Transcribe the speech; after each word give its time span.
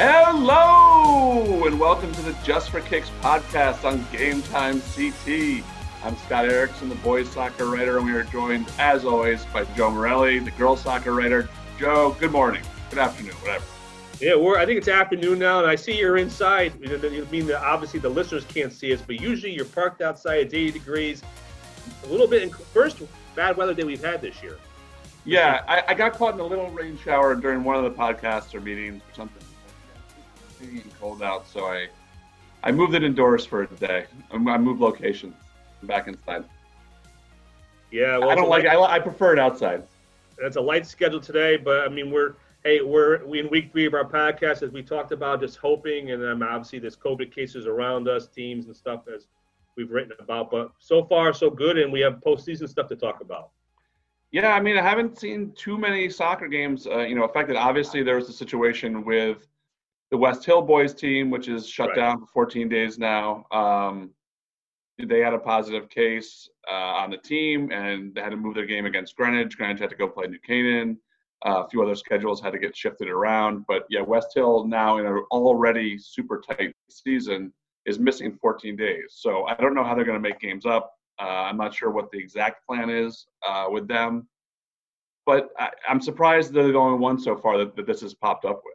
Hello, 0.00 1.66
and 1.66 1.80
welcome 1.80 2.14
to 2.14 2.22
the 2.22 2.32
Just 2.44 2.70
for 2.70 2.80
Kicks 2.80 3.10
podcast 3.20 3.84
on 3.84 4.06
Game 4.16 4.42
Time 4.42 4.80
CT. 4.94 5.64
I'm 6.04 6.16
Scott 6.18 6.44
Erickson, 6.44 6.88
the 6.88 6.94
boys 6.94 7.28
soccer 7.28 7.68
writer, 7.68 7.96
and 7.96 8.06
we 8.06 8.12
are 8.12 8.22
joined, 8.22 8.70
as 8.78 9.04
always, 9.04 9.44
by 9.46 9.64
Joe 9.74 9.90
Morelli, 9.90 10.38
the 10.38 10.52
girls 10.52 10.82
soccer 10.82 11.12
writer. 11.12 11.48
Joe, 11.80 12.16
good 12.20 12.30
morning, 12.30 12.62
good 12.90 13.00
afternoon, 13.00 13.32
whatever. 13.40 13.64
Yeah, 14.20 14.36
we're. 14.36 14.56
I 14.56 14.64
think 14.66 14.78
it's 14.78 14.86
afternoon 14.86 15.40
now, 15.40 15.58
and 15.58 15.68
I 15.68 15.74
see 15.74 15.98
you're 15.98 16.18
inside. 16.18 16.74
I 16.74 16.78
mean, 16.78 17.46
that 17.48 17.60
obviously 17.60 17.98
the 17.98 18.08
listeners 18.08 18.44
can't 18.44 18.72
see 18.72 18.94
us, 18.94 19.02
but 19.04 19.20
usually 19.20 19.52
you're 19.52 19.64
parked 19.64 20.00
outside. 20.00 20.42
It's 20.42 20.54
80 20.54 20.78
degrees. 20.78 21.22
A 22.04 22.06
little 22.06 22.28
bit. 22.28 22.44
In, 22.44 22.50
first 22.50 23.02
bad 23.34 23.56
weather 23.56 23.74
day 23.74 23.82
we've 23.82 24.04
had 24.04 24.22
this 24.22 24.40
year. 24.44 24.58
Yeah, 25.24 25.64
I, 25.66 25.82
I 25.88 25.94
got 25.94 26.12
caught 26.12 26.34
in 26.34 26.40
a 26.40 26.46
little 26.46 26.70
rain 26.70 26.96
shower 27.02 27.34
during 27.34 27.64
one 27.64 27.74
of 27.74 27.82
the 27.82 27.90
podcasts 27.90 28.54
or 28.54 28.60
meetings 28.60 29.02
or 29.02 29.14
something. 29.16 29.42
Getting 30.60 30.90
cold 31.00 31.22
out, 31.22 31.46
so 31.46 31.66
I 31.66 31.88
I 32.62 32.72
moved 32.72 32.94
it 32.94 33.04
indoors 33.04 33.46
for 33.46 33.62
a 33.62 33.66
day. 33.66 34.06
I 34.30 34.58
moved 34.58 34.80
locations 34.80 35.34
back 35.84 36.08
inside. 36.08 36.44
Yeah, 37.90 38.18
well, 38.18 38.30
I 38.30 38.34
don't 38.34 38.48
like. 38.48 38.64
light. 38.64 38.76
I, 38.76 38.96
I 38.96 38.98
prefer 38.98 39.32
it 39.32 39.38
outside. 39.38 39.84
It's 40.38 40.56
a 40.56 40.60
light 40.60 40.86
schedule 40.86 41.20
today, 41.20 41.56
but 41.56 41.86
I 41.86 41.88
mean, 41.88 42.10
we're 42.10 42.34
hey, 42.64 42.80
we're 42.80 43.24
we 43.24 43.40
in 43.40 43.48
week 43.50 43.72
three 43.72 43.86
of 43.86 43.94
our 43.94 44.04
podcast, 44.04 44.62
as 44.62 44.70
we 44.70 44.82
talked 44.82 45.12
about, 45.12 45.40
just 45.40 45.56
hoping, 45.56 46.10
and 46.10 46.24
um, 46.24 46.42
obviously 46.42 46.78
there's 46.78 46.96
COVID 46.96 47.32
cases 47.34 47.66
around 47.66 48.08
us, 48.08 48.26
teams 48.26 48.66
and 48.66 48.76
stuff 48.76 49.04
as 49.14 49.26
we've 49.76 49.90
written 49.90 50.12
about. 50.18 50.50
But 50.50 50.72
so 50.78 51.04
far, 51.04 51.32
so 51.32 51.50
good, 51.50 51.78
and 51.78 51.92
we 51.92 52.00
have 52.00 52.14
postseason 52.14 52.68
stuff 52.68 52.88
to 52.88 52.96
talk 52.96 53.20
about. 53.20 53.50
Yeah, 54.30 54.52
I 54.52 54.60
mean, 54.60 54.76
I 54.76 54.82
haven't 54.82 55.18
seen 55.18 55.52
too 55.52 55.78
many 55.78 56.10
soccer 56.10 56.48
games, 56.48 56.86
uh, 56.86 56.98
you 56.98 57.14
know, 57.14 57.24
affected. 57.24 57.56
Obviously, 57.56 58.02
there 58.02 58.16
was 58.16 58.28
a 58.28 58.32
situation 58.32 59.04
with 59.04 59.46
the 60.10 60.16
West 60.16 60.44
Hill 60.44 60.62
boys 60.62 60.94
team, 60.94 61.30
which 61.30 61.48
is 61.48 61.68
shut 61.68 61.88
Right. 61.90 61.96
down 61.96 62.20
for 62.20 62.26
14 62.26 62.68
days 62.68 62.98
now. 62.98 63.44
Um, 63.50 64.10
they 64.98 65.20
had 65.20 65.34
a 65.34 65.38
positive 65.38 65.88
case 65.88 66.48
uh, 66.68 66.72
on 66.72 67.10
the 67.10 67.18
team, 67.18 67.70
and 67.70 68.14
they 68.14 68.20
had 68.20 68.30
to 68.30 68.36
move 68.36 68.54
their 68.54 68.66
game 68.66 68.86
against 68.86 69.16
Greenwich. 69.16 69.56
Greenwich 69.56 69.78
had 69.80 69.90
to 69.90 69.96
go 69.96 70.08
play 70.08 70.26
New 70.26 70.40
Canaan. 70.40 70.98
Uh, 71.46 71.62
a 71.64 71.68
few 71.68 71.82
other 71.82 71.94
schedules 71.94 72.40
had 72.40 72.52
to 72.52 72.58
get 72.58 72.76
shifted 72.76 73.08
around, 73.08 73.64
but 73.68 73.84
yeah, 73.90 74.00
West 74.00 74.34
Hill 74.34 74.64
now 74.64 74.98
in 74.98 75.06
an 75.06 75.24
already 75.30 75.96
super 75.96 76.40
tight 76.40 76.74
season 76.90 77.52
is 77.86 78.00
missing 78.00 78.36
14 78.42 78.74
days. 78.74 79.04
So 79.10 79.44
I 79.44 79.54
don't 79.54 79.72
know 79.74 79.84
how 79.84 79.94
they're 79.94 80.04
going 80.04 80.20
to 80.20 80.28
make 80.28 80.40
games 80.40 80.66
up. 80.66 80.92
Uh, 81.20 81.24
I'm 81.46 81.56
not 81.56 81.72
sure 81.72 81.90
what 81.90 82.10
the 82.10 82.18
exact 82.18 82.66
plan 82.66 82.90
is 82.90 83.24
uh, 83.46 83.66
with 83.70 83.86
them, 83.86 84.26
but 85.26 85.50
I, 85.58 85.70
I'm 85.88 86.00
surprised 86.00 86.52
they're 86.52 86.72
the 86.72 86.78
only 86.78 86.98
one 86.98 87.20
so 87.20 87.36
far 87.36 87.56
that, 87.58 87.76
that 87.76 87.86
this 87.86 88.00
has 88.00 88.14
popped 88.14 88.44
up 88.44 88.62
with. 88.64 88.74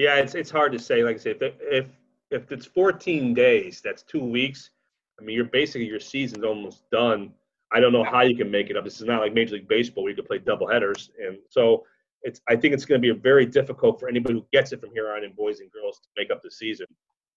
Yeah, 0.00 0.16
it's 0.16 0.34
it's 0.34 0.50
hard 0.50 0.72
to 0.72 0.78
say. 0.78 1.04
Like 1.04 1.16
I 1.16 1.18
said, 1.18 1.36
if 1.42 1.54
if 1.60 1.88
if 2.30 2.52
it's 2.52 2.64
14 2.64 3.34
days, 3.34 3.82
that's 3.84 4.02
two 4.02 4.24
weeks. 4.24 4.70
I 5.20 5.22
mean, 5.22 5.36
you're 5.36 5.44
basically 5.44 5.86
your 5.86 6.00
season's 6.00 6.42
almost 6.42 6.88
done. 6.90 7.34
I 7.70 7.80
don't 7.80 7.92
know 7.92 8.02
how 8.02 8.22
you 8.22 8.34
can 8.34 8.50
make 8.50 8.70
it 8.70 8.78
up. 8.78 8.84
This 8.84 9.02
is 9.02 9.06
not 9.06 9.20
like 9.20 9.34
Major 9.34 9.56
League 9.56 9.68
Baseball 9.68 10.04
where 10.04 10.10
you 10.10 10.16
can 10.16 10.24
play 10.24 10.38
double 10.38 10.66
headers, 10.66 11.10
and 11.22 11.36
so 11.50 11.84
it's. 12.22 12.40
I 12.48 12.56
think 12.56 12.72
it's 12.72 12.86
going 12.86 13.02
to 13.02 13.14
be 13.14 13.20
very 13.20 13.44
difficult 13.44 14.00
for 14.00 14.08
anybody 14.08 14.36
who 14.36 14.46
gets 14.54 14.72
it 14.72 14.80
from 14.80 14.88
here 14.94 15.12
on 15.12 15.22
in 15.22 15.34
boys 15.34 15.60
and 15.60 15.70
girls 15.70 15.98
to 15.98 16.08
make 16.16 16.30
up 16.30 16.40
the 16.40 16.50
season. 16.50 16.86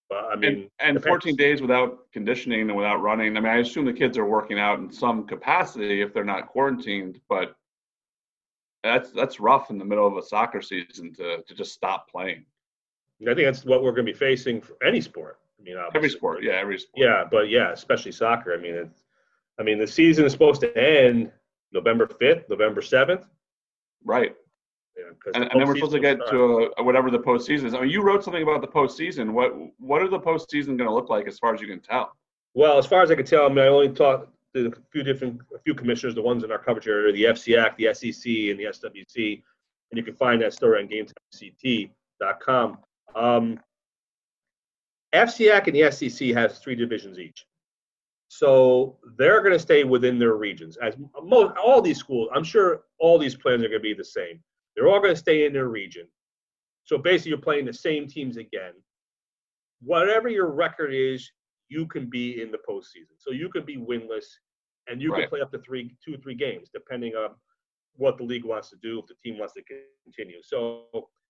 But 0.10 0.24
I 0.32 0.38
mean, 0.38 0.70
and, 0.80 0.96
and 0.96 1.04
14 1.04 1.36
days 1.36 1.62
without 1.62 2.10
conditioning 2.14 2.62
and 2.62 2.78
without 2.78 3.02
running. 3.02 3.36
I 3.36 3.42
mean, 3.42 3.52
I 3.52 3.58
assume 3.58 3.84
the 3.84 3.92
kids 3.92 4.18
are 4.18 4.26
working 4.26 4.58
out 4.58 4.80
in 4.80 4.90
some 4.90 5.28
capacity 5.28 6.02
if 6.02 6.14
they're 6.14 6.24
not 6.24 6.48
quarantined, 6.48 7.20
but 7.28 7.58
that's 8.86 9.12
that's 9.12 9.42
rough 9.42 9.70
in 9.70 9.78
the 9.78 9.86
middle 9.86 10.08
of 10.08 10.16
a 10.16 10.24
soccer 10.24 10.62
season 10.62 11.14
to 11.16 11.44
to 11.46 11.54
just 11.54 11.74
stop 11.74 12.10
playing. 12.10 12.46
I 13.22 13.34
think 13.34 13.46
that's 13.46 13.64
what 13.66 13.84
we're 13.84 13.92
going 13.92 14.06
to 14.06 14.12
be 14.12 14.18
facing 14.18 14.62
for 14.62 14.76
any 14.86 15.00
sport. 15.02 15.40
I 15.60 15.64
mean, 15.64 15.78
Every 15.96 16.10
sport, 16.10 16.44
yeah, 16.44 16.54
every 16.54 16.78
sport. 16.78 16.98
Yeah, 16.98 17.24
but 17.30 17.50
yeah, 17.50 17.72
especially 17.72 18.12
soccer. 18.12 18.54
I 18.54 18.58
mean, 18.58 18.76
it's. 18.76 19.04
I 19.60 19.64
mean, 19.64 19.78
the 19.78 19.88
season 19.88 20.26
is 20.26 20.32
supposed 20.32 20.62
to 20.62 20.78
end 20.78 21.32
November 21.72 22.08
5th, 22.08 22.50
November 22.50 22.82
7th. 22.82 23.26
right. 24.04 24.36
Yeah, 24.98 25.06
And, 25.34 25.44
the 25.46 25.52
and 25.52 25.62
then 25.62 25.68
we're 25.68 25.76
supposed 25.76 25.94
to 25.94 26.00
get 26.00 26.20
to 26.30 26.72
a, 26.78 26.84
whatever 26.84 27.10
the 27.10 27.20
postseason 27.20 27.66
is. 27.66 27.74
I 27.74 27.82
mean, 27.82 27.90
you 27.90 28.04
wrote 28.04 28.24
something 28.24 28.44
about 28.44 28.62
the 28.62 28.68
postseason. 28.68 29.32
What 29.32 29.54
what 29.80 30.02
are 30.04 30.08
the 30.08 30.20
postseason 30.20 30.78
going 30.78 30.90
to 30.90 30.94
look 30.94 31.10
like 31.10 31.28
as 31.28 31.40
far 31.40 31.54
as 31.54 31.62
you 31.62 31.68
can 31.68 31.80
tell? 31.80 32.16
Well, 32.54 32.78
as 32.78 32.86
far 32.86 33.02
as 33.02 33.10
I 33.10 33.16
can 33.16 33.26
tell, 33.26 33.46
I 33.46 33.50
mean, 33.50 33.60
I 33.60 33.68
only 33.68 33.90
talked 33.90 34.30
to 34.54 34.68
a 34.68 34.72
few 34.92 35.02
different, 35.02 35.42
a 35.56 35.60
few 35.60 35.74
commissioners, 35.74 36.14
the 36.14 36.22
ones 36.22 36.44
in 36.44 36.52
our 36.52 36.60
coverage 36.60 36.88
area, 36.88 37.12
the 37.12 37.24
FCAC, 37.24 37.76
the 37.78 37.92
SEC, 37.94 38.32
and 38.52 38.60
the 38.60 38.66
SWC, 38.66 39.42
and 39.90 39.98
you 39.98 40.04
can 40.04 40.14
find 40.14 40.40
that 40.44 40.54
story 40.54 40.82
on 40.82 40.88
GameTimeCT.com. 40.88 42.78
Um, 43.16 43.60
FCAC 45.14 45.68
and 45.68 45.76
the 45.76 45.92
SEC 45.92 46.30
has 46.30 46.60
three 46.60 46.76
divisions 46.76 47.20
each, 47.20 47.46
so 48.30 48.98
they're 49.18 49.42
going 49.42 49.54
to 49.54 49.60
stay 49.60 49.84
within 49.84 50.18
their 50.18 50.36
regions. 50.36 50.78
As 50.82 50.96
most, 51.22 51.56
all 51.58 51.82
these 51.82 52.00
schools, 52.00 52.30
I'm 52.34 52.44
sure 52.44 52.84
all 53.00 53.20
these 53.20 53.36
plans 53.36 53.64
are 53.64 53.68
going 53.70 53.80
to 53.80 53.84
be 53.84 53.94
the 53.94 54.04
same. 54.04 54.42
They're 54.76 54.88
all 54.88 55.00
going 55.00 55.14
to 55.14 55.20
stay 55.20 55.46
in 55.46 55.54
their 55.54 55.68
region. 55.70 56.08
So 56.86 56.98
basically, 56.98 57.30
you're 57.30 57.38
playing 57.40 57.66
the 57.66 57.74
same 57.74 58.08
teams 58.08 58.38
again. 58.38 58.74
Whatever 59.82 60.30
your 60.30 60.52
record 60.52 60.94
is, 60.94 61.30
you 61.70 61.86
can 61.86 62.10
be 62.10 62.42
in 62.42 62.52
the 62.52 62.58
postseason. 62.68 63.16
So 63.18 63.32
you 63.32 63.50
can 63.50 63.66
be 63.66 63.78
winless, 63.78 64.26
and 64.88 65.02
you 65.02 65.12
Right. 65.12 65.22
can 65.22 65.30
play 65.30 65.42
up 65.42 65.52
to 65.52 65.60
three, 65.60 65.96
two, 66.04 66.18
three 66.18 66.36
games, 66.36 66.70
depending 66.74 67.16
on 67.16 67.36
what 67.96 68.18
the 68.18 68.24
league 68.24 68.46
wants 68.46 68.70
to 68.72 68.78
do. 68.82 69.00
If 69.00 69.06
the 69.06 69.16
team 69.24 69.38
wants 69.38 69.54
to 69.54 69.62
continue. 70.04 70.42
So 70.42 70.88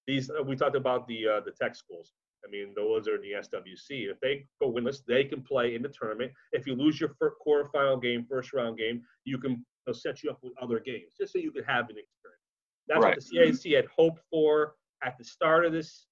these 0.07 0.29
uh, 0.29 0.43
we 0.43 0.55
talked 0.55 0.75
about 0.75 1.07
the 1.07 1.27
uh, 1.27 1.39
the 1.41 1.51
tech 1.51 1.75
schools. 1.75 2.13
I 2.45 2.49
mean, 2.49 2.73
those 2.75 3.07
are 3.07 3.15
in 3.15 3.21
the 3.21 3.31
SWC. 3.39 4.11
If 4.11 4.19
they 4.19 4.45
go 4.61 4.69
winless, 4.71 4.97
they 5.07 5.23
can 5.23 5.41
play 5.41 5.75
in 5.75 5.81
the 5.81 5.87
tournament. 5.89 6.33
If 6.51 6.67
you 6.67 6.75
lose 6.75 6.99
your 6.99 7.09
first 7.17 7.35
quarterfinal 7.45 8.01
game, 8.01 8.25
first 8.29 8.51
round 8.53 8.77
game, 8.77 9.01
you 9.23 9.37
can 9.37 9.65
they'll 9.85 9.93
set 9.95 10.23
you 10.23 10.29
up 10.29 10.39
with 10.43 10.53
other 10.61 10.79
games 10.79 11.13
just 11.19 11.33
so 11.33 11.39
you 11.39 11.51
could 11.51 11.65
have 11.65 11.85
an 11.89 11.95
experience. 11.97 12.41
That's 12.87 13.01
Right. 13.01 13.15
what 13.15 13.25
the 13.25 13.37
CAC 13.69 13.75
had 13.75 13.85
hoped 13.85 14.21
for 14.29 14.75
at 15.03 15.17
the 15.17 15.23
start 15.23 15.65
of 15.65 15.71
this 15.71 16.05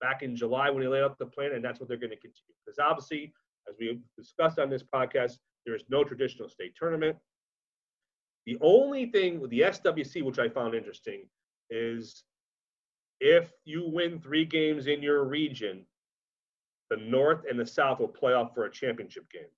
back 0.00 0.22
in 0.22 0.34
July 0.36 0.68
when 0.70 0.82
they 0.82 0.88
laid 0.88 1.02
out 1.02 1.18
the 1.18 1.26
plan, 1.26 1.52
and 1.52 1.64
that's 1.64 1.78
what 1.80 1.88
they're 1.88 1.96
going 1.98 2.10
to 2.10 2.16
continue. 2.16 2.54
Because 2.64 2.78
obviously, 2.78 3.32
as 3.68 3.76
we 3.78 4.00
discussed 4.16 4.58
on 4.58 4.70
this 4.70 4.82
podcast, 4.82 5.34
there 5.64 5.74
is 5.76 5.84
no 5.88 6.02
traditional 6.04 6.48
state 6.48 6.74
tournament. 6.76 7.16
The 8.46 8.56
only 8.60 9.06
thing 9.06 9.40
with 9.40 9.50
the 9.50 9.60
SWC, 9.60 10.22
which 10.22 10.38
I 10.38 10.48
found 10.48 10.74
interesting, 10.74 11.28
is 11.70 12.24
if 13.20 13.52
you 13.64 13.88
win 13.88 14.20
three 14.20 14.44
games 14.44 14.86
in 14.86 15.02
your 15.02 15.24
region, 15.24 15.84
the 16.90 16.96
North 16.96 17.42
and 17.48 17.58
the 17.58 17.66
South 17.66 18.00
will 18.00 18.08
play 18.08 18.32
off 18.32 18.54
for 18.54 18.64
a 18.64 18.70
championship 18.70 19.30
game 19.30 19.50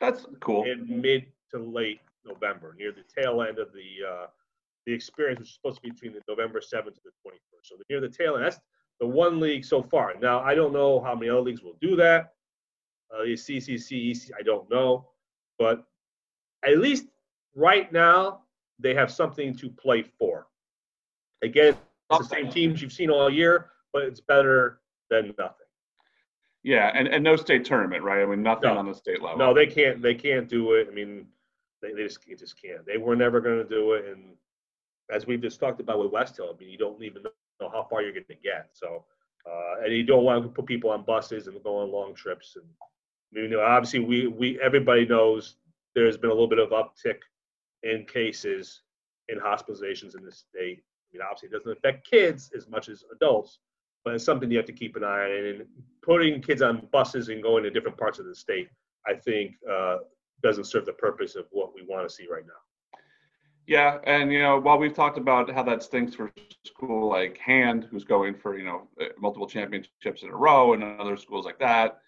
That's 0.00 0.26
cool. 0.40 0.64
in 0.64 1.00
mid 1.00 1.26
to 1.50 1.58
late 1.58 2.00
November, 2.24 2.74
near 2.78 2.92
the 2.92 3.04
tail 3.20 3.42
end 3.42 3.58
of 3.58 3.68
the 3.72 4.06
uh, 4.08 4.26
the 4.86 4.92
experience, 4.92 5.38
which 5.38 5.48
is 5.48 5.54
supposed 5.54 5.76
to 5.76 5.82
be 5.82 5.90
between 5.90 6.12
the 6.14 6.22
November 6.26 6.60
7th 6.60 6.94
to 6.94 7.00
the 7.04 7.10
21st. 7.26 7.64
So 7.64 7.76
near 7.90 8.00
the 8.00 8.08
tail 8.08 8.36
end, 8.36 8.44
that's 8.44 8.58
the 8.98 9.06
one 9.06 9.40
league 9.40 9.64
so 9.64 9.82
far. 9.82 10.14
Now 10.20 10.40
I 10.40 10.54
don't 10.54 10.72
know 10.72 11.00
how 11.00 11.14
many 11.14 11.28
other 11.30 11.40
leagues 11.40 11.62
will 11.62 11.76
do 11.80 11.96
that. 11.96 12.32
Uh, 13.14 13.24
the 13.24 13.34
CCC, 13.34 14.10
EC, 14.12 14.30
I 14.38 14.42
don't 14.42 14.70
know, 14.70 15.08
but 15.58 15.84
at 16.64 16.78
least 16.78 17.06
right 17.54 17.92
now 17.92 18.42
they 18.78 18.94
have 18.94 19.10
something 19.10 19.54
to 19.56 19.68
play 19.68 20.02
for. 20.18 20.46
Again, 21.42 21.74
the 22.18 22.24
same 22.24 22.50
teams 22.50 22.82
you've 22.82 22.92
seen 22.92 23.10
all 23.10 23.30
year, 23.30 23.70
but 23.92 24.02
it's 24.02 24.20
better 24.20 24.80
than 25.10 25.34
nothing. 25.38 25.66
Yeah, 26.62 26.90
and, 26.94 27.08
and 27.08 27.24
no 27.24 27.36
state 27.36 27.64
tournament, 27.64 28.02
right? 28.02 28.22
I 28.22 28.26
mean, 28.26 28.42
nothing 28.42 28.68
No. 28.70 28.78
on 28.78 28.86
the 28.86 28.94
state 28.94 29.22
level. 29.22 29.38
No, 29.38 29.54
they 29.54 29.66
can't. 29.66 30.02
They 30.02 30.14
can't 30.14 30.48
do 30.48 30.74
it. 30.74 30.88
I 30.90 30.94
mean, 30.94 31.26
they, 31.80 31.92
they 31.94 32.04
just 32.04 32.18
they 32.28 32.34
just 32.34 32.60
can't. 32.60 32.84
They 32.84 32.98
were 32.98 33.16
never 33.16 33.40
going 33.40 33.58
to 33.58 33.68
do 33.68 33.92
it. 33.94 34.06
And 34.06 34.34
as 35.10 35.26
we've 35.26 35.40
just 35.40 35.58
talked 35.58 35.80
about 35.80 35.98
with 35.98 36.12
West 36.12 36.36
Hill, 36.36 36.54
I 36.54 36.58
mean, 36.60 36.68
you 36.70 36.76
don't 36.76 37.02
even 37.02 37.22
know 37.22 37.70
how 37.70 37.86
far 37.88 38.02
you're 38.02 38.12
going 38.12 38.24
to 38.28 38.34
get. 38.34 38.68
So, 38.72 39.04
uh, 39.50 39.84
and 39.84 39.94
you 39.94 40.02
don't 40.04 40.24
want 40.24 40.42
to 40.42 40.48
put 40.50 40.66
people 40.66 40.90
on 40.90 41.02
buses 41.04 41.46
and 41.46 41.62
go 41.62 41.78
on 41.78 41.90
long 41.90 42.14
trips. 42.14 42.56
And 42.56 42.66
you 43.32 43.48
know, 43.48 43.62
obviously, 43.62 44.00
we 44.00 44.26
we 44.26 44.60
everybody 44.60 45.06
knows 45.06 45.56
there's 45.94 46.18
been 46.18 46.30
a 46.30 46.34
little 46.34 46.48
bit 46.48 46.58
of 46.58 46.70
uptick 46.70 47.20
in 47.84 48.04
cases 48.04 48.82
in 49.28 49.38
hospitalizations 49.38 50.14
in 50.14 50.24
the 50.24 50.32
state. 50.32 50.82
I 51.12 51.18
mean, 51.18 51.22
obviously, 51.22 51.48
it 51.48 51.52
doesn't 51.52 51.72
affect 51.72 52.08
kids 52.08 52.50
as 52.56 52.68
much 52.68 52.88
as 52.88 53.04
adults, 53.12 53.58
but 54.04 54.14
it's 54.14 54.24
something 54.24 54.50
you 54.50 54.56
have 54.56 54.66
to 54.66 54.72
keep 54.72 54.96
an 54.96 55.04
eye 55.04 55.24
on. 55.24 55.46
And 55.46 55.66
putting 56.02 56.40
kids 56.40 56.62
on 56.62 56.86
buses 56.92 57.28
and 57.28 57.42
going 57.42 57.64
to 57.64 57.70
different 57.70 57.96
parts 57.96 58.18
of 58.18 58.26
the 58.26 58.34
state, 58.34 58.68
I 59.06 59.14
think, 59.14 59.56
uh, 59.70 59.98
doesn't 60.42 60.64
serve 60.64 60.86
the 60.86 60.92
purpose 60.92 61.34
of 61.34 61.46
what 61.50 61.74
we 61.74 61.82
want 61.82 62.08
to 62.08 62.14
see 62.14 62.26
right 62.30 62.46
now. 62.46 63.00
Yeah, 63.66 63.98
and 64.04 64.32
you 64.32 64.40
know, 64.40 64.58
while 64.58 64.78
we've 64.78 64.94
talked 64.94 65.18
about 65.18 65.50
how 65.50 65.62
that 65.64 65.82
stinks 65.82 66.14
for 66.14 66.32
school 66.64 67.08
like 67.08 67.38
Hand, 67.38 67.86
who's 67.90 68.04
going 68.04 68.34
for 68.34 68.58
you 68.58 68.64
know 68.64 68.88
uh, 69.00 69.06
multiple 69.18 69.46
championships 69.46 70.22
in 70.22 70.30
a 70.30 70.36
row, 70.36 70.72
and 70.72 70.82
other 70.82 71.16
schools 71.16 71.44
like 71.44 71.58
that, 71.58 72.00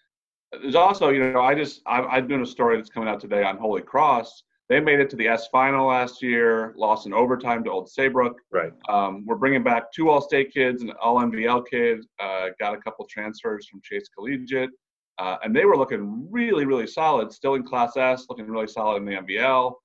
there's 0.51 0.75
also 0.75 1.09
you 1.09 1.31
know 1.31 1.41
I 1.41 1.55
just 1.55 1.81
I, 1.85 2.01
I'm 2.01 2.27
doing 2.27 2.41
a 2.41 2.45
story 2.45 2.75
that's 2.75 2.89
coming 2.89 3.07
out 3.07 3.19
today 3.19 3.43
on 3.43 3.57
Holy 3.57 3.81
Cross. 3.81 4.43
They 4.73 4.79
made 4.79 4.99
it 4.99 5.07
to 5.11 5.15
the 5.15 5.27
S 5.27 5.49
final 5.51 5.85
last 5.85 6.23
year, 6.23 6.73
lost 6.75 7.05
in 7.05 7.13
overtime 7.13 7.63
to 7.63 7.69
Old 7.69 7.87
Saybrook. 7.87 8.35
Right. 8.51 8.73
Um, 8.89 9.23
we're 9.23 9.35
bringing 9.35 9.61
back 9.61 9.91
two 9.93 10.09
All-State 10.09 10.51
kids, 10.51 10.81
and 10.81 10.89
an 10.89 10.95
All-NVL 10.99 11.67
kid, 11.69 11.99
uh, 12.19 12.47
got 12.59 12.73
a 12.73 12.79
couple 12.79 13.05
transfers 13.05 13.67
from 13.67 13.81
Chase 13.83 14.09
Collegiate, 14.17 14.71
uh, 15.19 15.37
and 15.43 15.55
they 15.55 15.65
were 15.65 15.77
looking 15.77 16.27
really, 16.31 16.65
really 16.65 16.87
solid. 16.87 17.31
Still 17.31 17.53
in 17.53 17.61
Class 17.61 17.95
S, 17.97 18.25
looking 18.29 18.47
really 18.47 18.65
solid 18.65 18.97
in 18.97 19.05
the 19.05 19.11
NVL. 19.11 19.75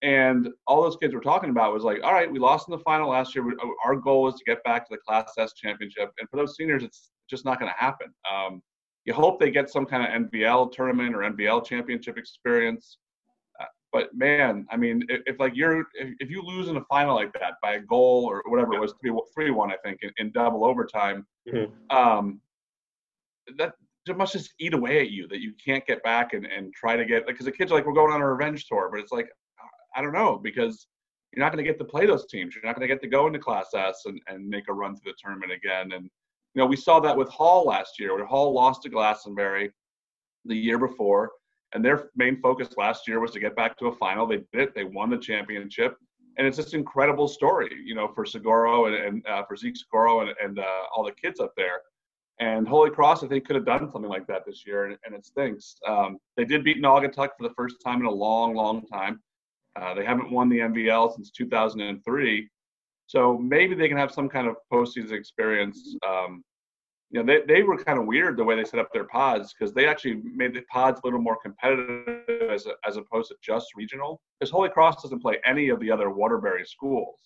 And 0.00 0.48
all 0.66 0.82
those 0.82 0.96
kids 0.96 1.12
were 1.12 1.20
talking 1.20 1.50
about 1.50 1.74
was 1.74 1.84
like, 1.84 2.02
all 2.02 2.14
right, 2.14 2.32
we 2.32 2.38
lost 2.38 2.66
in 2.66 2.72
the 2.72 2.82
final 2.82 3.10
last 3.10 3.34
year. 3.34 3.44
Our 3.84 3.96
goal 3.96 4.26
is 4.28 4.36
to 4.36 4.44
get 4.46 4.64
back 4.64 4.88
to 4.88 4.94
the 4.94 5.02
Class 5.06 5.34
S 5.36 5.52
championship. 5.52 6.12
And 6.18 6.26
for 6.30 6.38
those 6.38 6.56
seniors, 6.56 6.82
it's 6.82 7.10
just 7.28 7.44
not 7.44 7.60
going 7.60 7.70
to 7.70 7.78
happen. 7.78 8.06
Um, 8.32 8.62
you 9.04 9.12
hope 9.12 9.38
they 9.38 9.50
get 9.50 9.68
some 9.68 9.84
kind 9.84 10.02
of 10.02 10.30
NVL 10.30 10.72
tournament 10.72 11.14
or 11.14 11.18
NVL 11.18 11.66
championship 11.66 12.16
experience. 12.16 12.96
But 13.94 14.12
man, 14.12 14.66
I 14.70 14.76
mean, 14.76 15.04
if, 15.08 15.20
if, 15.24 15.38
like 15.38 15.54
you're 15.54 15.82
if, 15.94 16.16
if 16.18 16.28
you 16.28 16.42
lose 16.42 16.66
in 16.66 16.76
a 16.76 16.84
final 16.86 17.14
like 17.14 17.32
that 17.34 17.54
by 17.62 17.74
a 17.74 17.80
goal 17.80 18.24
or 18.28 18.42
whatever 18.48 18.74
it 18.74 18.80
was 18.80 18.92
three 19.00 19.16
three 19.32 19.52
one, 19.52 19.70
I 19.70 19.76
think 19.84 20.00
in, 20.02 20.10
in 20.18 20.32
double 20.32 20.64
overtime, 20.64 21.24
mm-hmm. 21.48 21.96
um, 21.96 22.40
that 23.56 23.74
it 24.08 24.16
must 24.16 24.32
just 24.32 24.52
eat 24.58 24.74
away 24.74 25.00
at 25.00 25.10
you 25.10 25.28
that 25.28 25.40
you 25.40 25.52
can't 25.64 25.86
get 25.86 26.02
back 26.02 26.32
and, 26.32 26.44
and 26.44 26.74
try 26.74 26.96
to 26.96 27.04
get 27.04 27.24
because 27.24 27.46
the 27.46 27.52
kids 27.52 27.70
are 27.70 27.76
like 27.76 27.86
we're 27.86 27.92
going 27.92 28.12
on 28.12 28.20
a 28.20 28.28
revenge 28.28 28.66
tour, 28.66 28.88
but 28.90 28.98
it's 28.98 29.12
like 29.12 29.28
I 29.94 30.02
don't 30.02 30.12
know 30.12 30.40
because 30.42 30.88
you're 31.32 31.44
not 31.44 31.52
going 31.52 31.64
to 31.64 31.70
get 31.70 31.78
to 31.78 31.84
play 31.84 32.04
those 32.04 32.26
teams. 32.26 32.52
You're 32.52 32.64
not 32.64 32.76
going 32.76 32.88
to 32.88 32.92
get 32.92 33.00
to 33.02 33.08
go 33.08 33.28
into 33.28 33.38
Class 33.38 33.74
S 33.76 34.02
and, 34.06 34.20
and 34.26 34.44
make 34.48 34.64
a 34.68 34.72
run 34.72 34.96
through 34.96 35.12
the 35.12 35.18
tournament 35.22 35.52
again. 35.52 35.92
And 35.92 36.02
you 36.54 36.60
know, 36.60 36.66
we 36.66 36.76
saw 36.76 36.98
that 36.98 37.16
with 37.16 37.28
Hall 37.28 37.64
last 37.64 38.00
year, 38.00 38.12
where 38.12 38.26
Hall 38.26 38.52
lost 38.52 38.82
to 38.82 38.88
Glastonbury 38.88 39.70
the 40.44 40.56
year 40.56 40.78
before, 40.78 41.30
and 41.74 41.84
their 41.84 42.10
main 42.16 42.40
focus 42.40 42.68
last 42.76 43.06
year 43.06 43.20
was 43.20 43.32
to 43.32 43.40
get 43.40 43.56
back 43.56 43.76
to 43.78 43.86
a 43.86 43.94
final. 43.96 44.26
They 44.26 44.38
did 44.52 44.62
it. 44.62 44.74
They 44.74 44.84
won 44.84 45.10
the 45.10 45.18
championship, 45.18 45.96
and 46.38 46.46
it's 46.46 46.58
an 46.58 46.78
incredible 46.78 47.28
story, 47.28 47.70
you 47.84 47.94
know, 47.94 48.08
for 48.14 48.24
Seguro 48.24 48.86
and, 48.86 48.94
and 48.94 49.26
uh, 49.26 49.44
for 49.44 49.56
Zeke 49.56 49.76
Seguro 49.76 50.20
and, 50.20 50.30
and 50.42 50.58
uh, 50.58 50.82
all 50.94 51.04
the 51.04 51.12
kids 51.12 51.40
up 51.40 51.52
there. 51.56 51.80
And 52.40 52.66
Holy 52.66 52.90
Cross, 52.90 53.22
I 53.22 53.28
think, 53.28 53.46
could 53.46 53.56
have 53.56 53.64
done 53.64 53.90
something 53.92 54.10
like 54.10 54.26
that 54.26 54.42
this 54.46 54.66
year, 54.66 54.86
and, 54.86 54.98
and 55.04 55.14
it 55.14 55.24
stinks. 55.24 55.76
Um, 55.86 56.18
they 56.36 56.44
did 56.44 56.64
beat 56.64 56.82
Naugatuck 56.82 57.30
for 57.38 57.46
the 57.48 57.54
first 57.56 57.76
time 57.84 58.00
in 58.00 58.06
a 58.06 58.10
long, 58.10 58.54
long 58.54 58.86
time. 58.86 59.20
Uh, 59.76 59.94
they 59.94 60.04
haven't 60.04 60.30
won 60.30 60.48
the 60.48 60.58
NVL 60.58 61.14
since 61.14 61.30
2003. 61.30 62.48
So 63.06 63.38
maybe 63.38 63.74
they 63.74 63.88
can 63.88 63.98
have 63.98 64.12
some 64.12 64.28
kind 64.28 64.48
of 64.48 64.56
postseason 64.72 65.12
experience. 65.12 65.94
Um, 66.06 66.42
you 67.10 67.22
know, 67.22 67.26
they, 67.26 67.54
they 67.54 67.62
were 67.62 67.76
kind 67.76 67.98
of 67.98 68.06
weird 68.06 68.36
the 68.36 68.44
way 68.44 68.56
they 68.56 68.64
set 68.64 68.80
up 68.80 68.92
their 68.92 69.04
pods 69.04 69.54
because 69.54 69.72
they 69.72 69.86
actually 69.86 70.20
made 70.24 70.54
the 70.54 70.62
pods 70.62 71.00
a 71.02 71.06
little 71.06 71.20
more 71.20 71.38
competitive 71.40 72.50
as, 72.50 72.66
a, 72.66 72.72
as 72.86 72.96
opposed 72.96 73.28
to 73.28 73.36
just 73.42 73.68
regional. 73.76 74.20
Because 74.38 74.50
Holy 74.50 74.68
Cross 74.68 75.02
doesn't 75.02 75.20
play 75.20 75.38
any 75.44 75.68
of 75.68 75.78
the 75.80 75.90
other 75.90 76.10
Waterbury 76.10 76.64
schools. 76.64 77.16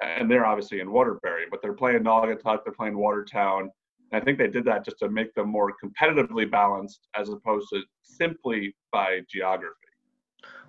And 0.00 0.30
they're 0.30 0.46
obviously 0.46 0.80
in 0.80 0.90
Waterbury, 0.90 1.46
but 1.50 1.62
they're 1.62 1.72
playing 1.72 2.02
Naugatuck, 2.02 2.64
they're 2.64 2.72
playing 2.72 2.96
Watertown. 2.96 3.70
And 4.10 4.20
I 4.20 4.24
think 4.24 4.38
they 4.38 4.48
did 4.48 4.64
that 4.64 4.84
just 4.84 4.98
to 4.98 5.08
make 5.08 5.34
them 5.34 5.48
more 5.48 5.72
competitively 5.82 6.50
balanced 6.50 7.08
as 7.16 7.28
opposed 7.28 7.68
to 7.70 7.82
simply 8.02 8.74
by 8.92 9.20
geography. 9.28 9.76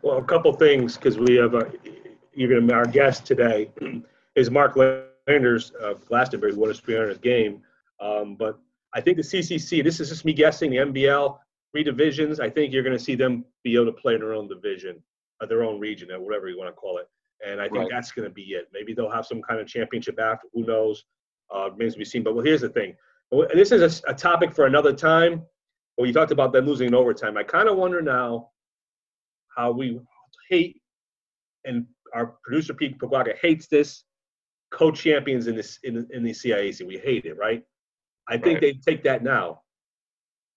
Well, 0.02 0.18
a 0.18 0.24
couple 0.24 0.54
things 0.54 0.98
because 0.98 1.18
we 1.18 1.36
have 1.36 1.54
a, 1.54 1.72
to 2.36 2.74
our 2.74 2.86
guest 2.86 3.26
today 3.26 3.70
is 4.36 4.50
Mark 4.52 4.76
Landers 5.28 5.72
of 5.72 6.06
Glastonbury, 6.08 6.54
won 6.54 6.70
a 6.70 6.74
300th 6.74 7.22
game. 7.22 7.62
Um, 8.04 8.36
but 8.36 8.60
I 8.94 9.02
think 9.02 9.18
the 9.18 9.24
CCC, 9.24 9.84
this 9.84 10.00
is 10.00 10.10
just 10.10 10.26
me 10.26 10.34
guessing, 10.34 10.72
the 10.72 10.78
NVL 10.78 11.38
three 11.74 11.84
divisions. 11.84 12.40
I 12.40 12.50
think 12.50 12.72
you're 12.72 12.84
going 12.84 12.98
to 12.98 13.04
see 13.04 13.16
them 13.16 13.46
be 13.64 13.76
able 13.76 13.88
to 13.88 13.94
play 13.94 14.14
in 14.14 14.20
their 14.20 14.34
own 14.34 14.48
division, 14.48 15.02
or 15.42 15.48
their 15.48 15.64
own 15.64 15.80
region, 15.80 16.12
or 16.12 16.20
whatever 16.20 16.48
you 16.48 16.58
want 16.58 16.70
to 16.70 16.74
call 16.74 17.00
it. 17.00 17.08
And 17.46 17.60
I 17.60 17.66
think 17.66 17.80
right. 17.80 17.90
that's 17.90 18.12
going 18.12 18.28
to 18.28 18.34
be 18.34 18.44
it. 18.44 18.70
Maybe 18.72 18.94
they'll 18.94 19.10
have 19.10 19.26
some 19.26 19.42
kind 19.42 19.60
of 19.60 19.68
championship 19.68 20.20
after. 20.20 20.48
Who 20.54 20.66
knows? 20.66 21.04
Uh, 21.54 21.72
remains 21.72 21.94
to 21.94 22.00
be 22.00 22.06
seen. 22.06 22.24
But 22.24 22.36
well, 22.36 22.46
here's 22.46 22.62
the 22.62 22.70
thing. 22.70 22.96
And 23.32 23.50
this 23.60 23.72
is 23.72 24.04
a, 24.06 24.12
a 24.12 24.14
topic 24.14 24.54
for 24.54 24.66
another 24.66 24.94
time. 24.94 25.42
When 25.96 26.08
you 26.08 26.14
talked 26.14 26.32
about 26.32 26.54
them 26.54 26.66
losing 26.66 26.88
in 26.88 26.96
overtime, 26.96 27.38
I 27.38 27.44
kind 27.44 27.68
of 27.68 27.78
wonder 27.78 28.02
now 28.02 28.50
how 29.56 29.72
we 29.72 30.00
hate, 30.50 30.82
and 31.66 31.86
our 32.14 32.36
producer 32.44 32.74
Pete 32.74 32.98
Pogwaga 32.98 33.36
hates 33.40 33.68
this, 33.68 34.04
co-champions 34.72 35.48
in 35.48 35.56
this 35.56 35.80
in, 35.84 36.08
in 36.12 36.24
the 36.24 36.32
CIAC. 36.32 36.86
We 36.88 36.98
hate 36.98 37.26
it, 37.26 37.38
right? 37.38 37.64
I 38.28 38.38
think 38.38 38.62
right. 38.62 38.62
they 38.62 38.92
take 38.92 39.04
that 39.04 39.24
now. 39.24 39.62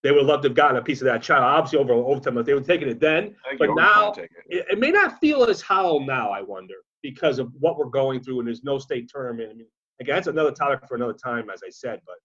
They 0.03 0.13
would 0.13 0.27
love 0.27 0.43
to 0.43 0.49
have 0.49 0.57
gotten 0.57 0.77
a 0.77 0.83
piece 0.83 1.01
of 1.01 1.07
that 1.07 1.23
child, 1.23 1.43
obviously 1.43 1.79
over 1.79 1.93
overtime, 1.93 2.39
if 2.39 2.47
they 2.47 2.55
were 2.55 2.61
taking 2.61 2.89
it 2.89 3.01
then. 3.01 3.35
But 3.59 3.71
now 3.75 4.13
it. 4.13 4.31
It, 4.49 4.67
it. 4.71 4.79
may 4.79 4.91
not 4.91 5.19
feel 5.19 5.45
as 5.45 5.61
hollow 5.61 5.99
now. 5.99 6.31
I 6.31 6.43
wonder 6.43 6.75
because 7.03 7.39
of 7.39 7.53
what 7.59 7.77
we're 7.77 7.87
going 7.87 8.23
through, 8.23 8.39
and 8.39 8.47
there's 8.47 8.63
no 8.63 8.79
state 8.79 9.09
tournament. 9.09 9.51
I 9.51 9.55
mean, 9.55 9.67
again, 10.01 10.17
that's 10.17 10.29
another 10.29 10.53
topic 10.53 10.87
for 10.87 10.95
another 10.95 11.15
time, 11.15 11.51
as 11.51 11.63
I 11.67 11.71
said. 11.71 12.01
But 12.07 12.17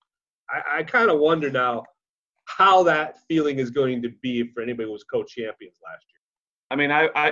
I, 0.49 0.79
I 0.79 0.83
kind 0.83 1.09
of 1.09 1.19
wonder 1.19 1.49
now 1.49 1.83
how 2.45 2.83
that 2.83 3.19
feeling 3.27 3.59
is 3.59 3.69
going 3.69 4.01
to 4.03 4.09
be 4.21 4.43
for 4.51 4.61
anybody 4.61 4.87
who 4.87 4.93
was 4.93 5.03
co-champions 5.03 5.77
last 5.83 6.05
year. 6.09 6.21
I 6.69 6.75
mean, 6.75 6.91
I, 6.91 7.09
I, 7.15 7.31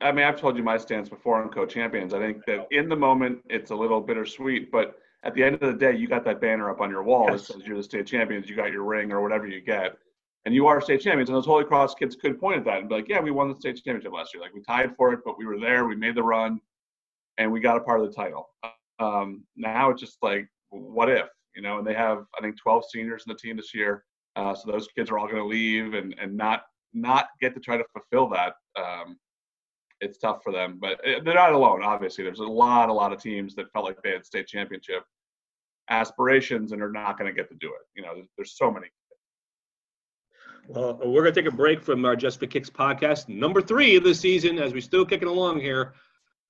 I 0.00 0.12
mean, 0.12 0.24
I've 0.24 0.40
told 0.40 0.56
you 0.56 0.62
my 0.62 0.78
stance 0.78 1.08
before 1.08 1.42
on 1.42 1.50
co-champions. 1.50 2.14
I 2.14 2.20
think 2.20 2.44
that 2.46 2.66
in 2.70 2.88
the 2.88 2.96
moment 2.96 3.40
it's 3.48 3.70
a 3.70 3.74
little 3.74 4.00
bittersweet, 4.00 4.70
but 4.70 4.96
at 5.24 5.34
the 5.34 5.42
end 5.42 5.54
of 5.54 5.60
the 5.60 5.72
day, 5.72 5.96
you 5.96 6.06
got 6.06 6.24
that 6.24 6.40
banner 6.40 6.70
up 6.70 6.80
on 6.80 6.90
your 6.90 7.02
wall 7.02 7.28
yes. 7.30 7.46
that 7.46 7.54
says 7.54 7.66
you're 7.66 7.76
the 7.76 7.82
state 7.82 8.06
champions. 8.06 8.48
You 8.48 8.56
got 8.56 8.72
your 8.72 8.84
ring 8.84 9.10
or 9.12 9.20
whatever 9.20 9.46
you 9.46 9.60
get, 9.60 9.96
and 10.44 10.54
you 10.54 10.66
are 10.66 10.80
state 10.80 11.00
champions. 11.00 11.28
And 11.28 11.36
those 11.36 11.46
Holy 11.46 11.64
Cross 11.64 11.94
kids 11.94 12.14
could 12.14 12.38
point 12.38 12.58
at 12.58 12.64
that 12.66 12.80
and 12.80 12.88
be 12.88 12.96
like, 12.96 13.08
"Yeah, 13.08 13.20
we 13.20 13.30
won 13.30 13.48
the 13.48 13.56
state 13.56 13.76
championship 13.76 14.12
last 14.12 14.32
year. 14.32 14.42
Like 14.42 14.54
we 14.54 14.62
tied 14.62 14.94
for 14.96 15.12
it, 15.12 15.20
but 15.24 15.36
we 15.38 15.46
were 15.46 15.58
there. 15.58 15.86
We 15.86 15.96
made 15.96 16.14
the 16.14 16.22
run, 16.22 16.60
and 17.36 17.50
we 17.50 17.60
got 17.60 17.76
a 17.76 17.80
part 17.80 18.00
of 18.00 18.06
the 18.06 18.12
title." 18.12 18.48
Um, 19.00 19.44
now 19.56 19.90
it's 19.90 20.00
just 20.00 20.18
like, 20.22 20.48
what 20.70 21.08
if? 21.08 21.28
You 21.54 21.62
know, 21.62 21.78
and 21.78 21.86
they 21.86 21.94
have 21.94 22.24
I 22.36 22.40
think 22.40 22.56
12 22.60 22.84
seniors 22.90 23.24
in 23.26 23.32
the 23.32 23.38
team 23.38 23.56
this 23.56 23.74
year, 23.74 24.04
uh, 24.36 24.54
so 24.54 24.70
those 24.70 24.88
kids 24.96 25.10
are 25.10 25.18
all 25.18 25.26
going 25.26 25.38
to 25.38 25.44
leave 25.44 25.94
and 25.94 26.14
and 26.20 26.36
not 26.36 26.62
not 26.94 27.28
get 27.40 27.54
to 27.54 27.60
try 27.60 27.76
to 27.76 27.84
fulfill 27.92 28.28
that, 28.30 28.54
um, 28.76 29.18
it's 30.00 30.18
tough 30.18 30.42
for 30.42 30.52
them. 30.52 30.78
But 30.80 31.00
eh, 31.04 31.20
they're 31.24 31.34
not 31.34 31.52
alone. 31.52 31.82
Obviously, 31.82 32.24
there's 32.24 32.40
a 32.40 32.44
lot, 32.44 32.88
a 32.88 32.92
lot 32.92 33.12
of 33.12 33.20
teams 33.20 33.54
that 33.56 33.72
felt 33.72 33.84
like 33.84 34.00
they 34.02 34.10
had 34.10 34.24
state 34.24 34.46
championship 34.46 35.04
aspirations 35.90 36.72
and 36.72 36.82
are 36.82 36.92
not 36.92 37.18
going 37.18 37.30
to 37.32 37.36
get 37.36 37.48
to 37.48 37.56
do 37.56 37.68
it. 37.68 37.86
You 37.94 38.02
know, 38.02 38.14
there's, 38.14 38.28
there's 38.36 38.56
so 38.56 38.70
many. 38.70 38.86
Well, 40.68 40.98
we're 41.02 41.22
going 41.22 41.32
to 41.32 41.42
take 41.42 41.50
a 41.50 41.56
break 41.56 41.82
from 41.82 42.04
our 42.04 42.14
Just 42.14 42.38
for 42.40 42.46
Kicks 42.46 42.68
podcast, 42.68 43.28
number 43.28 43.62
three 43.62 43.96
of 43.96 44.04
the 44.04 44.14
season, 44.14 44.58
as 44.58 44.74
we're 44.74 44.82
still 44.82 45.06
kicking 45.06 45.28
along 45.28 45.60
here, 45.60 45.94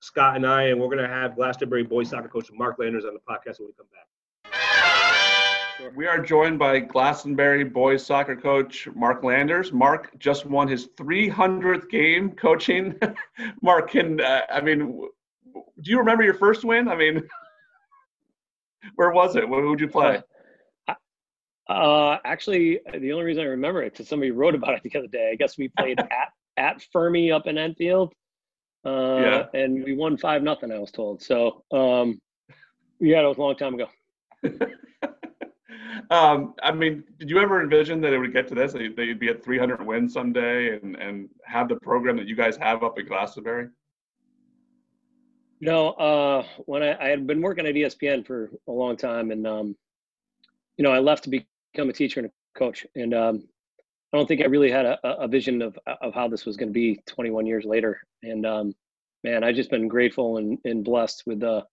Scott 0.01 0.35
and 0.35 0.45
I, 0.45 0.63
and 0.63 0.79
we're 0.79 0.87
going 0.87 0.97
to 0.97 1.07
have 1.07 1.35
Glastonbury 1.35 1.83
boys 1.83 2.09
soccer 2.09 2.27
coach 2.27 2.49
Mark 2.51 2.77
Landers 2.79 3.05
on 3.05 3.13
the 3.13 3.19
podcast 3.19 3.59
when 3.59 3.67
we 3.67 3.73
come 3.77 3.87
back. 3.93 4.07
We 5.95 6.07
are 6.07 6.19
joined 6.19 6.59
by 6.59 6.79
Glastonbury 6.79 7.63
boys 7.63 8.05
soccer 8.05 8.35
coach 8.35 8.87
Mark 8.95 9.23
Landers. 9.23 9.71
Mark 9.71 10.17
just 10.19 10.45
won 10.45 10.67
his 10.67 10.87
300th 10.97 11.89
game 11.89 12.31
coaching. 12.31 12.99
Mark, 13.61 13.91
can 13.91 14.19
uh, 14.19 14.41
I 14.51 14.61
mean, 14.61 15.07
do 15.53 15.91
you 15.91 15.99
remember 15.99 16.23
your 16.23 16.33
first 16.33 16.65
win? 16.65 16.89
I 16.89 16.95
mean, 16.95 17.23
where 18.95 19.11
was 19.11 19.35
it? 19.35 19.47
Where 19.47 19.65
would 19.65 19.79
you 19.79 19.87
play? 19.87 20.21
Uh, 21.69 22.17
actually, 22.25 22.79
the 22.99 23.13
only 23.13 23.25
reason 23.25 23.43
I 23.43 23.47
remember 23.47 23.83
it 23.83 23.93
because 23.93 24.09
somebody 24.09 24.31
wrote 24.31 24.55
about 24.55 24.73
it 24.73 24.83
the 24.83 24.99
other 24.99 25.07
day. 25.07 25.29
I 25.31 25.35
guess 25.35 25.57
we 25.57 25.69
played 25.77 25.99
at 25.99 26.29
at 26.57 26.83
Fermi 26.91 27.31
up 27.31 27.47
in 27.47 27.57
Enfield, 27.57 28.11
uh, 28.85 28.89
yeah. 29.17 29.43
and 29.53 29.83
we 29.83 29.95
won 29.95 30.17
five 30.17 30.43
nothing. 30.43 30.71
I 30.71 30.79
was 30.79 30.91
told. 30.91 31.21
So, 31.21 31.63
um, 31.71 32.19
yeah, 32.99 33.21
that 33.21 33.27
was 33.27 33.37
a 33.37 33.41
long 33.41 33.55
time 33.55 33.75
ago. 33.75 33.87
Um, 36.09 36.53
I 36.61 36.71
mean, 36.71 37.03
did 37.17 37.29
you 37.29 37.39
ever 37.39 37.61
envision 37.61 38.01
that 38.01 38.13
it 38.13 38.19
would 38.19 38.33
get 38.33 38.47
to 38.49 38.55
this? 38.55 38.73
That 38.73 38.81
you'd 38.81 39.19
be 39.19 39.29
at 39.29 39.43
300 39.43 39.85
wins 39.85 40.13
someday 40.13 40.77
and 40.79 40.95
and 40.95 41.29
have 41.45 41.69
the 41.69 41.75
program 41.77 42.17
that 42.17 42.27
you 42.27 42.35
guys 42.35 42.57
have 42.57 42.83
up 42.83 42.97
at 42.97 43.07
Glastonbury? 43.07 43.69
No, 45.61 45.89
uh, 45.91 46.45
when 46.65 46.83
I, 46.83 46.97
I, 47.03 47.09
had 47.09 47.27
been 47.27 47.41
working 47.41 47.67
at 47.67 47.75
ESPN 47.75 48.25
for 48.25 48.49
a 48.67 48.71
long 48.71 48.95
time, 48.95 49.31
and 49.31 49.45
um, 49.45 49.75
you 50.77 50.83
know, 50.83 50.91
I 50.91 50.99
left 50.99 51.25
to 51.25 51.29
become 51.29 51.89
a 51.89 51.93
teacher 51.93 52.21
and 52.21 52.29
a 52.29 52.57
coach, 52.57 52.85
and 52.95 53.13
um, 53.13 53.43
I 54.13 54.17
don't 54.17 54.25
think 54.25 54.41
I 54.41 54.45
really 54.45 54.71
had 54.71 54.85
a, 54.85 54.97
a 55.03 55.27
vision 55.27 55.61
of 55.61 55.77
of 56.01 56.13
how 56.13 56.27
this 56.27 56.45
was 56.45 56.55
going 56.55 56.69
to 56.69 56.73
be 56.73 57.01
21 57.07 57.45
years 57.45 57.65
later. 57.65 57.99
And 58.23 58.45
um, 58.45 58.73
man, 59.23 59.43
I've 59.43 59.55
just 59.55 59.69
been 59.69 59.87
grateful 59.87 60.37
and, 60.37 60.57
and 60.65 60.83
blessed 60.83 61.23
with 61.25 61.41
the 61.41 61.65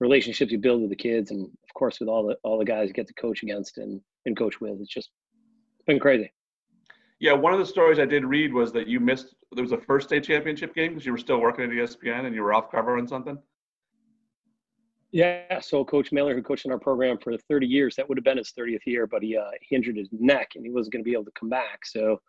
relationships 0.00 0.50
you 0.50 0.58
build 0.58 0.80
with 0.80 0.90
the 0.90 0.96
kids, 0.96 1.30
and 1.30 1.44
of 1.44 1.74
course 1.74 2.00
with 2.00 2.08
all 2.08 2.26
the 2.26 2.36
all 2.42 2.58
the 2.58 2.64
guys 2.64 2.88
you 2.88 2.94
get 2.94 3.06
to 3.06 3.14
coach 3.14 3.42
against 3.42 3.78
and 3.78 4.00
and 4.26 4.36
coach 4.36 4.60
with. 4.60 4.80
It's 4.80 4.88
just 4.88 5.10
it's 5.76 5.86
been 5.86 6.00
crazy. 6.00 6.32
Yeah, 7.20 7.34
one 7.34 7.52
of 7.52 7.58
the 7.58 7.66
stories 7.66 7.98
I 7.98 8.06
did 8.06 8.24
read 8.24 8.52
was 8.52 8.72
that 8.72 8.88
you 8.88 8.98
missed 8.98 9.34
there 9.52 9.62
was 9.62 9.72
a 9.72 9.78
first 9.78 10.08
state 10.08 10.24
championship 10.24 10.74
game 10.74 10.92
because 10.92 11.04
you 11.04 11.12
were 11.12 11.18
still 11.18 11.40
working 11.40 11.64
at 11.64 11.70
ESPN 11.70 12.26
and 12.26 12.34
you 12.34 12.42
were 12.42 12.54
off 12.54 12.70
covering 12.70 13.06
something. 13.06 13.38
Yeah, 15.12 15.60
so 15.60 15.84
Coach 15.84 16.12
Mailer, 16.12 16.34
who 16.36 16.42
coached 16.42 16.66
in 16.66 16.70
our 16.70 16.78
program 16.78 17.18
for 17.18 17.36
30 17.36 17.66
years, 17.66 17.96
that 17.96 18.08
would 18.08 18.16
have 18.16 18.24
been 18.24 18.38
his 18.38 18.52
30th 18.56 18.86
year, 18.86 19.08
but 19.08 19.22
he 19.22 19.36
uh, 19.36 19.50
he 19.60 19.74
injured 19.74 19.96
his 19.96 20.08
neck 20.12 20.52
and 20.54 20.64
he 20.64 20.70
wasn't 20.70 20.92
going 20.92 21.04
to 21.04 21.08
be 21.08 21.12
able 21.12 21.24
to 21.24 21.32
come 21.38 21.48
back. 21.48 21.84
So 21.84 22.20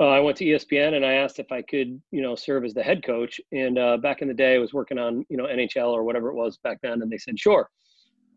Uh, 0.00 0.08
I 0.08 0.20
went 0.20 0.38
to 0.38 0.46
ESPN 0.46 0.94
and 0.94 1.04
I 1.04 1.12
asked 1.12 1.38
if 1.38 1.52
I 1.52 1.60
could, 1.60 2.00
you 2.10 2.22
know, 2.22 2.34
serve 2.34 2.64
as 2.64 2.72
the 2.72 2.82
head 2.82 3.04
coach. 3.04 3.38
And 3.52 3.78
uh, 3.78 3.98
back 3.98 4.22
in 4.22 4.28
the 4.28 4.34
day, 4.34 4.54
I 4.54 4.58
was 4.58 4.72
working 4.72 4.98
on, 4.98 5.26
you 5.28 5.36
know, 5.36 5.44
NHL 5.44 5.90
or 5.90 6.04
whatever 6.04 6.30
it 6.30 6.34
was 6.34 6.56
back 6.56 6.78
then, 6.82 7.02
and 7.02 7.10
they 7.10 7.18
said, 7.18 7.38
"Sure, 7.38 7.68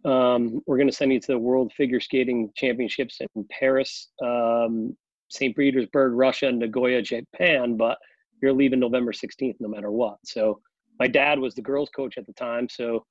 um, 0.04 0.62
we're 0.68 0.76
going 0.76 0.90
to 0.90 0.96
send 0.96 1.14
you 1.14 1.22
to 1.22 1.28
the 1.28 1.40
World 1.40 1.72
Figure 1.78 2.02
Skating 2.02 2.52
Championships 2.58 3.20
in 3.22 3.48
Paris, 3.50 4.10
um, 4.22 4.96
St. 5.30 5.56
Petersburg, 5.56 6.14
Russia, 6.14 6.48
and 6.48 6.60
Nagoya, 6.60 7.02
Japan, 7.02 7.78
but 7.78 7.98
you're 8.42 8.52
leaving 8.52 8.80
November 8.80 9.14
16th, 9.14 9.56
no 9.62 9.70
matter 9.70 9.90
what." 9.90 10.18
So 10.26 10.60
my 11.00 11.08
dad 11.08 11.40
was 11.40 11.56
the 11.56 11.62
girls' 11.62 11.90
coach 11.96 12.18
at 12.18 12.26
the 12.26 12.34
time, 12.34 12.68
so 12.68 13.06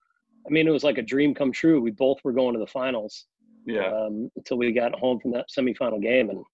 I 0.47 0.51
mean, 0.51 0.69
it 0.69 0.73
was 0.73 0.85
like 0.85 0.99
a 0.99 1.03
dream 1.03 1.35
come 1.35 1.53
true. 1.53 1.81
We 1.81 1.93
both 1.93 2.19
were 2.23 2.33
going 2.33 2.53
to 2.53 2.61
the 2.61 2.67
finals. 2.67 3.27
Yeah. 3.65 3.87
Um, 3.87 4.29
until 4.37 4.59
we 4.59 4.73
got 4.73 4.93
home 4.99 5.21
from 5.21 5.31
that 5.33 5.47
semifinal 5.57 6.03
game, 6.03 6.31
and 6.31 6.45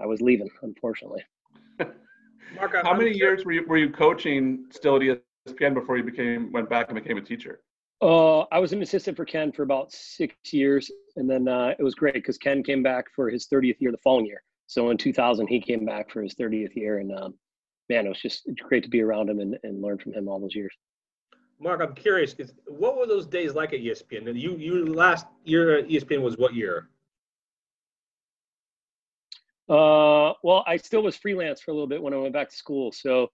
I 0.00 0.06
was 0.06 0.20
leaving, 0.20 0.48
unfortunately. 0.62 1.24
Mark, 1.78 2.74
how 2.74 2.90
I'm 2.90 2.98
many 2.98 3.12
sure. 3.12 3.30
years 3.30 3.44
were 3.44 3.52
you 3.52 3.66
were 3.66 3.76
you 3.76 3.90
coaching 3.90 4.66
still 4.70 4.96
at 4.96 5.02
ESPN 5.48 5.74
before 5.74 5.96
you 5.96 6.04
became 6.04 6.52
went 6.52 6.70
back 6.70 6.88
and 6.88 6.94
became 6.94 7.18
a 7.18 7.22
teacher? 7.22 7.60
Uh, 8.02 8.40
I 8.52 8.58
was 8.58 8.72
an 8.72 8.82
assistant 8.82 9.16
for 9.16 9.24
Ken 9.24 9.52
for 9.52 9.62
about 9.62 9.90
six 9.90 10.34
years, 10.52 10.90
and 11.16 11.28
then 11.28 11.48
uh, 11.48 11.74
it 11.78 11.82
was 11.82 11.94
great 11.94 12.14
because 12.14 12.36
Ken 12.36 12.62
came 12.62 12.82
back 12.82 13.06
for 13.14 13.30
his 13.30 13.48
30th 13.48 13.80
year 13.80 13.90
the 13.90 13.98
following 13.98 14.26
year. 14.26 14.42
So 14.66 14.90
in 14.90 14.98
2000, 14.98 15.46
he 15.46 15.60
came 15.60 15.86
back 15.86 16.10
for 16.10 16.22
his 16.22 16.34
30th 16.34 16.74
year, 16.74 16.98
and 16.98 17.16
um, 17.16 17.34
man, 17.88 18.04
it 18.04 18.08
was 18.10 18.20
just 18.20 18.48
great 18.68 18.82
to 18.82 18.90
be 18.90 19.00
around 19.00 19.30
him 19.30 19.40
and, 19.40 19.56
and 19.62 19.80
learn 19.80 19.98
from 19.98 20.12
him 20.12 20.28
all 20.28 20.38
those 20.38 20.54
years. 20.54 20.74
Mark, 21.58 21.80
I'm 21.80 21.94
curious, 21.94 22.34
because 22.34 22.52
what 22.66 22.98
were 22.98 23.06
those 23.06 23.26
days 23.26 23.54
like 23.54 23.72
at 23.72 23.80
ESPN? 23.80 24.38
You 24.38 24.56
you 24.56 24.84
last 24.84 25.26
year 25.44 25.78
at 25.78 25.88
ESPN 25.88 26.20
was 26.20 26.36
what 26.36 26.54
year? 26.54 26.90
Uh, 29.68 30.32
well, 30.42 30.64
I 30.66 30.76
still 30.76 31.02
was 31.02 31.16
freelance 31.16 31.60
for 31.60 31.72
a 31.72 31.74
little 31.74 31.88
bit 31.88 32.02
when 32.02 32.14
I 32.14 32.18
went 32.18 32.32
back 32.32 32.50
to 32.50 32.56
school. 32.56 32.92
So 32.92 33.30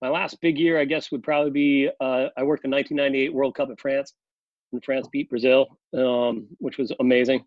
my 0.00 0.08
last 0.08 0.40
big 0.40 0.58
year, 0.58 0.80
I 0.80 0.84
guess, 0.84 1.10
would 1.12 1.22
probably 1.22 1.50
be 1.50 1.90
uh, 2.00 2.28
I 2.36 2.42
worked 2.42 2.62
the 2.62 2.70
1998 2.70 3.32
World 3.32 3.54
Cup 3.54 3.70
in 3.70 3.76
France, 3.76 4.14
and 4.72 4.84
France 4.84 5.08
beat 5.10 5.28
Brazil, 5.28 5.78
um, 5.96 6.46
which 6.58 6.78
was 6.78 6.92
amazing. 7.00 7.44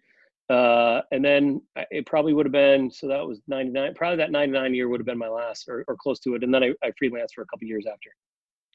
Uh, 0.49 1.01
and 1.11 1.25
then 1.25 1.61
it 1.91 2.05
probably 2.05 2.33
would 2.33 2.45
have 2.45 2.53
been 2.53 2.89
so 2.89 3.07
that 3.07 3.25
was 3.25 3.41
99. 3.47 3.93
Probably 3.95 4.17
that 4.17 4.31
99 4.31 4.73
year 4.73 4.87
would 4.87 4.99
have 4.99 5.05
been 5.05 5.17
my 5.17 5.27
last, 5.27 5.67
or, 5.67 5.83
or 5.87 5.95
close 5.95 6.19
to 6.21 6.35
it. 6.35 6.43
And 6.43 6.53
then 6.53 6.63
I, 6.63 6.73
I 6.83 6.91
freelanced 6.91 7.33
for 7.35 7.41
a 7.41 7.45
couple 7.47 7.67
years 7.67 7.85
after. 7.85 8.09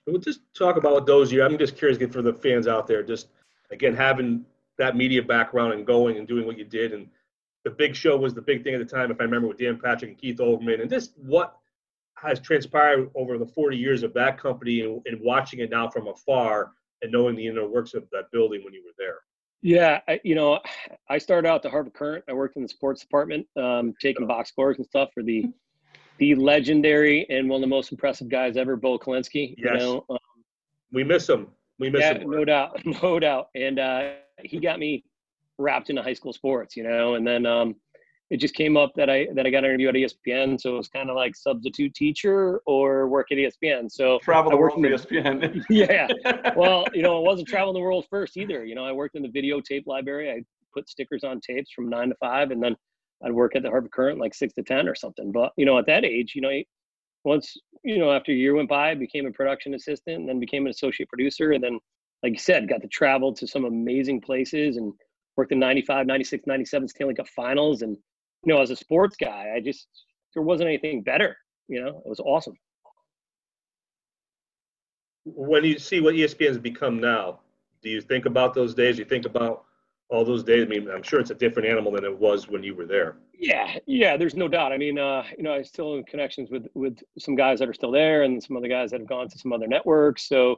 We'll 0.07 0.21
just 0.21 0.41
talk 0.57 0.77
about 0.77 1.07
those 1.07 1.33
years. 1.33 1.45
I'm 1.45 1.57
just 1.57 1.77
curious 1.77 1.99
for 2.13 2.23
the 2.23 2.35
fans 2.35 2.67
out 2.67 2.87
there, 2.87 3.03
just 3.03 3.29
again 3.71 3.95
having 3.95 4.45
that 4.79 4.97
media 4.97 5.23
background 5.23 5.73
and 5.73 5.87
going 5.87 6.19
and 6.19 6.27
doing 6.27 6.47
what 6.47 6.59
you 6.59 6.65
did 6.65 6.93
and 6.93 7.09
the 7.65 7.71
big 7.71 7.95
show 7.95 8.17
was 8.17 8.35
the 8.35 8.43
big 8.43 8.65
thing 8.65 8.75
at 8.75 8.79
the 8.79 8.97
time, 8.97 9.11
if 9.11 9.21
I 9.21 9.25
remember, 9.25 9.49
with 9.49 9.59
Dan 9.59 9.79
Patrick 9.83 10.11
and 10.11 10.19
Keith 10.19 10.39
Olbermann. 10.39 10.81
And 10.81 10.91
just 10.91 11.13
what 11.17 11.57
has 12.17 12.41
transpired 12.41 13.11
over 13.15 13.39
the 13.39 13.47
40 13.47 13.77
years 13.77 14.03
of 14.03 14.15
that 14.15 14.39
company 14.39 14.81
and, 14.81 15.01
and, 15.07 15.21
watching 15.21 15.61
it 15.61 15.71
now 15.71 15.89
from 15.89 16.07
afar 16.07 16.73
and 17.03 17.11
knowing 17.11 17.35
the 17.35 17.47
inner 17.47 17.67
works 17.67 17.95
of 17.95 18.05
that 18.13 18.31
building 18.33 18.63
when 18.65 18.73
you 18.73 18.83
were 18.85 18.93
there? 18.97 19.19
Yeah, 19.61 20.01
I, 20.09 20.21
you 20.25 20.35
know, 20.35 20.61
I 21.09 21.19
started 21.19 21.49
out 21.49 21.57
at 21.57 21.63
the 21.63 21.71
Hartford 21.71 21.95
Courant. 21.95 22.25
I 22.29 22.33
worked 22.33 22.57
in 22.57 22.63
the 22.63 22.69
sports 22.69 23.01
department, 23.01 23.47
um, 23.57 23.95
taking 24.01 24.27
box 24.27 24.49
scores 24.49 24.77
and 24.79 24.87
stuff 24.87 25.11
for 25.15 25.23
the 25.23 25.47
the 26.19 26.35
legendary 26.35 27.27
and 27.31 27.49
one 27.49 27.57
of 27.57 27.63
the 27.63 27.75
most 27.75 27.91
impressive 27.91 28.29
guys 28.29 28.57
ever, 28.57 28.77
Bo 28.77 28.99
Kalinsky. 28.99 29.55
Yes. 29.57 29.73
You 29.75 29.79
know, 29.79 30.05
um, 30.11 30.19
we 30.93 31.05
miss 31.05 31.29
him. 31.29 31.49
We 31.79 31.91
miss 31.91 32.03
yeah, 32.03 32.15
him. 32.15 32.31
No 32.31 32.45
doubt, 32.45 32.81
no 33.03 33.19
doubt. 33.19 33.49
And 33.55 33.79
uh, 33.79 34.11
he 34.43 34.61
got 34.61 34.79
me 34.79 35.05
wrapped 35.63 35.91
into 35.91 36.03
high 36.03 36.13
school 36.13 36.33
sports, 36.33 36.77
you 36.77 36.83
know, 36.83 37.15
and 37.15 37.27
then 37.27 37.47
um, 37.47 37.77
it 38.31 38.39
just 38.39 38.55
came 38.55 38.77
up 38.79 38.93
that 38.97 39.11
I 39.11 39.29
that 39.35 39.47
I 39.47 39.51
got 39.51 39.59
an 39.59 39.67
interview 39.67 39.89
at 39.89 39.95
ESPN, 39.95 40.61
so 40.61 40.75
it 40.75 40.79
was 40.79 40.89
kind 40.89 41.11
of 41.11 41.17
like 41.17 41.37
substitute 41.37 41.95
teacher 41.95 42.61
or 42.67 43.07
work 43.09 43.31
at 43.31 43.39
ESPN. 43.39 43.91
So 43.91 44.19
travel 44.21 44.51
the 44.51 44.57
world 44.57 44.85
at 44.85 44.93
ESPN. 44.93 45.63
yeah, 45.71 46.09
well, 46.57 46.87
you 46.95 47.03
know, 47.03 47.19
it 47.19 47.25
wasn't 47.25 47.49
traveling 47.49 47.75
the 47.75 47.81
world 47.81 48.07
first 48.09 48.37
either. 48.39 48.65
You 48.65 48.75
know, 48.75 48.85
I 48.85 48.93
worked 48.93 49.17
in 49.17 49.23
the 49.23 49.29
videotape 49.29 49.87
library. 49.87 50.31
I 50.31 50.43
put 50.73 50.89
stickers 50.89 51.25
on 51.25 51.41
tapes 51.41 51.73
from 51.73 51.91
nine 51.91 52.09
to 52.09 52.15
five, 52.15 52.51
and 52.51 52.63
then 52.63 52.75
I'd 53.23 53.33
work 53.33 53.55
at 53.55 53.63
the 53.63 53.71
Hartford 53.71 53.93
Courant 53.93 54.19
like 54.19 54.35
six 54.35 54.55
to 54.55 54.63
ten 54.63 54.89
or 54.89 54.95
something. 54.95 55.31
But 55.31 55.53
you 55.59 55.67
know, 55.67 55.79
at 55.79 55.87
that 55.87 56.07
age, 56.07 56.33
you 56.35 56.41
know, 56.41 56.59
once 57.25 57.55
you 57.85 57.99
know 57.99 58.13
after 58.13 58.33
a 58.33 58.35
year 58.35 58.55
went 58.55 58.71
by, 58.71 58.93
I 58.93 58.95
became 58.95 59.27
a 59.27 59.31
production 59.31 59.75
assistant, 59.75 60.21
and 60.21 60.29
then 60.29 60.41
became 60.41 60.65
an 60.65 60.71
associate 60.71 61.11
producer, 61.11 61.53
and 61.53 61.63
then 61.63 61.79
like 62.23 62.33
you 62.33 62.39
said, 62.39 62.69
got 62.69 62.81
to 62.81 62.89
travel 62.89 63.35
to 63.35 63.47
some 63.47 63.65
amazing 63.65 64.21
places 64.21 64.77
and 64.77 64.93
worked 65.37 65.53
in 65.53 65.59
95, 65.59 66.07
96, 66.07 66.47
97 66.47 66.89
Stanley 66.89 67.15
Cup 67.15 67.29
finals. 67.29 67.83
And, 67.83 67.97
you 68.45 68.55
know, 68.55 68.61
as 68.61 68.71
a 68.71 68.77
sports 68.77 69.17
guy, 69.17 69.53
I 69.55 69.61
just, 69.61 69.89
there 70.35 70.43
wasn't 70.43 70.69
anything 70.69 71.03
better. 71.03 71.37
You 71.69 71.83
know, 71.85 72.03
it 72.05 72.09
was 72.09 72.21
awesome. 72.21 72.55
When 75.25 75.65
you 75.65 75.79
see 75.79 76.01
what 76.01 76.15
ESPN 76.15 76.49
has 76.49 76.59
become 76.59 77.01
now, 77.01 77.41
do 77.83 77.91
you 77.91 78.01
think 78.01 78.27
about 78.27 78.55
those 78.55 78.75
days? 78.75 78.99
You 78.99 79.05
think 79.05 79.27
about 79.27 79.65
all 80.09 80.25
those 80.25 80.45
days? 80.45 80.65
I 80.65 80.69
mean, 80.69 80.89
I'm 80.91 81.03
sure 81.03 81.21
it's 81.21 81.31
a 81.31 81.35
different 81.35 81.69
animal 81.69 81.93
than 81.93 82.05
it 82.05 82.17
was 82.17 82.49
when 82.49 82.63
you 82.63 82.75
were 82.75 82.87
there. 82.87 83.17
Yeah, 83.35 83.77
yeah, 83.87 84.17
there's 84.17 84.35
no 84.35 84.47
doubt. 84.47 84.73
I 84.73 84.79
mean, 84.79 84.99
uh, 84.99 85.25
you 85.37 85.43
know, 85.43 85.55
I 85.55 85.63
still 85.63 85.97
have 85.97 86.07
connections 86.07 86.51
with 86.51 86.67
with 86.75 86.99
some 87.19 87.35
guys 87.35 87.59
that 87.59 87.69
are 87.69 87.75
still 87.75 87.91
there, 87.91 88.23
and 88.23 88.43
some 88.43 88.57
other 88.57 88.69
guys 88.69 88.91
that 88.91 89.01
have 89.01 89.09
gone 89.09 89.29
to 89.29 89.39
some 89.39 89.53
other 89.53 89.67
networks. 89.67 90.29
So, 90.29 90.57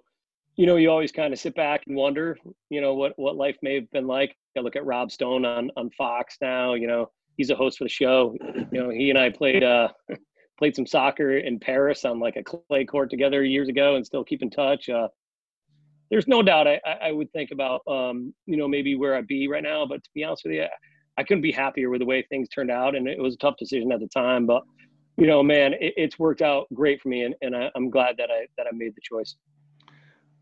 you 0.57 0.67
know, 0.67 0.77
you 0.77 0.91
always 0.91 1.11
kind 1.11 1.33
of 1.33 1.39
sit 1.39 1.55
back 1.55 1.83
and 1.87 1.97
wonder, 1.97 2.39
you 2.71 2.81
know, 2.81 2.95
what 2.95 3.13
what 3.17 3.37
life 3.37 3.57
may 3.63 3.75
have 3.75 3.91
been 3.91 4.07
like. 4.07 4.37
I 4.57 4.61
look 4.61 4.77
at 4.77 4.87
Rob 4.87 5.11
Stone 5.11 5.45
on 5.45 5.71
on 5.77 5.91
Fox 5.91 6.37
now. 6.41 6.75
You 6.75 6.87
know, 6.87 7.11
he's 7.37 7.51
a 7.51 7.57
host 7.57 7.79
for 7.79 7.85
the 7.85 7.91
show. 7.91 8.37
You 8.73 8.83
know, 8.83 8.91
he 8.91 9.11
and 9.11 9.19
I 9.19 9.31
played 9.31 9.65
uh 9.65 9.89
played 10.59 10.77
some 10.77 10.87
soccer 10.87 11.39
in 11.39 11.59
Paris 11.59 12.05
on 12.05 12.21
like 12.21 12.37
a 12.37 12.43
clay 12.45 12.85
court 12.85 13.11
together 13.11 13.43
years 13.43 13.69
ago, 13.69 13.97
and 13.97 14.07
still 14.07 14.25
keep 14.25 14.43
in 14.43 14.51
touch. 14.51 14.89
Uh, 14.89 15.09
there's 16.11 16.29
no 16.29 16.43
doubt 16.43 16.69
I, 16.69 16.81
I 17.03 17.11
would 17.11 17.33
think 17.33 17.51
about 17.51 17.81
um, 17.89 18.33
you 18.47 18.57
know 18.57 18.69
maybe 18.69 18.95
where 18.95 19.17
I'd 19.17 19.27
be 19.27 19.49
right 19.49 19.63
now, 19.63 19.87
but 19.87 20.05
to 20.05 20.11
be 20.15 20.23
honest 20.23 20.45
with 20.45 20.55
you, 20.55 20.67
I 21.19 21.25
couldn't 21.25 21.43
be 21.43 21.53
happier 21.53 21.91
with 21.91 22.01
the 22.01 22.07
way 22.07 22.23
things 22.23 22.49
turned 22.49 22.71
out, 22.71 22.95
and 22.95 23.09
it 23.09 23.19
was 23.19 23.35
a 23.35 23.39
tough 23.39 23.57
decision 23.59 23.91
at 23.91 23.99
the 23.99 24.09
time, 24.09 24.47
but 24.47 24.63
you 25.17 25.27
know, 25.27 25.43
man, 25.43 25.75
it, 25.75 25.95
it's 25.97 26.19
worked 26.19 26.43
out 26.43 26.67
great 26.75 27.01
for 27.01 27.09
me, 27.09 27.23
and, 27.23 27.35
and 27.41 27.57
I, 27.57 27.71
am 27.77 27.91
glad 27.91 28.17
that 28.19 28.31
I 28.31 28.47
that 28.57 28.67
I 28.69 28.71
made 28.73 28.95
the 28.95 29.01
choice 29.03 29.35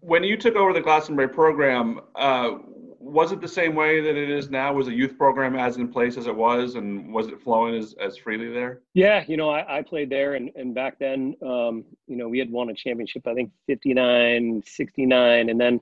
when 0.03 0.25
you 0.25 0.37
took 0.37 0.57
over 0.57 0.73
the 0.73 0.81
Glastonbury 0.81 1.29
program, 1.29 2.01
uh, 2.17 2.59
was 2.99 3.31
it 3.31 3.41
the 3.41 3.49
same 3.49 3.75
way 3.77 4.01
that 4.01 4.17
it 4.17 4.31
is 4.31 4.51
now? 4.51 4.73
Was 4.73 4.87
the 4.87 4.93
youth 4.93 5.17
program 5.17 5.57
as 5.57 5.77
in 5.77 5.89
place 5.89 6.17
as 6.17 6.27
it 6.27 6.35
was, 6.35 6.75
and 6.75 7.13
was 7.13 7.29
it 7.29 7.41
flowing 7.41 7.77
as, 7.77 7.95
as 8.01 8.17
freely 8.17 8.49
there? 8.49 8.81
Yeah, 8.95 9.25
you 9.29 9.37
know, 9.37 9.49
I, 9.49 9.79
I 9.79 9.83
played 9.83 10.11
there, 10.11 10.35
and, 10.35 10.51
and 10.57 10.75
back 10.75 10.99
then, 10.99 11.37
um, 11.43 11.85
you 12.09 12.17
know, 12.17 12.29
we 12.29 12.39
had 12.39 12.51
won 12.51 12.69
a 12.69 12.75
championship, 12.75 13.27
I 13.29 13.35
think 13.35 13.53
59, 13.69 14.63
69, 14.67 15.51
and 15.51 15.61
then 15.61 15.81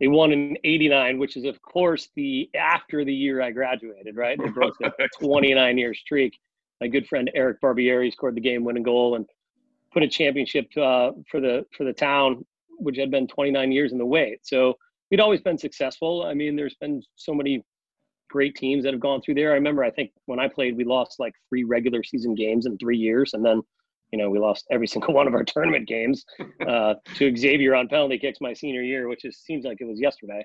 they 0.00 0.08
won 0.08 0.32
in 0.32 0.58
89, 0.64 1.18
which 1.18 1.36
is, 1.36 1.44
of 1.44 1.62
course, 1.62 2.08
the 2.16 2.50
after 2.56 3.04
the 3.04 3.14
year 3.14 3.42
I 3.42 3.52
graduated, 3.52 4.16
right? 4.16 4.36
They 4.38 4.48
broke 4.48 4.76
the 4.78 4.92
29 5.20 5.78
year 5.78 5.94
streak. 5.94 6.40
My 6.80 6.88
good 6.88 7.06
friend 7.06 7.30
Eric 7.34 7.60
Barbieri 7.60 8.12
scored 8.12 8.34
the 8.34 8.40
game 8.40 8.64
winning 8.64 8.82
goal 8.82 9.14
and 9.14 9.26
put 9.92 10.02
a 10.02 10.08
championship 10.08 10.66
uh, 10.76 11.12
for 11.30 11.38
the 11.40 11.64
for 11.76 11.84
the 11.84 11.92
town 11.92 12.44
which 12.82 12.98
had 12.98 13.10
been 13.10 13.26
29 13.26 13.72
years 13.72 13.92
in 13.92 13.98
the 13.98 14.06
wait. 14.06 14.40
So 14.42 14.74
we'd 15.10 15.20
always 15.20 15.40
been 15.40 15.58
successful. 15.58 16.24
I 16.24 16.34
mean, 16.34 16.56
there's 16.56 16.76
been 16.80 17.02
so 17.16 17.34
many 17.34 17.64
great 18.30 18.56
teams 18.56 18.82
that 18.84 18.94
have 18.94 19.00
gone 19.00 19.20
through 19.20 19.34
there. 19.34 19.50
I 19.50 19.54
remember, 19.54 19.84
I 19.84 19.90
think 19.90 20.10
when 20.26 20.40
I 20.40 20.48
played, 20.48 20.76
we 20.76 20.84
lost 20.84 21.20
like 21.20 21.34
three 21.48 21.64
regular 21.64 22.02
season 22.02 22.34
games 22.34 22.66
in 22.66 22.78
three 22.78 22.96
years, 22.96 23.34
and 23.34 23.44
then 23.44 23.62
you 24.10 24.18
know 24.18 24.30
we 24.30 24.38
lost 24.38 24.66
every 24.70 24.86
single 24.94 25.14
one 25.14 25.28
of 25.28 25.34
our 25.34 25.44
tournament 25.44 25.86
games 25.86 26.24
uh, 26.66 26.94
to 27.14 27.36
Xavier 27.36 27.74
on 27.74 27.88
penalty 27.88 28.18
kicks 28.18 28.40
my 28.40 28.54
senior 28.54 28.82
year, 28.82 29.08
which 29.08 29.24
is 29.24 29.38
seems 29.38 29.64
like 29.64 29.80
it 29.80 29.84
was 29.84 30.00
yesterday. 30.00 30.44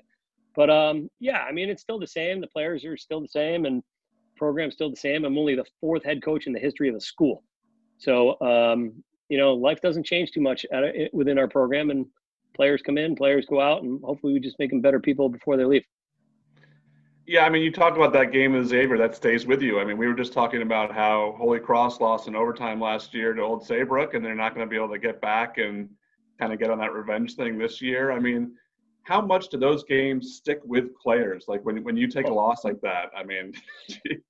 But 0.54 0.70
um, 0.70 1.08
yeah, 1.18 1.44
I 1.48 1.52
mean, 1.52 1.70
it's 1.70 1.82
still 1.82 1.98
the 1.98 2.06
same. 2.06 2.40
The 2.40 2.46
players 2.48 2.84
are 2.84 2.96
still 2.96 3.20
the 3.20 3.28
same, 3.28 3.64
and 3.64 3.82
program's 4.36 4.74
still 4.74 4.90
the 4.90 4.96
same. 4.96 5.24
I'm 5.24 5.36
only 5.38 5.54
the 5.54 5.66
fourth 5.80 6.04
head 6.04 6.22
coach 6.22 6.46
in 6.46 6.52
the 6.52 6.60
history 6.60 6.88
of 6.88 6.94
the 6.94 7.00
school. 7.00 7.42
So, 7.98 8.40
um, 8.40 9.02
you 9.28 9.36
know, 9.36 9.54
life 9.54 9.80
doesn't 9.80 10.06
change 10.06 10.30
too 10.30 10.40
much 10.40 10.64
at, 10.72 11.12
within 11.12 11.38
our 11.38 11.48
program, 11.48 11.90
and 11.90 12.06
players 12.58 12.82
come 12.82 12.98
in, 12.98 13.14
players 13.14 13.46
go 13.48 13.60
out, 13.60 13.84
and 13.84 14.00
hopefully 14.02 14.32
we 14.32 14.40
just 14.40 14.58
make 14.58 14.70
them 14.70 14.80
better 14.80 14.98
people 14.98 15.28
before 15.28 15.56
they 15.56 15.64
leave. 15.64 15.84
Yeah, 17.24 17.44
I 17.44 17.50
mean, 17.50 17.62
you 17.62 17.70
talked 17.70 17.96
about 17.96 18.12
that 18.14 18.32
game 18.32 18.54
with 18.54 18.66
Xavier 18.66 18.98
that 18.98 19.14
stays 19.14 19.46
with 19.46 19.62
you. 19.62 19.78
I 19.78 19.84
mean, 19.84 19.96
we 19.96 20.08
were 20.08 20.14
just 20.14 20.32
talking 20.32 20.62
about 20.62 20.92
how 20.92 21.36
Holy 21.38 21.60
Cross 21.60 22.00
lost 22.00 22.26
in 22.26 22.34
overtime 22.34 22.80
last 22.80 23.14
year 23.14 23.32
to 23.32 23.42
Old 23.42 23.64
Saybrook, 23.64 24.14
and 24.14 24.24
they're 24.24 24.34
not 24.34 24.56
going 24.56 24.66
to 24.66 24.70
be 24.70 24.76
able 24.76 24.88
to 24.88 24.98
get 24.98 25.20
back 25.20 25.58
and 25.58 25.88
kind 26.40 26.52
of 26.52 26.58
get 26.58 26.70
on 26.70 26.78
that 26.78 26.92
revenge 26.92 27.36
thing 27.36 27.56
this 27.56 27.80
year. 27.80 28.10
I 28.10 28.18
mean, 28.18 28.56
how 29.04 29.20
much 29.20 29.50
do 29.50 29.58
those 29.58 29.84
games 29.84 30.34
stick 30.34 30.60
with 30.64 30.96
players? 30.96 31.44
Like 31.46 31.64
when 31.64 31.84
when 31.84 31.96
you 31.96 32.08
take 32.08 32.26
a 32.26 32.32
loss 32.32 32.64
like 32.64 32.80
that, 32.80 33.10
I 33.16 33.22
mean. 33.22 33.52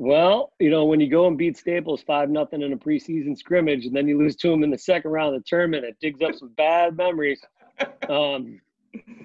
Well, 0.00 0.52
you 0.60 0.70
know, 0.70 0.84
when 0.84 1.00
you 1.00 1.10
go 1.10 1.26
and 1.26 1.36
beat 1.36 1.56
Staples 1.56 2.02
five 2.02 2.30
nothing 2.30 2.62
in 2.62 2.72
a 2.72 2.76
preseason 2.76 3.36
scrimmage, 3.36 3.84
and 3.84 3.96
then 3.96 4.06
you 4.06 4.16
lose 4.16 4.36
to 4.36 4.48
them 4.48 4.62
in 4.62 4.70
the 4.70 4.78
second 4.78 5.10
round 5.10 5.34
of 5.34 5.42
the 5.42 5.44
tournament, 5.44 5.84
it 5.84 5.96
digs 6.00 6.22
up 6.22 6.36
some 6.36 6.50
bad 6.56 6.96
memories. 6.96 7.40
Um, 8.08 8.60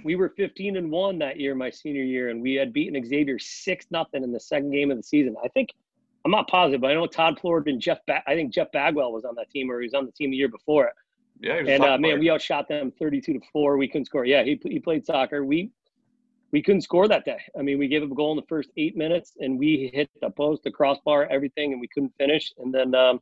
we 0.03 0.15
were 0.15 0.30
15 0.30 0.77
and 0.77 0.92
one 0.92 1.18
that 1.18 1.39
year, 1.39 1.56
my 1.56 1.72
senior 1.72 2.03
year, 2.03 2.30
and 2.30 2.39
we 2.39 2.53
had 2.53 2.72
beaten 2.72 3.03
Xavier 3.03 3.39
six 3.39 3.88
nothing 3.89 4.24
in 4.24 4.32
the 4.32 4.39
second 4.39 4.70
game 4.70 4.92
of 4.92 4.98
the 4.98 5.01
season. 5.01 5.36
I 5.44 5.48
think 5.48 5.70
I'm 6.24 6.30
not 6.30 6.48
positive, 6.50 6.82
but 6.82 6.92
I 6.92 6.94
know 6.94 7.08
Todd 7.08 7.39
Ford 7.39 7.68
and 7.68 7.82
Jeff. 7.82 8.00
Ba- 8.06 8.22
I 8.27 8.36
think 8.36 8.53
Jeff 8.53 8.72
Bagwell 8.72 9.12
was 9.12 9.25
on 9.25 9.34
that 9.36 9.50
team, 9.50 9.72
or 9.72 9.80
he 9.80 9.88
was 9.88 9.96
on 9.96 10.06
the 10.06 10.12
team 10.12 10.30
the 10.30 10.38
year 10.38 10.50
before 10.50 10.86
it. 10.88 10.94
Yeah, 11.39 11.53
and 11.56 11.84
uh, 11.84 11.98
man, 11.98 12.20
we 12.20 12.30
outshot 12.30 12.68
them 12.68 12.92
32 13.00 13.34
to 13.34 13.39
four. 13.51 13.77
We 13.77 13.88
couldn't 13.88 14.06
score. 14.06 14.25
Yeah, 14.25 14.44
he 14.44 14.60
he 14.63 14.80
played 14.80 15.03
soccer. 15.03 15.44
We 15.44 15.72
we 16.53 16.62
couldn't 16.62 16.81
score 16.81 17.07
that 17.07 17.25
day. 17.25 17.39
I 17.57 17.63
mean, 17.63 17.79
we 17.79 17.88
gave 17.88 18.03
up 18.03 18.12
a 18.12 18.15
goal 18.15 18.31
in 18.31 18.38
the 18.38 18.48
first 18.48 18.69
eight 18.77 18.95
minutes, 18.95 19.33
and 19.39 19.57
we 19.57 19.89
hit 19.91 20.10
the 20.22 20.29
post, 20.29 20.63
the 20.63 20.72
crossbar, 20.72 21.25
everything, 21.25 21.74
and 21.74 21.81
we 21.81 21.88
couldn't 21.88 22.13
finish. 22.17 22.53
And 22.60 22.72
then, 22.72 22.93
um, 22.93 23.19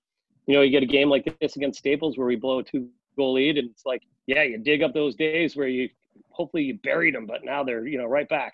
you 0.47 0.53
know, 0.53 0.61
you 0.61 0.69
get 0.69 0.83
a 0.83 0.87
game 0.87 1.09
like 1.09 1.33
this 1.39 1.55
against 1.55 1.79
Staples 1.79 2.17
where 2.17 2.27
we 2.27 2.35
blow 2.35 2.59
a 2.59 2.63
two 2.63 2.89
goal 3.15 3.33
lead, 3.33 3.57
and 3.57 3.69
it's 3.69 3.85
like, 3.85 4.03
yeah, 4.27 4.43
you 4.43 4.57
dig 4.57 4.83
up 4.83 4.93
those 4.93 5.15
days 5.15 5.55
where 5.55 5.69
you 5.69 5.89
hopefully 6.29 6.63
you 6.63 6.77
buried 6.83 7.15
them, 7.15 7.25
but 7.25 7.43
now 7.45 7.63
they're 7.63 7.87
you 7.87 7.97
know 7.97 8.05
right 8.05 8.27
back. 8.27 8.53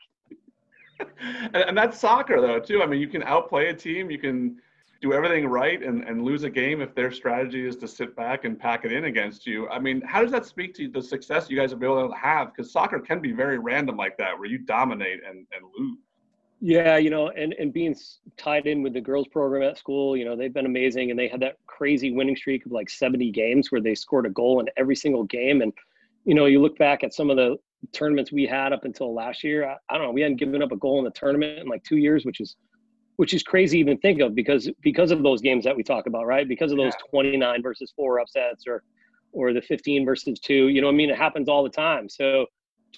and, 1.20 1.56
and 1.56 1.78
that's 1.78 2.00
soccer 2.00 2.40
though 2.40 2.60
too. 2.60 2.84
I 2.84 2.86
mean, 2.86 3.02
you 3.02 3.08
can 3.08 3.24
outplay 3.24 3.70
a 3.70 3.74
team, 3.74 4.12
you 4.12 4.20
can 4.20 4.62
do 5.02 5.14
everything 5.14 5.48
right 5.48 5.82
and, 5.84 6.04
and 6.04 6.24
lose 6.24 6.44
a 6.44 6.50
game 6.50 6.82
if 6.82 6.94
their 6.96 7.12
strategy 7.12 7.68
is 7.68 7.76
to 7.78 7.88
sit 7.88 8.16
back 8.16 8.46
and 8.46 8.60
pack 8.60 8.86
it 8.86 8.92
in 8.92 9.06
against 9.06 9.46
you. 9.46 9.68
I 9.70 9.80
mean, 9.80 10.02
how 10.02 10.22
does 10.22 10.32
that 10.32 10.46
speak 10.46 10.74
to 10.76 10.88
the 10.88 11.02
success 11.02 11.50
you 11.50 11.58
guys 11.58 11.72
have 11.72 11.80
been 11.80 11.90
able 11.90 12.10
to 12.10 12.16
have? 12.16 12.54
Because 12.54 12.72
soccer 12.72 13.00
can 13.00 13.20
be 13.20 13.32
very 13.32 13.60
random 13.60 13.98
like 13.98 14.18
that, 14.18 14.38
where 14.38 14.48
you 14.48 14.58
dominate 14.58 15.22
and, 15.28 15.46
and 15.52 15.66
lose. 15.78 15.98
Yeah, 16.60 16.98
you 16.98 17.12
know, 17.12 17.30
and, 17.30 17.54
and 17.54 17.72
being 17.72 17.96
tied 18.36 18.66
in 18.66 18.82
with 18.82 18.94
the 18.94 19.02
girls 19.02 19.28
program 19.28 19.62
at 19.62 19.78
school, 19.78 20.18
you 20.18 20.26
know, 20.26 20.36
they've 20.36 20.54
been 20.54 20.66
amazing. 20.66 21.12
And 21.12 21.20
they 21.20 21.28
had 21.28 21.40
that 21.42 21.58
crazy 21.68 22.12
winning 22.12 22.36
streak 22.36 22.66
of 22.66 22.72
like 22.72 22.90
70 22.90 23.32
games 23.32 23.72
where 23.72 23.82
they 23.82 23.94
scored 23.94 24.26
a 24.26 24.32
goal 24.32 24.60
in 24.60 24.68
every 24.76 24.96
single 24.96 25.24
game. 25.24 25.62
And, 25.62 25.72
you 26.26 26.34
know, 26.34 26.46
you 26.48 26.60
look 26.60 26.78
back 26.80 27.04
at 27.04 27.14
some 27.14 27.30
of 27.30 27.38
the 27.38 27.58
tournaments 27.92 28.32
we 28.32 28.48
had 28.48 28.74
up 28.74 28.86
until 28.86 29.14
last 29.14 29.44
year. 29.44 29.70
I, 29.70 29.76
I 29.90 29.98
don't 29.98 30.08
know, 30.08 30.12
we 30.12 30.22
hadn't 30.22 30.38
given 30.38 30.64
up 30.64 30.72
a 30.72 30.78
goal 30.78 30.98
in 30.98 31.06
the 31.06 31.12
tournament 31.12 31.60
in 31.60 31.68
like 31.68 31.84
two 31.84 31.98
years, 31.98 32.26
which 32.26 32.42
is 32.42 32.56
which 33.18 33.34
is 33.34 33.44
crazy 33.44 33.80
even 33.80 33.98
think 33.98 34.22
of 34.22 34.34
because 34.34 34.70
because 34.82 35.12
of 35.12 35.22
those 35.24 35.42
games 35.42 35.66
that 35.66 35.76
we 35.76 35.84
talk 35.84 36.06
about, 36.08 36.26
right? 36.26 36.48
Because 36.48 36.72
of 36.72 36.78
those 36.78 36.94
yeah. 36.94 37.10
29 37.12 37.62
versus 37.62 37.92
four 37.96 38.20
upsets 38.20 38.66
or 38.66 38.84
or 39.34 39.54
the 39.54 39.62
15 39.62 40.06
versus 40.06 40.40
two. 40.40 40.70
You 40.70 40.82
know, 40.82 40.88
I 40.88 40.92
mean, 40.92 41.10
it 41.10 41.18
happens 41.18 41.50
all 41.50 41.64
the 41.64 41.70
time. 41.70 42.08
So 42.08 42.46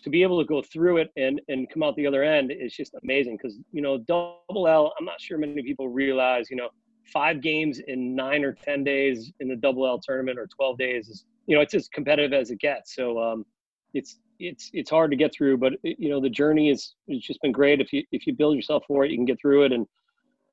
to 0.04 0.10
be 0.10 0.22
able 0.22 0.40
to 0.40 0.46
go 0.46 0.62
through 0.62 0.98
it 0.98 1.12
and 1.18 1.42
and 1.48 1.70
come 1.70 1.84
out 1.84 1.96
the 1.96 2.06
other 2.06 2.24
end 2.24 2.52
is 2.52 2.74
just 2.74 2.94
amazing 3.02 3.38
because 3.38 3.58
you 3.72 3.82
know 3.82 3.98
double 3.98 4.68
L. 4.68 4.94
I'm 5.00 5.06
not 5.06 5.20
sure 5.20 5.38
many 5.38 5.64
people 5.64 5.90
realize. 5.90 6.50
You 6.50 6.58
know, 6.58 6.70
five 7.06 7.42
games 7.42 7.80
in 7.88 8.16
nine 8.16 8.44
or 8.44 8.54
ten 8.54 8.84
days 8.84 9.32
in 9.40 9.48
the 9.48 9.56
double 9.56 9.88
L 9.88 10.00
tournament 10.00 10.38
or 10.38 10.48
12 10.48 10.78
days 10.78 11.08
is 11.08 11.26
you 11.48 11.56
know 11.56 11.62
it's 11.62 11.74
as 11.74 11.88
competitive 11.88 12.34
as 12.34 12.52
it 12.52 12.60
gets. 12.60 12.94
So 12.94 13.22
um, 13.22 13.46
it's 13.94 14.20
it's 14.40 14.70
it's 14.74 14.90
hard 14.90 15.12
to 15.12 15.18
get 15.18 15.34
through, 15.34 15.58
but 15.58 15.74
you 15.84 16.10
know 16.10 16.20
the 16.20 16.30
journey 16.30 16.70
is 16.70 16.94
it's 17.08 17.26
just 17.26 17.42
been 17.42 17.54
great. 17.54 17.80
If 17.80 17.94
you 17.94 18.04
if 18.12 18.28
you 18.28 18.34
build 18.34 18.56
yourself 18.56 18.84
for 18.86 19.06
it, 19.06 19.12
you 19.12 19.18
can 19.18 19.26
get 19.26 19.40
through 19.40 19.64
it 19.64 19.72
and 19.72 19.88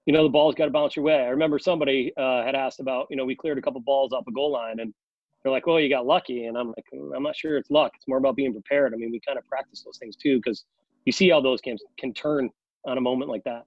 you 0.06 0.12
know, 0.12 0.22
the 0.22 0.28
ball's 0.28 0.54
got 0.54 0.66
to 0.66 0.70
bounce 0.70 0.94
your 0.94 1.04
way. 1.04 1.16
I 1.16 1.28
remember 1.28 1.58
somebody 1.58 2.12
uh, 2.16 2.44
had 2.44 2.54
asked 2.54 2.78
about, 2.78 3.08
you 3.10 3.16
know, 3.16 3.24
we 3.24 3.34
cleared 3.34 3.58
a 3.58 3.62
couple 3.62 3.80
balls 3.80 4.12
off 4.12 4.24
the 4.24 4.32
goal 4.32 4.52
line 4.52 4.78
and 4.78 4.94
they're 5.42 5.52
like, 5.52 5.66
well, 5.66 5.80
you 5.80 5.88
got 5.88 6.06
lucky. 6.06 6.46
And 6.46 6.56
I'm 6.56 6.68
like, 6.68 6.84
I'm 7.14 7.22
not 7.24 7.36
sure 7.36 7.56
it's 7.56 7.70
luck. 7.70 7.92
It's 7.96 8.06
more 8.06 8.18
about 8.18 8.36
being 8.36 8.52
prepared. 8.52 8.94
I 8.94 8.96
mean, 8.96 9.10
we 9.10 9.20
kind 9.26 9.36
of 9.36 9.44
practice 9.46 9.82
those 9.84 9.98
things 9.98 10.14
too, 10.14 10.38
because 10.38 10.64
you 11.04 11.12
see 11.12 11.28
how 11.28 11.40
those 11.40 11.60
games 11.60 11.82
can 11.98 12.14
turn 12.14 12.50
on 12.84 12.98
a 12.98 13.00
moment 13.00 13.30
like 13.30 13.42
that. 13.44 13.64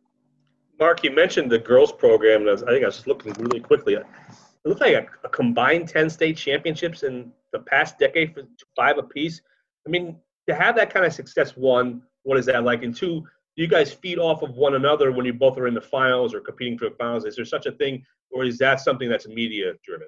Mark, 0.80 1.04
you 1.04 1.12
mentioned 1.12 1.52
the 1.52 1.60
girls 1.60 1.92
program. 1.92 2.48
And 2.48 2.50
I, 2.50 2.72
think 2.72 2.84
I 2.84 2.88
was 2.88 3.06
looking 3.06 3.34
really 3.34 3.60
quickly. 3.60 3.96
It 3.96 4.06
looked 4.64 4.82
like 4.82 4.94
a, 4.94 5.08
a 5.26 5.30
combined 5.30 5.90
10 5.90 6.10
state 6.10 6.38
championships 6.38 7.04
in 7.04 7.34
the 7.52 7.60
past 7.60 8.00
decade 8.00 8.34
for 8.34 8.44
five 8.78 8.98
apiece. 8.98 9.42
I 9.86 9.90
mean, 9.90 10.18
to 10.48 10.56
have 10.56 10.76
that 10.78 10.94
kind 10.94 11.06
of 11.06 11.12
success, 11.12 11.52
one, 11.58 12.02
what 12.24 12.38
is 12.38 12.46
that 12.46 12.64
like? 12.64 12.84
And 12.84 12.96
two, 12.96 13.26
you 13.60 13.68
guys 13.68 13.92
feed 13.92 14.18
off 14.18 14.42
of 14.42 14.56
one 14.56 14.76
another 14.76 15.12
when 15.12 15.26
you 15.26 15.34
both 15.34 15.58
are 15.58 15.68
in 15.68 15.74
the 15.74 15.82
finals 15.82 16.34
or 16.34 16.40
competing 16.40 16.78
for 16.78 16.90
the 16.90 16.96
finals? 16.96 17.26
Is 17.26 17.36
there 17.36 17.46
such 17.46 17.66
a 17.66 17.72
thing, 17.74 18.06
or 18.32 18.46
is 18.46 18.58
that 18.60 18.80
something 18.80 19.10
that's 19.10 19.28
media 19.28 19.74
driven? 19.84 20.08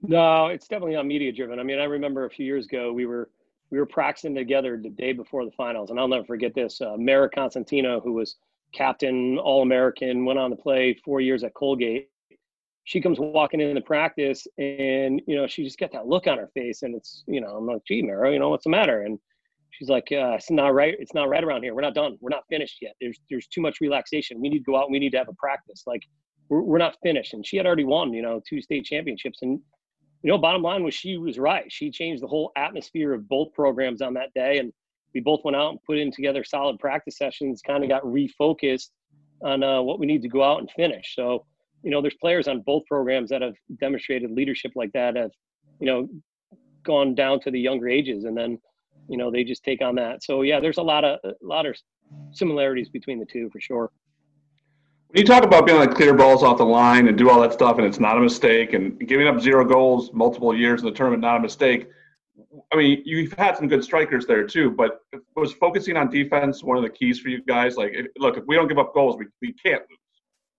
No, 0.00 0.46
it's 0.46 0.68
definitely 0.68 0.94
not 0.94 1.06
media 1.06 1.32
driven. 1.32 1.58
I 1.58 1.62
mean, 1.62 1.78
I 1.78 1.84
remember 1.84 2.24
a 2.24 2.30
few 2.30 2.46
years 2.46 2.66
ago 2.66 2.92
we 2.92 3.06
were 3.06 3.30
we 3.70 3.78
were 3.78 3.86
practicing 3.86 4.34
together 4.34 4.80
the 4.82 4.88
day 4.88 5.12
before 5.12 5.44
the 5.44 5.50
finals, 5.50 5.90
and 5.90 6.00
I'll 6.00 6.08
never 6.08 6.24
forget 6.24 6.54
this. 6.54 6.80
Uh, 6.80 6.96
Mara 6.96 7.28
Constantino, 7.28 8.00
who 8.00 8.14
was 8.14 8.36
captain, 8.72 9.38
All 9.38 9.60
American, 9.62 10.24
went 10.24 10.38
on 10.38 10.50
to 10.50 10.56
play 10.56 10.94
four 11.04 11.20
years 11.20 11.44
at 11.44 11.52
Colgate. 11.52 12.08
She 12.84 13.02
comes 13.02 13.18
walking 13.18 13.60
into 13.60 13.82
practice, 13.82 14.46
and 14.56 15.20
you 15.26 15.36
know 15.36 15.46
she 15.46 15.62
just 15.62 15.78
got 15.78 15.92
that 15.92 16.06
look 16.06 16.26
on 16.26 16.38
her 16.38 16.48
face, 16.54 16.82
and 16.82 16.94
it's 16.94 17.24
you 17.26 17.42
know 17.42 17.56
I'm 17.56 17.66
like, 17.66 17.84
gee, 17.86 18.00
Mara, 18.00 18.32
you 18.32 18.38
know 18.38 18.48
what's 18.48 18.64
the 18.64 18.70
matter? 18.70 19.02
And 19.02 19.18
she's 19.70 19.88
like, 19.88 20.08
uh, 20.12 20.34
it's 20.34 20.50
not 20.50 20.74
right. 20.74 20.94
It's 20.98 21.14
not 21.14 21.28
right 21.28 21.42
around 21.42 21.62
here. 21.62 21.74
We're 21.74 21.82
not 21.82 21.94
done. 21.94 22.16
We're 22.20 22.30
not 22.30 22.44
finished 22.50 22.78
yet. 22.80 22.94
There's 23.00 23.18
there's 23.30 23.46
too 23.46 23.60
much 23.60 23.80
relaxation. 23.80 24.40
We 24.40 24.48
need 24.48 24.58
to 24.58 24.64
go 24.64 24.76
out. 24.76 24.84
and 24.84 24.92
We 24.92 24.98
need 24.98 25.12
to 25.12 25.18
have 25.18 25.28
a 25.28 25.34
practice. 25.34 25.84
Like 25.86 26.02
we're, 26.48 26.62
we're 26.62 26.78
not 26.78 26.96
finished. 27.02 27.34
And 27.34 27.46
she 27.46 27.56
had 27.56 27.66
already 27.66 27.84
won, 27.84 28.12
you 28.12 28.22
know, 28.22 28.40
two 28.48 28.60
state 28.60 28.84
championships. 28.84 29.38
And 29.42 29.60
you 30.22 30.30
know, 30.30 30.38
bottom 30.38 30.62
line 30.62 30.82
was 30.82 30.94
she 30.94 31.16
was 31.16 31.38
right. 31.38 31.70
She 31.70 31.90
changed 31.90 32.22
the 32.22 32.26
whole 32.26 32.50
atmosphere 32.56 33.12
of 33.14 33.28
both 33.28 33.52
programs 33.54 34.02
on 34.02 34.14
that 34.14 34.32
day. 34.34 34.58
And 34.58 34.72
we 35.14 35.20
both 35.20 35.40
went 35.44 35.56
out 35.56 35.70
and 35.70 35.78
put 35.84 35.98
in 35.98 36.10
together 36.10 36.44
solid 36.44 36.78
practice 36.78 37.16
sessions. 37.16 37.62
Kind 37.66 37.84
of 37.84 37.90
got 37.90 38.02
refocused 38.02 38.90
on 39.42 39.62
uh, 39.62 39.80
what 39.80 40.00
we 40.00 40.06
need 40.06 40.22
to 40.22 40.28
go 40.28 40.42
out 40.42 40.60
and 40.60 40.70
finish. 40.72 41.14
So 41.14 41.44
you 41.82 41.90
know, 41.90 42.02
there's 42.02 42.16
players 42.20 42.48
on 42.48 42.62
both 42.62 42.84
programs 42.86 43.30
that 43.30 43.42
have 43.42 43.54
demonstrated 43.80 44.30
leadership 44.30 44.72
like 44.74 44.92
that. 44.92 45.16
Have 45.16 45.30
you 45.80 45.86
know 45.86 46.08
gone 46.84 47.14
down 47.14 47.40
to 47.40 47.50
the 47.50 47.60
younger 47.60 47.88
ages 47.88 48.24
and 48.24 48.36
then 48.36 48.58
you 49.08 49.16
know 49.16 49.30
they 49.30 49.44
just 49.44 49.64
take 49.64 49.82
on 49.82 49.94
that 49.94 50.22
so 50.22 50.42
yeah 50.42 50.60
there's 50.60 50.78
a 50.78 50.82
lot 50.82 51.04
of 51.04 51.18
a 51.24 51.32
lot 51.42 51.66
of 51.66 51.76
similarities 52.32 52.88
between 52.88 53.18
the 53.18 53.26
two 53.26 53.48
for 53.50 53.60
sure 53.60 53.90
when 55.08 55.20
you 55.20 55.26
talk 55.26 55.42
about 55.42 55.66
being 55.66 55.80
able 55.80 55.88
to 55.88 55.94
clear 55.94 56.14
balls 56.14 56.42
off 56.42 56.58
the 56.58 56.64
line 56.64 57.08
and 57.08 57.16
do 57.16 57.30
all 57.30 57.40
that 57.40 57.52
stuff 57.52 57.78
and 57.78 57.86
it's 57.86 58.00
not 58.00 58.16
a 58.16 58.20
mistake 58.20 58.72
and 58.74 58.98
giving 59.08 59.26
up 59.26 59.40
zero 59.40 59.64
goals 59.64 60.12
multiple 60.12 60.54
years 60.54 60.80
in 60.80 60.86
the 60.86 60.92
tournament 60.92 61.22
not 61.22 61.36
a 61.36 61.40
mistake 61.40 61.88
i 62.72 62.76
mean 62.76 63.02
you've 63.04 63.32
had 63.32 63.56
some 63.56 63.66
good 63.66 63.82
strikers 63.82 64.26
there 64.26 64.46
too 64.46 64.70
but 64.70 65.00
was 65.36 65.52
focusing 65.52 65.96
on 65.96 66.10
defense 66.10 66.62
one 66.62 66.76
of 66.76 66.82
the 66.82 66.90
keys 66.90 67.18
for 67.18 67.28
you 67.28 67.42
guys 67.44 67.76
like 67.76 67.92
if, 67.94 68.06
look 68.18 68.36
if 68.36 68.44
we 68.46 68.54
don't 68.54 68.68
give 68.68 68.78
up 68.78 68.94
goals 68.94 69.16
we, 69.18 69.26
we 69.40 69.52
can't 69.52 69.82
lose 69.90 69.98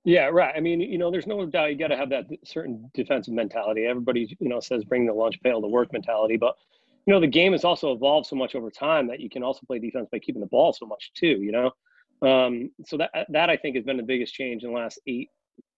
yeah, 0.05 0.29
right. 0.31 0.55
I 0.55 0.61
mean, 0.61 0.79
you 0.79 0.97
know, 0.97 1.11
there's 1.11 1.27
no 1.27 1.45
doubt 1.45 1.71
you 1.71 1.77
got 1.77 1.89
to 1.89 1.97
have 1.97 2.09
that 2.09 2.25
certain 2.45 2.89
defensive 2.93 3.33
mentality. 3.33 3.85
Everybody, 3.85 4.35
you 4.39 4.49
know, 4.49 4.61
says 4.61 4.85
bring 4.85 5.05
the 5.05 5.13
lunch 5.13 5.39
pail 5.43 5.61
to 5.61 5.67
work 5.67 5.91
mentality, 5.91 6.37
but 6.37 6.55
you 7.09 7.15
know 7.15 7.19
the 7.19 7.27
game 7.27 7.53
has 7.53 7.63
also 7.63 7.91
evolved 7.91 8.27
so 8.27 8.35
much 8.35 8.53
over 8.53 8.69
time 8.69 9.07
that 9.07 9.19
you 9.19 9.31
can 9.31 9.41
also 9.41 9.61
play 9.65 9.79
defense 9.79 10.07
by 10.11 10.19
keeping 10.19 10.41
the 10.41 10.47
ball 10.47 10.71
so 10.71 10.85
much 10.85 11.11
too 11.15 11.39
you 11.41 11.51
know? 11.51 11.71
Um, 12.21 12.69
so 12.85 12.97
that 12.97 13.09
that 13.29 13.49
i 13.49 13.57
think 13.57 13.75
has 13.75 13.83
been 13.83 13.97
the 13.97 14.03
biggest 14.03 14.33
change 14.33 14.63
in 14.63 14.71
the 14.71 14.77
last 14.77 14.99
eight 15.07 15.29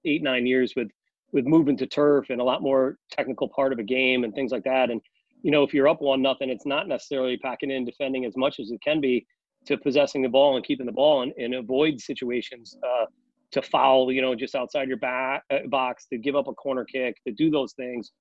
eight 0.04 0.22
nine 0.22 0.46
years 0.46 0.74
with 0.76 0.90
with 1.32 1.46
moving 1.46 1.78
to 1.78 1.88
turf 1.88 2.30
and 2.30 2.42
a 2.42 2.44
lot 2.44 2.62
more 2.62 2.98
technical 3.10 3.48
part 3.48 3.72
of 3.72 3.80
a 3.80 3.84
game 3.84 4.24
and 4.26 4.34
things 4.34 4.52
like 4.52 4.64
that. 4.64 4.90
And 4.90 5.02
you 5.42 5.52
know 5.52 5.64
if 5.64 5.74
you're 5.74 5.88
up 5.88 6.02
one 6.02 6.22
nothing 6.22 6.50
it's 6.50 6.66
not 6.66 6.88
necessarily 6.88 7.38
packing 7.38 7.72
in 7.72 7.86
defending 7.86 8.26
as 8.26 8.38
much 8.38 8.60
as 8.60 8.72
it 8.72 8.82
can 8.84 9.02
be 9.02 9.26
to 9.66 9.78
possessing 9.78 10.22
the 10.22 10.30
ball 10.30 10.56
and 10.56 10.66
keeping 10.66 10.86
the 10.86 10.92
ball 10.92 11.24
and, 11.24 11.34
and 11.38 11.56
avoid 11.56 12.00
situations 12.00 12.78
uh, 12.84 13.06
to 13.52 13.62
foul 13.62 14.12
you 14.12 14.22
know 14.22 14.36
just 14.36 14.54
outside 14.54 14.88
your 14.88 14.98
back, 14.98 15.44
uh, 15.50 15.60
box 15.68 16.06
to 16.08 16.18
give 16.18 16.36
up 16.36 16.48
a 16.48 16.54
corner 16.54 16.86
kick 16.86 17.18
to 17.26 17.34
do 17.34 17.50
those 17.50 17.74
things 17.74 18.12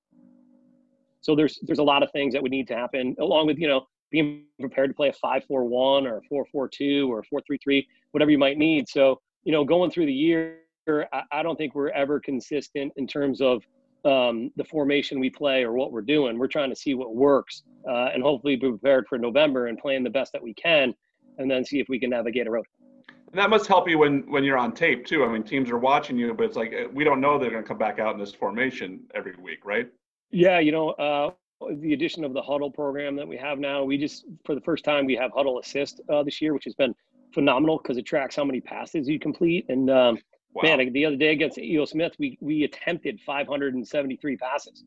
so 1.21 1.35
there's 1.35 1.59
there's 1.63 1.79
a 1.79 1.83
lot 1.83 2.03
of 2.03 2.11
things 2.11 2.33
that 2.33 2.41
would 2.41 2.51
need 2.51 2.67
to 2.67 2.75
happen, 2.75 3.15
along 3.19 3.47
with 3.47 3.57
you 3.57 3.67
know 3.67 3.85
being 4.11 4.43
prepared 4.59 4.89
to 4.89 4.93
play 4.93 5.09
a 5.09 5.13
five 5.13 5.43
four 5.45 5.63
one 5.63 6.05
or 6.05 6.21
four 6.27 6.45
four 6.51 6.67
two 6.67 7.11
or 7.11 7.23
four 7.23 7.41
three 7.47 7.59
three, 7.63 7.87
whatever 8.11 8.31
you 8.31 8.37
might 8.37 8.57
need. 8.57 8.89
So 8.89 9.21
you 9.43 9.51
know, 9.51 9.63
going 9.63 9.91
through 9.91 10.05
the 10.05 10.13
year, 10.13 10.57
I, 10.89 11.23
I 11.31 11.43
don't 11.43 11.55
think 11.55 11.75
we're 11.75 11.89
ever 11.89 12.19
consistent 12.19 12.93
in 12.97 13.07
terms 13.07 13.41
of 13.41 13.63
um, 14.03 14.51
the 14.55 14.63
formation 14.63 15.19
we 15.19 15.29
play 15.29 15.63
or 15.63 15.73
what 15.73 15.91
we're 15.91 16.01
doing. 16.01 16.37
We're 16.37 16.47
trying 16.47 16.69
to 16.69 16.75
see 16.75 16.93
what 16.93 17.15
works 17.15 17.63
uh, 17.87 18.09
and 18.13 18.23
hopefully 18.23 18.55
be 18.55 18.69
prepared 18.69 19.07
for 19.07 19.17
November 19.17 19.67
and 19.67 19.77
playing 19.77 20.03
the 20.03 20.09
best 20.09 20.31
that 20.33 20.41
we 20.41 20.53
can, 20.55 20.93
and 21.37 21.49
then 21.49 21.63
see 21.63 21.79
if 21.79 21.87
we 21.87 21.99
can 21.99 22.09
navigate 22.09 22.47
a 22.47 22.51
road. 22.51 22.65
And 23.07 23.39
that 23.39 23.49
must 23.49 23.67
help 23.67 23.87
you 23.87 23.97
when 23.97 24.29
when 24.29 24.43
you're 24.43 24.57
on 24.57 24.73
tape 24.73 25.05
too. 25.05 25.23
I 25.23 25.31
mean, 25.31 25.43
teams 25.43 25.69
are 25.69 25.77
watching 25.77 26.17
you, 26.17 26.33
but 26.33 26.45
it's 26.45 26.57
like 26.57 26.73
we 26.91 27.03
don't 27.03 27.21
know 27.21 27.37
they're 27.37 27.51
going 27.51 27.63
to 27.63 27.67
come 27.67 27.77
back 27.77 27.99
out 27.99 28.13
in 28.13 28.19
this 28.19 28.33
formation 28.33 29.01
every 29.15 29.35
week, 29.41 29.65
right? 29.65 29.89
Yeah, 30.31 30.59
you 30.59 30.71
know, 30.71 30.89
uh, 30.91 31.31
the 31.79 31.93
addition 31.93 32.23
of 32.23 32.33
the 32.33 32.41
Hudl 32.41 32.73
program 32.73 33.15
that 33.17 33.27
we 33.27 33.37
have 33.37 33.59
now, 33.59 33.83
we 33.83 33.97
just 33.97 34.25
for 34.45 34.55
the 34.55 34.61
first 34.61 34.83
time 34.83 35.05
we 35.05 35.15
have 35.15 35.31
Hudl 35.31 35.61
Assist 35.61 36.01
uh, 36.09 36.23
this 36.23 36.41
year, 36.41 36.53
which 36.53 36.65
has 36.65 36.73
been 36.73 36.95
phenomenal 37.33 37.77
because 37.77 37.97
it 37.97 38.05
tracks 38.05 38.35
how 38.35 38.43
many 38.43 38.61
passes 38.61 39.07
you 39.07 39.19
complete. 39.19 39.65
And 39.69 39.89
um, 39.89 40.17
wow. 40.53 40.63
man, 40.63 40.91
the 40.91 41.05
other 41.05 41.15
day 41.15 41.31
against 41.31 41.57
EO 41.57 41.85
Smith, 41.85 42.13
we 42.17 42.37
we 42.41 42.63
attempted 42.63 43.19
573 43.21 44.37
passes. 44.37 44.83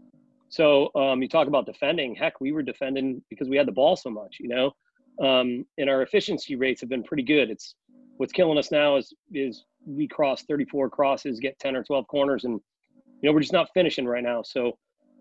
So 0.49 0.91
um, 0.95 1.23
you 1.23 1.29
talk 1.29 1.49
about 1.49 1.67
defending. 1.67 2.15
Heck, 2.15 2.41
we 2.41 2.53
were 2.53 2.63
defending 2.63 3.23
because 3.29 3.49
we 3.49 3.57
had 3.57 3.67
the 3.67 3.73
ball 3.73 3.97
so 3.97 4.11
much, 4.11 4.37
you 4.41 4.49
know. 4.49 4.73
Um, 5.25 5.65
and 5.79 5.89
our 5.89 6.03
efficiency 6.03 6.57
rates 6.57 6.81
have 6.81 6.91
been 6.91 7.05
pretty 7.05 7.23
good. 7.23 7.51
It's 7.51 7.75
what's 8.17 8.33
killing 8.33 8.59
us 8.59 8.71
now 8.71 8.97
is 8.97 9.13
is 9.33 9.65
we 9.87 10.09
cross 10.09 10.43
34 10.45 10.91
crosses, 10.91 11.41
get 11.41 11.59
10 11.59 11.77
or 11.77 11.85
12 11.85 12.07
corners, 12.09 12.45
and 12.45 12.61
you 13.21 13.29
know 13.29 13.33
we're 13.33 13.41
just 13.41 13.53
not 13.53 13.69
finishing 13.75 14.07
right 14.07 14.23
now. 14.23 14.43
So 14.43 14.79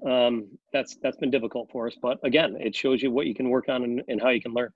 um, 0.10 0.48
that's 0.72 0.98
that's 1.02 1.18
been 1.18 1.32
difficult 1.32 1.70
for 1.72 1.88
us. 1.88 1.96
But 2.02 2.20
again, 2.24 2.58
it 2.60 2.76
shows 2.76 3.02
you 3.02 3.12
what 3.12 3.26
you 3.26 3.36
can 3.36 3.50
work 3.50 3.70
on 3.70 3.84
and, 3.84 4.02
and 4.08 4.22
how 4.22 4.30
you 4.30 4.42
can 4.42 4.54
learn. 4.54 4.70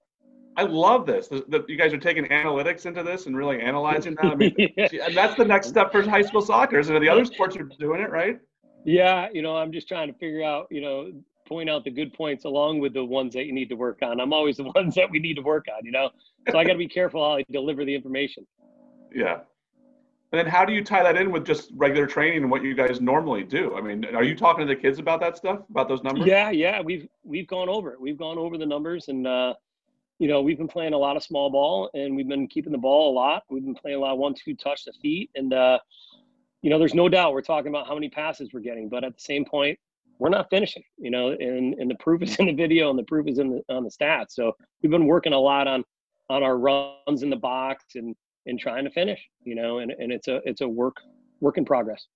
I 0.56 0.64
love 0.64 1.06
this. 1.06 1.28
That 1.28 1.66
you 1.68 1.78
guys 1.78 1.94
are 1.94 2.00
taking 2.00 2.26
analytics 2.26 2.88
into 2.88 3.04
this 3.04 3.28
and 3.28 3.38
really 3.38 3.62
analyzing 3.62 4.16
that. 4.16 4.26
I 4.26 4.36
mean, 4.36 4.56
yeah. 4.78 5.06
and 5.06 5.16
that's 5.16 5.36
the 5.36 5.46
next 5.46 5.68
step 5.68 5.92
for 5.92 6.02
high 6.02 6.24
school 6.24 6.42
soccer. 6.42 6.82
So 6.82 7.00
the 7.00 7.10
other 7.10 7.26
sports 7.26 7.56
are 7.58 7.70
doing 7.80 8.02
it, 8.02 8.10
right? 8.10 8.40
Yeah, 8.84 9.28
you 9.32 9.42
know, 9.42 9.56
I'm 9.56 9.72
just 9.72 9.88
trying 9.88 10.12
to 10.12 10.18
figure 10.18 10.44
out, 10.44 10.68
you 10.72 10.82
know, 10.82 11.12
point 11.48 11.70
out 11.70 11.84
the 11.84 11.92
good 11.92 12.14
points 12.14 12.46
along 12.46 12.80
with 12.80 12.94
the 12.94 13.04
ones 13.04 13.34
that 13.34 13.46
you 13.46 13.54
need 13.54 13.70
to 13.70 13.76
work 13.76 14.00
on. 14.02 14.20
I'm 14.20 14.34
always 14.34 14.58
the 14.58 14.64
ones 14.76 14.96
that 14.96 15.12
we 15.12 15.20
need 15.20 15.36
to 15.36 15.42
work 15.42 15.66
on, 15.76 15.86
you 15.86 15.92
know. 15.92 16.10
So 16.52 16.58
I 16.58 16.64
got 16.64 16.74
to 16.74 16.80
be 16.80 16.88
careful 16.88 17.24
how 17.24 17.38
I 17.38 17.44
deliver 17.52 17.86
the 17.86 17.94
information. 17.94 18.48
Yeah. 19.14 19.40
And 20.32 20.40
then 20.40 20.46
how 20.46 20.66
do 20.66 20.74
you 20.74 20.84
tie 20.84 21.04
that 21.04 21.16
in 21.16 21.32
with 21.32 21.46
just 21.46 21.72
regular 21.76 22.06
training 22.06 22.44
and 22.44 22.52
what 22.52 22.62
you 22.62 22.76
guys 22.76 23.00
normally 23.00 23.44
do? 23.44 23.76
I 23.78 23.82
mean, 23.82 24.04
are 24.14 24.24
you 24.24 24.36
talking 24.36 24.68
to 24.68 24.74
the 24.74 24.80
kids 24.80 25.00
about 25.00 25.22
that 25.22 25.38
stuff, 25.38 25.62
about 25.70 25.88
those 25.88 26.04
numbers? 26.04 26.26
Yeah, 26.26 26.50
yeah, 26.50 26.82
we've 26.82 27.08
we've 27.24 27.48
gone 27.48 27.70
over 27.70 27.94
it. 27.94 28.02
We've 28.02 28.18
gone 28.18 28.38
over 28.38 28.58
the 28.58 28.66
numbers 28.66 29.08
and 29.08 29.26
uh 29.26 29.54
you 30.20 30.28
know, 30.28 30.42
we've 30.42 30.58
been 30.58 30.68
playing 30.68 30.94
a 30.94 30.98
lot 30.98 31.16
of 31.16 31.24
small 31.24 31.50
ball 31.52 31.92
and 31.94 32.16
we've 32.16 32.28
been 32.28 32.48
keeping 32.48 32.72
the 32.72 32.78
ball 32.78 33.14
a 33.14 33.14
lot. 33.14 33.44
We've 33.50 33.64
been 33.64 33.76
playing 33.76 33.98
a 33.98 34.00
lot 34.00 34.14
of 34.14 34.20
one 34.20 34.34
two 34.34 34.56
touch 34.56 34.84
the 34.84 34.94
feet 35.02 35.30
and 35.36 35.54
uh 35.54 35.80
you 36.62 36.70
know, 36.70 36.80
there's 36.80 36.96
no 36.96 37.08
doubt 37.08 37.32
we're 37.34 37.42
talking 37.42 37.70
about 37.70 37.88
how 37.88 37.94
many 37.94 38.10
passes 38.10 38.50
we're 38.52 38.60
getting, 38.60 38.90
but 38.90 39.04
at 39.06 39.14
the 39.14 39.22
same 39.22 39.46
point, 39.46 39.80
we're 40.20 40.30
not 40.30 40.50
finishing, 40.50 40.84
you 40.98 41.12
know, 41.12 41.30
and, 41.30 41.76
and 41.76 41.90
the 41.90 41.96
proof 41.96 42.22
is 42.24 42.36
in 42.38 42.48
the 42.48 42.54
video 42.54 42.90
and 42.90 42.98
the 43.00 43.04
proof 43.04 43.28
is 43.28 43.40
in 43.40 43.50
the 43.50 43.74
on 43.74 43.84
the 43.84 43.92
stats. 43.92 44.32
So 44.32 44.58
we've 44.82 44.92
been 44.92 45.06
working 45.06 45.32
a 45.34 45.40
lot 45.40 45.68
on 45.68 45.84
on 46.30 46.44
our 46.44 46.58
runs 46.58 47.24
in 47.24 47.30
the 47.30 47.38
box 47.38 47.86
and 47.96 48.14
and 48.48 48.60
trying 48.60 48.84
to 48.86 48.90
finish, 48.90 49.20
you 49.44 49.56
know, 49.56 49.80
and, 49.80 49.92
and 49.92 50.12
it's 50.12 50.28
a 50.28 50.42
it's 50.46 50.62
a 50.62 50.68
work 50.68 50.98
work 51.40 51.58
in 51.58 51.66
progress. 51.66 52.08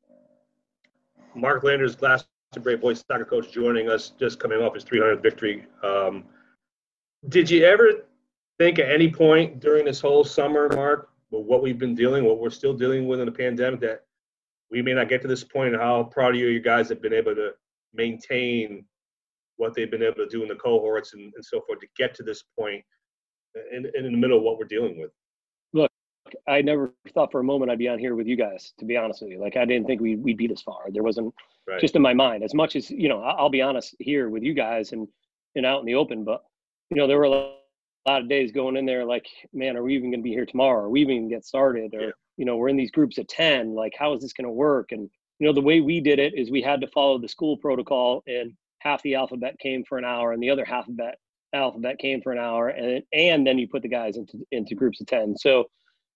Mark 1.36 1.64
Landers, 1.64 1.96
Glastonbury 1.96 2.78
boys 2.78 3.04
soccer 3.08 3.26
coach, 3.26 3.52
joining 3.52 3.90
us, 3.90 4.14
just 4.20 4.40
coming 4.40 4.62
off 4.62 4.74
his 4.74 4.84
300th 4.84 5.22
victory. 5.22 5.66
Um, 5.84 6.26
did 7.30 7.50
you 7.50 7.64
ever 7.64 8.06
think 8.58 8.80
at 8.80 8.90
any 8.90 9.10
point 9.10 9.60
during 9.60 9.86
this 9.86 10.02
whole 10.02 10.24
summer, 10.24 10.68
Mark, 10.70 11.10
with 11.30 11.46
what 11.46 11.62
we've 11.62 11.78
been 11.78 11.96
dealing, 11.96 12.26
what 12.26 12.40
we're 12.40 12.50
still 12.50 12.74
dealing 12.74 13.08
with 13.08 13.20
in 13.20 13.26
the 13.26 13.32
pandemic, 13.32 13.80
that 13.82 14.04
we 14.70 14.82
may 14.82 14.94
not 14.94 15.08
get 15.08 15.22
to 15.22 15.28
this 15.28 15.44
point, 15.44 15.76
how 15.76 16.04
proud 16.04 16.34
of 16.34 16.40
you, 16.40 16.48
you 16.48 16.60
guys 16.60 16.90
have 16.90 17.02
been 17.02 17.14
able 17.14 17.36
to 17.36 17.52
maintain 17.94 18.86
what 19.58 19.74
they've 19.74 19.92
been 19.92 20.04
able 20.04 20.16
to 20.16 20.28
do 20.28 20.42
in 20.42 20.48
the 20.48 20.56
cohorts 20.56 21.14
and, 21.14 21.32
and 21.36 21.46
so 21.46 21.62
forth 21.62 21.80
to 21.80 21.88
get 21.98 22.16
to 22.16 22.24
this 22.24 22.44
point 22.58 22.84
in, 23.72 23.86
in 23.96 24.04
the 24.04 24.18
middle 24.18 24.38
of 24.38 24.44
what 24.44 24.58
we're 24.58 24.66
dealing 24.66 24.98
with. 24.98 25.12
I 26.48 26.62
never 26.62 26.94
thought 27.14 27.32
for 27.32 27.40
a 27.40 27.44
moment 27.44 27.72
I'd 27.72 27.78
be 27.78 27.88
on 27.88 28.00
here 28.00 28.16
with 28.16 28.28
you 28.28 28.36
guys, 28.36 28.74
to 28.80 28.86
be 28.86 28.98
honest 28.98 29.22
with 29.22 29.32
you. 29.32 29.40
Like, 29.40 29.58
I 29.58 29.66
didn't 29.66 29.88
think 29.88 30.02
we, 30.02 30.16
we'd 30.16 30.38
be 30.38 30.48
this 30.48 30.62
far. 30.62 30.86
There 30.90 31.04
wasn't 31.04 31.34
right. 31.68 31.80
just 31.80 31.96
in 31.96 32.02
my 32.02 32.14
mind 32.14 32.44
as 32.44 32.54
much 32.54 32.76
as, 32.76 32.90
you 32.90 33.10
know, 33.10 33.22
I'll 33.22 33.50
be 33.50 33.62
honest 33.62 33.96
here 34.00 34.30
with 34.30 34.44
you 34.44 34.54
guys 34.54 34.92
and, 34.92 35.08
and 35.56 35.66
out 35.66 35.80
in 35.80 35.86
the 35.86 35.96
open, 35.96 36.24
but, 36.24 36.44
you 36.90 36.98
know, 36.98 37.08
there 37.08 37.18
were 37.18 37.26
a 37.26 37.30
lot 37.30 38.22
of 38.22 38.30
days 38.30 38.52
going 38.52 38.78
in 38.78 38.86
there 38.86 39.06
like, 39.06 39.28
man, 39.54 39.78
are 39.78 39.84
we 39.84 39.96
even 39.96 40.12
going 40.12 40.22
to 40.22 40.24
be 40.24 40.34
here 40.34 40.46
tomorrow? 40.46 40.86
Are 40.86 40.90
we 40.90 41.02
even 41.02 41.30
get 41.30 41.46
started? 41.46 41.94
Or, 41.94 42.02
yeah. 42.02 42.12
you 42.38 42.46
know, 42.46 42.58
we're 42.58 42.70
in 42.70 42.78
these 42.78 42.92
groups 42.92 43.18
of 43.18 43.28
10. 43.28 43.76
Like, 43.76 43.94
how 43.98 44.14
is 44.14 44.22
this 44.22 44.34
going 44.34 44.46
to 44.46 44.52
work? 44.52 44.92
And, 44.92 45.10
you 45.40 45.48
know, 45.48 45.54
the 45.54 45.62
way 45.62 45.82
we 45.82 46.00
did 46.00 46.20
it 46.20 46.34
is 46.36 46.52
we 46.52 46.62
had 46.62 46.82
to 46.82 46.88
follow 46.88 47.18
the 47.18 47.30
school 47.30 47.58
protocol 47.58 48.24
and 48.28 48.54
half 48.82 49.02
the 49.04 49.16
alphabet 49.16 49.60
came 49.60 49.84
for 49.84 49.98
an 49.98 50.06
hour 50.06 50.34
and 50.34 50.42
the 50.42 50.50
other 50.50 50.66
half 50.66 50.88
of 50.88 50.98
that 50.98 51.18
alphabet 51.54 52.00
came 52.00 52.22
for 52.22 52.32
an 52.32 52.40
hour 52.40 52.70
and 52.70 53.04
and 53.14 53.46
then 53.46 53.58
you 53.58 53.68
put 53.68 53.82
the 53.82 53.88
guys 53.88 54.18
into 54.18 54.40
into 54.52 54.74
groups 54.74 55.02
of 55.02 55.08
10 55.08 55.36
so 55.38 55.66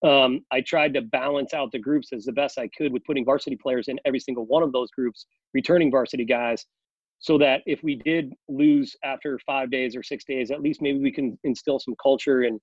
um, 0.05 0.41
i 0.51 0.61
tried 0.61 0.93
to 0.93 1.01
balance 1.01 1.53
out 1.53 1.71
the 1.71 1.79
groups 1.79 2.09
as 2.13 2.25
the 2.25 2.31
best 2.31 2.57
i 2.57 2.67
could 2.77 2.91
with 2.91 3.03
putting 3.05 3.25
varsity 3.25 3.55
players 3.55 3.87
in 3.87 3.99
every 4.05 4.19
single 4.19 4.45
one 4.45 4.63
of 4.63 4.71
those 4.71 4.89
groups 4.91 5.25
returning 5.53 5.91
varsity 5.91 6.25
guys 6.25 6.65
so 7.19 7.37
that 7.37 7.61
if 7.65 7.81
we 7.83 7.95
did 7.95 8.33
lose 8.49 8.95
after 9.03 9.39
five 9.45 9.71
days 9.71 9.95
or 9.95 10.03
six 10.03 10.23
days 10.25 10.51
at 10.51 10.61
least 10.61 10.81
maybe 10.81 10.99
we 10.99 11.11
can 11.11 11.37
instill 11.43 11.79
some 11.79 11.95
culture 12.01 12.43
and 12.43 12.59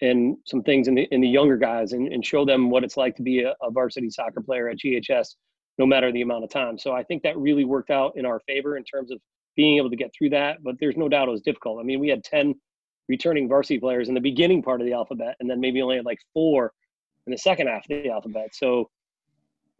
and 0.00 0.36
some 0.46 0.62
things 0.62 0.88
in 0.88 0.94
the 0.94 1.06
in 1.12 1.20
the 1.20 1.28
younger 1.28 1.56
guys 1.56 1.92
and, 1.92 2.12
and 2.12 2.24
show 2.24 2.44
them 2.44 2.70
what 2.70 2.84
it's 2.84 2.96
like 2.96 3.14
to 3.14 3.22
be 3.22 3.42
a, 3.42 3.54
a 3.62 3.70
varsity 3.70 4.10
soccer 4.10 4.40
player 4.40 4.68
at 4.68 4.78
ghs 4.78 5.36
no 5.78 5.86
matter 5.86 6.12
the 6.12 6.22
amount 6.22 6.44
of 6.44 6.50
time 6.50 6.78
so 6.78 6.92
i 6.92 7.02
think 7.02 7.22
that 7.22 7.36
really 7.38 7.64
worked 7.64 7.90
out 7.90 8.12
in 8.16 8.26
our 8.26 8.40
favor 8.46 8.76
in 8.76 8.84
terms 8.84 9.10
of 9.10 9.18
being 9.56 9.76
able 9.76 9.90
to 9.90 9.96
get 9.96 10.12
through 10.16 10.30
that. 10.30 10.62
But 10.62 10.76
there's 10.80 10.96
no 10.96 11.08
doubt 11.08 11.28
it 11.28 11.32
was 11.32 11.42
difficult. 11.42 11.80
I 11.80 11.82
mean, 11.82 12.00
we 12.00 12.08
had 12.08 12.24
10 12.24 12.54
returning 13.08 13.48
varsity 13.48 13.78
players 13.78 14.08
in 14.08 14.14
the 14.14 14.20
beginning 14.20 14.62
part 14.62 14.80
of 14.80 14.86
the 14.86 14.92
alphabet, 14.92 15.36
and 15.40 15.48
then 15.48 15.60
maybe 15.60 15.82
only 15.82 15.96
had 15.96 16.04
like 16.04 16.20
four 16.32 16.72
in 17.26 17.30
the 17.30 17.38
second 17.38 17.68
half 17.68 17.84
of 17.84 17.88
the 17.88 18.10
alphabet. 18.10 18.54
So 18.54 18.90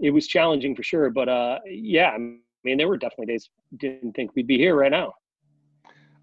it 0.01 0.11
was 0.11 0.27
challenging 0.27 0.75
for 0.75 0.83
sure. 0.83 1.11
But 1.11 1.29
uh, 1.29 1.61
yeah, 1.67 2.11
I 2.11 2.19
mean, 2.19 2.79
there 2.79 2.89
were 2.89 2.97
definitely 2.97 3.27
days 3.27 3.51
didn't 3.79 4.13
think 4.13 4.35
we'd 4.35 4.47
be 4.47 4.59
here 4.59 4.75
right 4.75 4.91
now. 4.91 5.15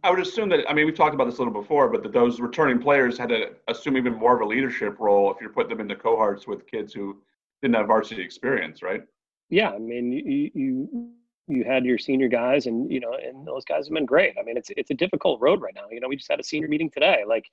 I 0.03 0.09
would 0.09 0.19
assume 0.19 0.49
that. 0.49 0.67
I 0.69 0.73
mean, 0.73 0.87
we've 0.87 0.95
talked 0.95 1.13
about 1.13 1.25
this 1.25 1.37
a 1.37 1.43
little 1.43 1.53
before, 1.53 1.87
but 1.89 2.01
that 2.03 2.11
those 2.11 2.39
returning 2.39 2.79
players 2.79 3.17
had 3.17 3.29
to 3.29 3.51
assume 3.67 3.97
even 3.97 4.15
more 4.15 4.35
of 4.35 4.41
a 4.41 4.45
leadership 4.45 4.99
role 4.99 5.31
if 5.31 5.39
you're 5.39 5.51
putting 5.51 5.69
them 5.69 5.79
into 5.79 5.95
cohorts 5.95 6.47
with 6.47 6.65
kids 6.65 6.91
who 6.91 7.21
didn't 7.61 7.75
have 7.75 7.85
varsity 7.85 8.23
experience, 8.23 8.81
right? 8.81 9.03
Yeah, 9.49 9.69
I 9.69 9.77
mean, 9.77 10.11
you, 10.11 10.49
you 10.55 11.11
you 11.47 11.63
had 11.63 11.85
your 11.85 11.97
senior 11.97 12.27
guys 12.27 12.65
and 12.65 12.91
you 12.91 12.99
know 12.99 13.13
and 13.13 13.45
those 13.45 13.65
guys 13.65 13.87
have 13.87 13.93
been 13.93 14.05
great 14.05 14.35
i 14.39 14.43
mean 14.43 14.57
it's 14.57 14.69
it's 14.77 14.91
a 14.91 14.93
difficult 14.93 15.39
road 15.41 15.61
right 15.61 15.73
now 15.75 15.85
you 15.91 15.99
know 15.99 16.07
we 16.07 16.15
just 16.15 16.29
had 16.31 16.39
a 16.39 16.43
senior 16.43 16.67
meeting 16.67 16.89
today 16.89 17.23
like 17.27 17.45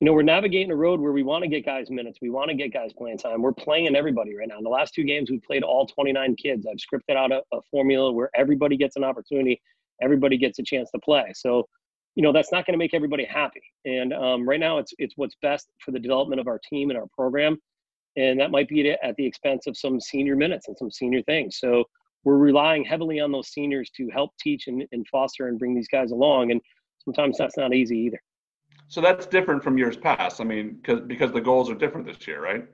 you 0.00 0.06
know 0.06 0.12
we're 0.14 0.22
navigating 0.22 0.70
a 0.70 0.76
road 0.76 0.98
where 0.98 1.12
we 1.12 1.22
want 1.22 1.42
to 1.42 1.48
get 1.48 1.64
guys 1.64 1.90
minutes 1.90 2.18
we 2.22 2.30
want 2.30 2.48
to 2.48 2.56
get 2.56 2.72
guys 2.72 2.92
playing 2.92 3.18
time 3.18 3.42
we're 3.42 3.52
playing 3.52 3.94
everybody 3.94 4.34
right 4.34 4.48
now. 4.48 4.58
In 4.58 4.64
the 4.64 4.70
last 4.70 4.94
two 4.94 5.04
games 5.04 5.30
we 5.30 5.38
played 5.38 5.62
all 5.62 5.86
29 5.86 6.36
kids. 6.36 6.66
I've 6.66 6.78
scripted 6.78 7.16
out 7.16 7.32
a, 7.32 7.42
a 7.52 7.60
formula 7.70 8.10
where 8.10 8.30
everybody 8.34 8.76
gets 8.76 8.96
an 8.96 9.04
opportunity 9.04 9.60
everybody 10.02 10.38
gets 10.38 10.58
a 10.58 10.62
chance 10.62 10.90
to 10.90 10.98
play. 10.98 11.32
So 11.34 11.68
you 12.14 12.22
know 12.22 12.32
that's 12.32 12.50
not 12.50 12.66
going 12.66 12.74
to 12.74 12.78
make 12.78 12.94
everybody 12.94 13.24
happy. 13.24 13.62
And 13.84 14.12
um, 14.12 14.48
right 14.48 14.60
now 14.60 14.78
it's 14.78 14.92
it's 14.98 15.14
what's 15.16 15.36
best 15.42 15.68
for 15.84 15.90
the 15.90 15.98
development 15.98 16.40
of 16.40 16.48
our 16.48 16.58
team 16.58 16.90
and 16.90 16.98
our 16.98 17.06
program. 17.14 17.58
And 18.16 18.40
that 18.40 18.50
might 18.50 18.68
be 18.68 18.90
at 18.90 19.14
the 19.16 19.26
expense 19.26 19.66
of 19.66 19.76
some 19.76 20.00
senior 20.00 20.34
minutes 20.34 20.66
and 20.66 20.76
some 20.76 20.90
senior 20.90 21.22
things. 21.22 21.58
So 21.60 21.84
we're 22.24 22.38
relying 22.38 22.84
heavily 22.84 23.20
on 23.20 23.30
those 23.30 23.48
seniors 23.48 23.88
to 23.96 24.08
help 24.10 24.32
teach 24.40 24.66
and, 24.66 24.84
and 24.92 25.06
foster 25.08 25.46
and 25.46 25.58
bring 25.58 25.74
these 25.74 25.88
guys 25.88 26.10
along. 26.10 26.50
And 26.50 26.60
sometimes 27.04 27.38
that's 27.38 27.56
not 27.56 27.72
easy 27.72 27.96
either. 27.98 28.20
So 28.90 29.00
that's 29.00 29.24
different 29.24 29.62
from 29.62 29.78
years 29.78 29.96
past. 29.96 30.40
I 30.40 30.44
mean, 30.44 30.74
because 30.74 31.00
because 31.02 31.30
the 31.30 31.40
goals 31.40 31.70
are 31.70 31.76
different 31.76 32.08
this 32.08 32.26
year, 32.26 32.42
right? 32.42 32.66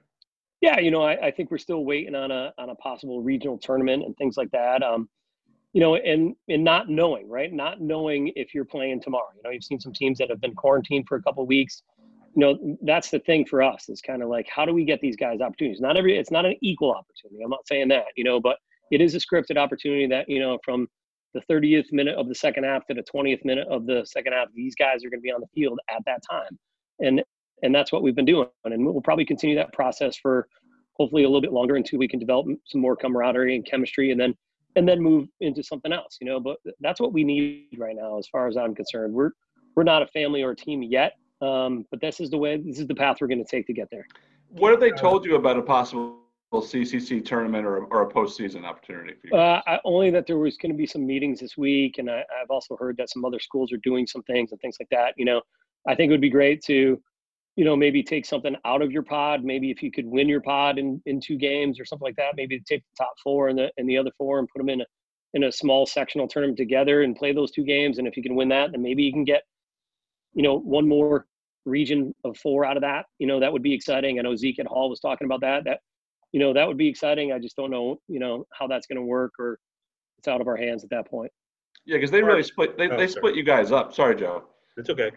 Yeah, 0.62 0.80
you 0.80 0.90
know, 0.90 1.02
I, 1.02 1.26
I 1.26 1.30
think 1.30 1.50
we're 1.50 1.58
still 1.58 1.84
waiting 1.84 2.14
on 2.14 2.30
a 2.30 2.54
on 2.56 2.70
a 2.70 2.74
possible 2.76 3.22
regional 3.22 3.58
tournament 3.58 4.02
and 4.02 4.16
things 4.16 4.38
like 4.38 4.50
that. 4.52 4.82
Um, 4.82 5.10
you 5.74 5.82
know, 5.82 5.96
and 5.96 6.34
and 6.48 6.64
not 6.64 6.88
knowing, 6.88 7.28
right? 7.28 7.52
Not 7.52 7.82
knowing 7.82 8.32
if 8.34 8.54
you're 8.54 8.64
playing 8.64 9.02
tomorrow. 9.02 9.28
You 9.36 9.42
know, 9.44 9.50
you've 9.50 9.62
seen 9.62 9.78
some 9.78 9.92
teams 9.92 10.16
that 10.16 10.30
have 10.30 10.40
been 10.40 10.54
quarantined 10.54 11.06
for 11.06 11.16
a 11.18 11.22
couple 11.22 11.46
weeks. 11.46 11.82
You 12.34 12.40
know, 12.40 12.78
that's 12.80 13.10
the 13.10 13.18
thing 13.18 13.44
for 13.44 13.62
us. 13.62 13.90
Is 13.90 14.00
kind 14.00 14.22
of 14.22 14.30
like, 14.30 14.48
how 14.48 14.64
do 14.64 14.72
we 14.72 14.86
get 14.86 15.02
these 15.02 15.16
guys 15.16 15.42
opportunities? 15.42 15.82
Not 15.82 15.98
every, 15.98 16.16
it's 16.16 16.30
not 16.30 16.46
an 16.46 16.56
equal 16.62 16.92
opportunity. 16.92 17.42
I'm 17.42 17.50
not 17.50 17.66
saying 17.66 17.88
that, 17.88 18.04
you 18.16 18.24
know, 18.24 18.40
but 18.40 18.56
it 18.90 19.02
is 19.02 19.14
a 19.14 19.18
scripted 19.18 19.58
opportunity 19.58 20.06
that 20.06 20.30
you 20.30 20.40
know 20.40 20.58
from 20.64 20.88
the 21.36 21.52
30th 21.52 21.92
minute 21.92 22.16
of 22.16 22.28
the 22.28 22.34
second 22.34 22.64
half 22.64 22.86
to 22.86 22.94
the 22.94 23.02
20th 23.02 23.44
minute 23.44 23.68
of 23.68 23.86
the 23.86 24.04
second 24.06 24.32
half 24.32 24.48
these 24.54 24.74
guys 24.74 25.04
are 25.04 25.10
going 25.10 25.20
to 25.20 25.22
be 25.22 25.30
on 25.30 25.40
the 25.40 25.46
field 25.54 25.78
at 25.88 26.02
that 26.06 26.20
time. 26.28 26.58
And 27.00 27.22
and 27.62 27.74
that's 27.74 27.90
what 27.90 28.02
we've 28.02 28.14
been 28.14 28.26
doing. 28.26 28.48
And 28.64 28.84
we'll 28.84 29.00
probably 29.00 29.24
continue 29.24 29.56
that 29.56 29.72
process 29.72 30.16
for 30.16 30.46
hopefully 30.92 31.24
a 31.24 31.26
little 31.26 31.40
bit 31.40 31.52
longer 31.52 31.76
until 31.76 31.98
we 31.98 32.08
can 32.08 32.18
develop 32.18 32.46
some 32.66 32.80
more 32.80 32.96
camaraderie 32.96 33.56
and 33.56 33.64
chemistry 33.66 34.10
and 34.10 34.20
then 34.20 34.34
and 34.76 34.86
then 34.86 35.00
move 35.00 35.28
into 35.40 35.62
something 35.62 35.92
else 35.92 36.18
you 36.20 36.26
know? 36.26 36.40
But 36.40 36.58
that's 36.80 37.00
what 37.00 37.12
we 37.12 37.24
need 37.24 37.68
right 37.78 37.96
now 37.96 38.18
as 38.18 38.26
far 38.28 38.48
as 38.48 38.56
i'm 38.56 38.74
concerned. 38.74 39.14
We're 39.14 39.30
we're 39.74 39.84
not 39.84 40.02
a 40.02 40.06
family 40.08 40.42
or 40.42 40.52
a 40.52 40.56
team 40.56 40.82
yet 40.82 41.12
um, 41.40 41.84
but 41.90 42.00
this 42.00 42.20
is 42.20 42.30
the 42.30 42.38
way 42.38 42.56
this 42.56 42.78
is 42.78 42.86
the 42.86 42.94
path 42.94 43.18
we're 43.20 43.26
going 43.26 43.44
to 43.44 43.50
take 43.50 43.66
to 43.66 43.72
get 43.72 43.88
there. 43.90 44.06
What 44.50 44.70
have 44.70 44.80
they 44.80 44.90
told 44.90 45.24
you 45.24 45.36
about 45.36 45.58
a 45.58 45.62
possible 45.62 46.18
CCC 46.52 47.24
tournament 47.24 47.66
or, 47.66 47.84
or 47.84 48.02
a 48.02 48.12
postseason 48.12 48.64
opportunity 48.64 49.14
for 49.20 49.28
you? 49.28 49.36
Uh, 49.36 49.60
I, 49.66 49.78
only 49.84 50.10
that 50.10 50.26
there 50.26 50.38
was 50.38 50.56
going 50.56 50.72
to 50.72 50.76
be 50.76 50.86
some 50.86 51.06
meetings 51.06 51.40
this 51.40 51.56
week, 51.56 51.98
and 51.98 52.10
I, 52.10 52.18
have 52.38 52.50
also 52.50 52.76
heard 52.76 52.96
that 52.98 53.10
some 53.10 53.24
other 53.24 53.40
schools 53.40 53.72
are 53.72 53.78
doing 53.78 54.06
some 54.06 54.22
things 54.22 54.52
and 54.52 54.60
things 54.60 54.76
like 54.80 54.88
that. 54.90 55.14
You 55.16 55.24
know, 55.24 55.42
I 55.86 55.94
think 55.94 56.10
it 56.10 56.12
would 56.12 56.20
be 56.20 56.30
great 56.30 56.62
to, 56.64 57.00
you 57.56 57.64
know, 57.64 57.76
maybe 57.76 58.02
take 58.02 58.26
something 58.26 58.56
out 58.64 58.82
of 58.82 58.92
your 58.92 59.02
pod. 59.02 59.44
Maybe 59.44 59.70
if 59.70 59.82
you 59.82 59.90
could 59.90 60.06
win 60.06 60.28
your 60.28 60.40
pod 60.40 60.78
in, 60.78 61.02
in 61.06 61.20
two 61.20 61.36
games 61.36 61.80
or 61.80 61.84
something 61.84 62.04
like 62.04 62.16
that. 62.16 62.36
Maybe 62.36 62.60
take 62.60 62.82
the 62.82 63.04
top 63.04 63.14
four 63.22 63.48
and 63.48 63.58
the 63.58 63.70
and 63.76 63.88
the 63.88 63.98
other 63.98 64.10
four 64.16 64.38
and 64.38 64.48
put 64.48 64.58
them 64.58 64.68
in 64.68 64.80
a 64.82 64.86
in 65.34 65.44
a 65.44 65.52
small 65.52 65.86
sectional 65.86 66.28
tournament 66.28 66.56
together 66.56 67.02
and 67.02 67.16
play 67.16 67.32
those 67.32 67.50
two 67.50 67.64
games. 67.64 67.98
And 67.98 68.06
if 68.06 68.16
you 68.16 68.22
can 68.22 68.36
win 68.36 68.48
that, 68.48 68.72
then 68.72 68.82
maybe 68.82 69.02
you 69.02 69.12
can 69.12 69.24
get, 69.24 69.42
you 70.32 70.42
know, 70.42 70.58
one 70.58 70.88
more 70.88 71.26
region 71.66 72.14
of 72.24 72.38
four 72.38 72.64
out 72.64 72.76
of 72.76 72.82
that. 72.82 73.06
You 73.18 73.26
know, 73.26 73.40
that 73.40 73.52
would 73.52 73.62
be 73.62 73.74
exciting. 73.74 74.18
I 74.18 74.22
know 74.22 74.36
Zeke 74.36 74.60
at 74.60 74.66
Hall 74.66 74.88
was 74.88 75.00
talking 75.00 75.26
about 75.26 75.40
that. 75.42 75.64
That 75.64 75.80
you 76.36 76.40
know, 76.40 76.52
that 76.52 76.68
would 76.68 76.76
be 76.76 76.86
exciting. 76.86 77.32
I 77.32 77.38
just 77.38 77.56
don't 77.56 77.70
know, 77.70 77.98
you 78.08 78.18
know, 78.18 78.46
how 78.52 78.66
that's 78.66 78.86
going 78.86 78.96
to 78.96 79.02
work 79.02 79.32
or 79.38 79.58
it's 80.18 80.28
out 80.28 80.42
of 80.42 80.48
our 80.48 80.56
hands 80.58 80.84
at 80.84 80.90
that 80.90 81.08
point. 81.08 81.32
Yeah, 81.86 81.96
because 81.96 82.10
they 82.10 82.22
really 82.22 82.42
split. 82.42 82.76
They, 82.76 82.90
oh, 82.90 82.96
they 82.98 83.06
split 83.06 83.34
you 83.34 83.42
guys 83.42 83.72
up. 83.72 83.94
Sorry, 83.94 84.14
Joe. 84.14 84.44
It's 84.76 84.90
okay. 84.90 85.12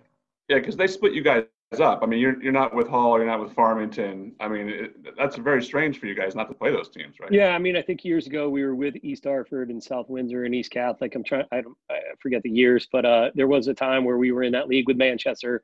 Yeah, 0.47 0.59
because 0.59 0.77
they 0.77 0.87
split 0.87 1.11
you 1.11 1.21
guys 1.21 1.43
up. 1.77 1.99
I 2.03 2.05
mean, 2.05 2.19
you're 2.21 2.41
you're 2.41 2.53
not 2.53 2.73
with 2.73 2.87
Hall, 2.87 3.17
you're 3.17 3.27
not 3.27 3.41
with 3.41 3.51
Farmington. 3.51 4.31
I 4.39 4.47
mean, 4.47 4.69
it, 4.69 5.17
that's 5.17 5.35
very 5.35 5.61
strange 5.61 5.99
for 5.99 6.05
you 6.05 6.15
guys 6.15 6.35
not 6.35 6.47
to 6.47 6.55
play 6.55 6.71
those 6.71 6.87
teams, 6.87 7.19
right? 7.19 7.33
Yeah, 7.33 7.49
I 7.49 7.59
mean, 7.59 7.75
I 7.75 7.81
think 7.81 8.05
years 8.05 8.25
ago 8.25 8.47
we 8.47 8.63
were 8.63 8.75
with 8.75 8.95
East 9.03 9.25
Hartford 9.25 9.71
and 9.71 9.83
South 9.83 10.07
Windsor 10.07 10.45
and 10.45 10.55
East 10.55 10.71
Catholic. 10.71 11.15
I'm 11.15 11.23
trying, 11.25 11.43
I 11.51 11.59
don't, 11.59 11.75
I 11.91 11.97
forget 12.21 12.43
the 12.43 12.49
years, 12.49 12.87
but 12.89 13.03
uh, 13.05 13.31
there 13.35 13.47
was 13.47 13.67
a 13.67 13.73
time 13.73 14.05
where 14.05 14.17
we 14.17 14.31
were 14.31 14.43
in 14.43 14.53
that 14.53 14.69
league 14.69 14.87
with 14.87 14.95
Manchester 14.95 15.63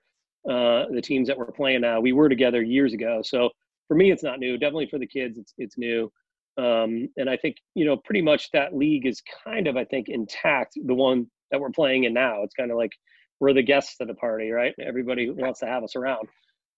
uh, 0.49 0.85
the 0.91 1.01
teams 1.01 1.29
that 1.29 1.37
we're 1.37 1.45
playing 1.45 1.79
now. 1.79 2.01
We 2.01 2.11
were 2.11 2.27
together 2.27 2.61
years 2.61 2.91
ago, 2.91 3.21
so 3.23 3.51
for 3.87 3.95
me, 3.95 4.11
it's 4.11 4.23
not 4.23 4.39
new. 4.39 4.57
Definitely 4.57 4.87
for 4.87 4.99
the 4.99 5.07
kids, 5.07 5.37
it's 5.37 5.53
it's 5.57 5.77
new. 5.77 6.11
Um, 6.57 7.09
and 7.17 7.29
I 7.29 7.37
think 7.37 7.57
you 7.73 7.85
know 7.85 7.97
pretty 7.97 8.21
much 8.21 8.49
that 8.51 8.75
league 8.75 9.05
is 9.05 9.21
kind 9.43 9.67
of 9.67 9.77
I 9.77 9.85
think 9.85 10.09
intact. 10.09 10.73
The 10.83 10.93
one 10.93 11.27
that 11.51 11.59
we're 11.59 11.71
playing 11.71 12.05
in 12.05 12.13
now, 12.13 12.43
it's 12.43 12.55
kind 12.55 12.71
of 12.71 12.77
like 12.77 12.91
we're 13.39 13.53
the 13.53 13.61
guests 13.61 13.95
at 14.01 14.07
the 14.07 14.13
party, 14.15 14.51
right? 14.51 14.73
Everybody 14.79 15.29
wants 15.29 15.59
to 15.59 15.67
have 15.67 15.83
us 15.83 15.95
around. 15.95 16.27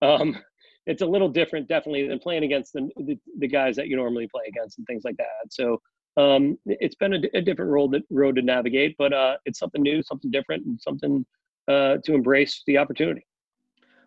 Um, 0.02 0.38
it's 0.86 1.02
a 1.02 1.06
little 1.06 1.30
different, 1.30 1.68
definitely, 1.68 2.08
than 2.08 2.20
playing 2.20 2.44
against 2.44 2.74
the, 2.74 2.90
the, 2.98 3.18
the 3.40 3.48
guys 3.48 3.76
that 3.76 3.88
you 3.88 3.96
normally 3.96 4.28
play 4.28 4.44
against 4.48 4.78
and 4.78 4.88
things 4.88 5.04
like 5.04 5.18
that. 5.18 5.28
So 5.52 5.82
um, 6.18 6.58
it's 6.66 6.96
been 6.96 7.14
a, 7.14 7.20
a, 7.36 7.42
different 7.42 7.72
road 7.72 8.02
road 8.10 8.38
to 8.38 8.42
navigate, 8.42 8.96
but 8.98 9.14
uh, 9.14 9.38
it's 9.46 9.60
something 9.60 9.82
new, 9.82 10.02
something 10.02 10.32
different, 10.32 10.66
and 10.66 10.82
something 10.82 11.26
uh, 11.68 11.98
to 12.06 12.14
embrace 12.14 12.64
the 12.66 12.78
opportunity. 12.78 13.26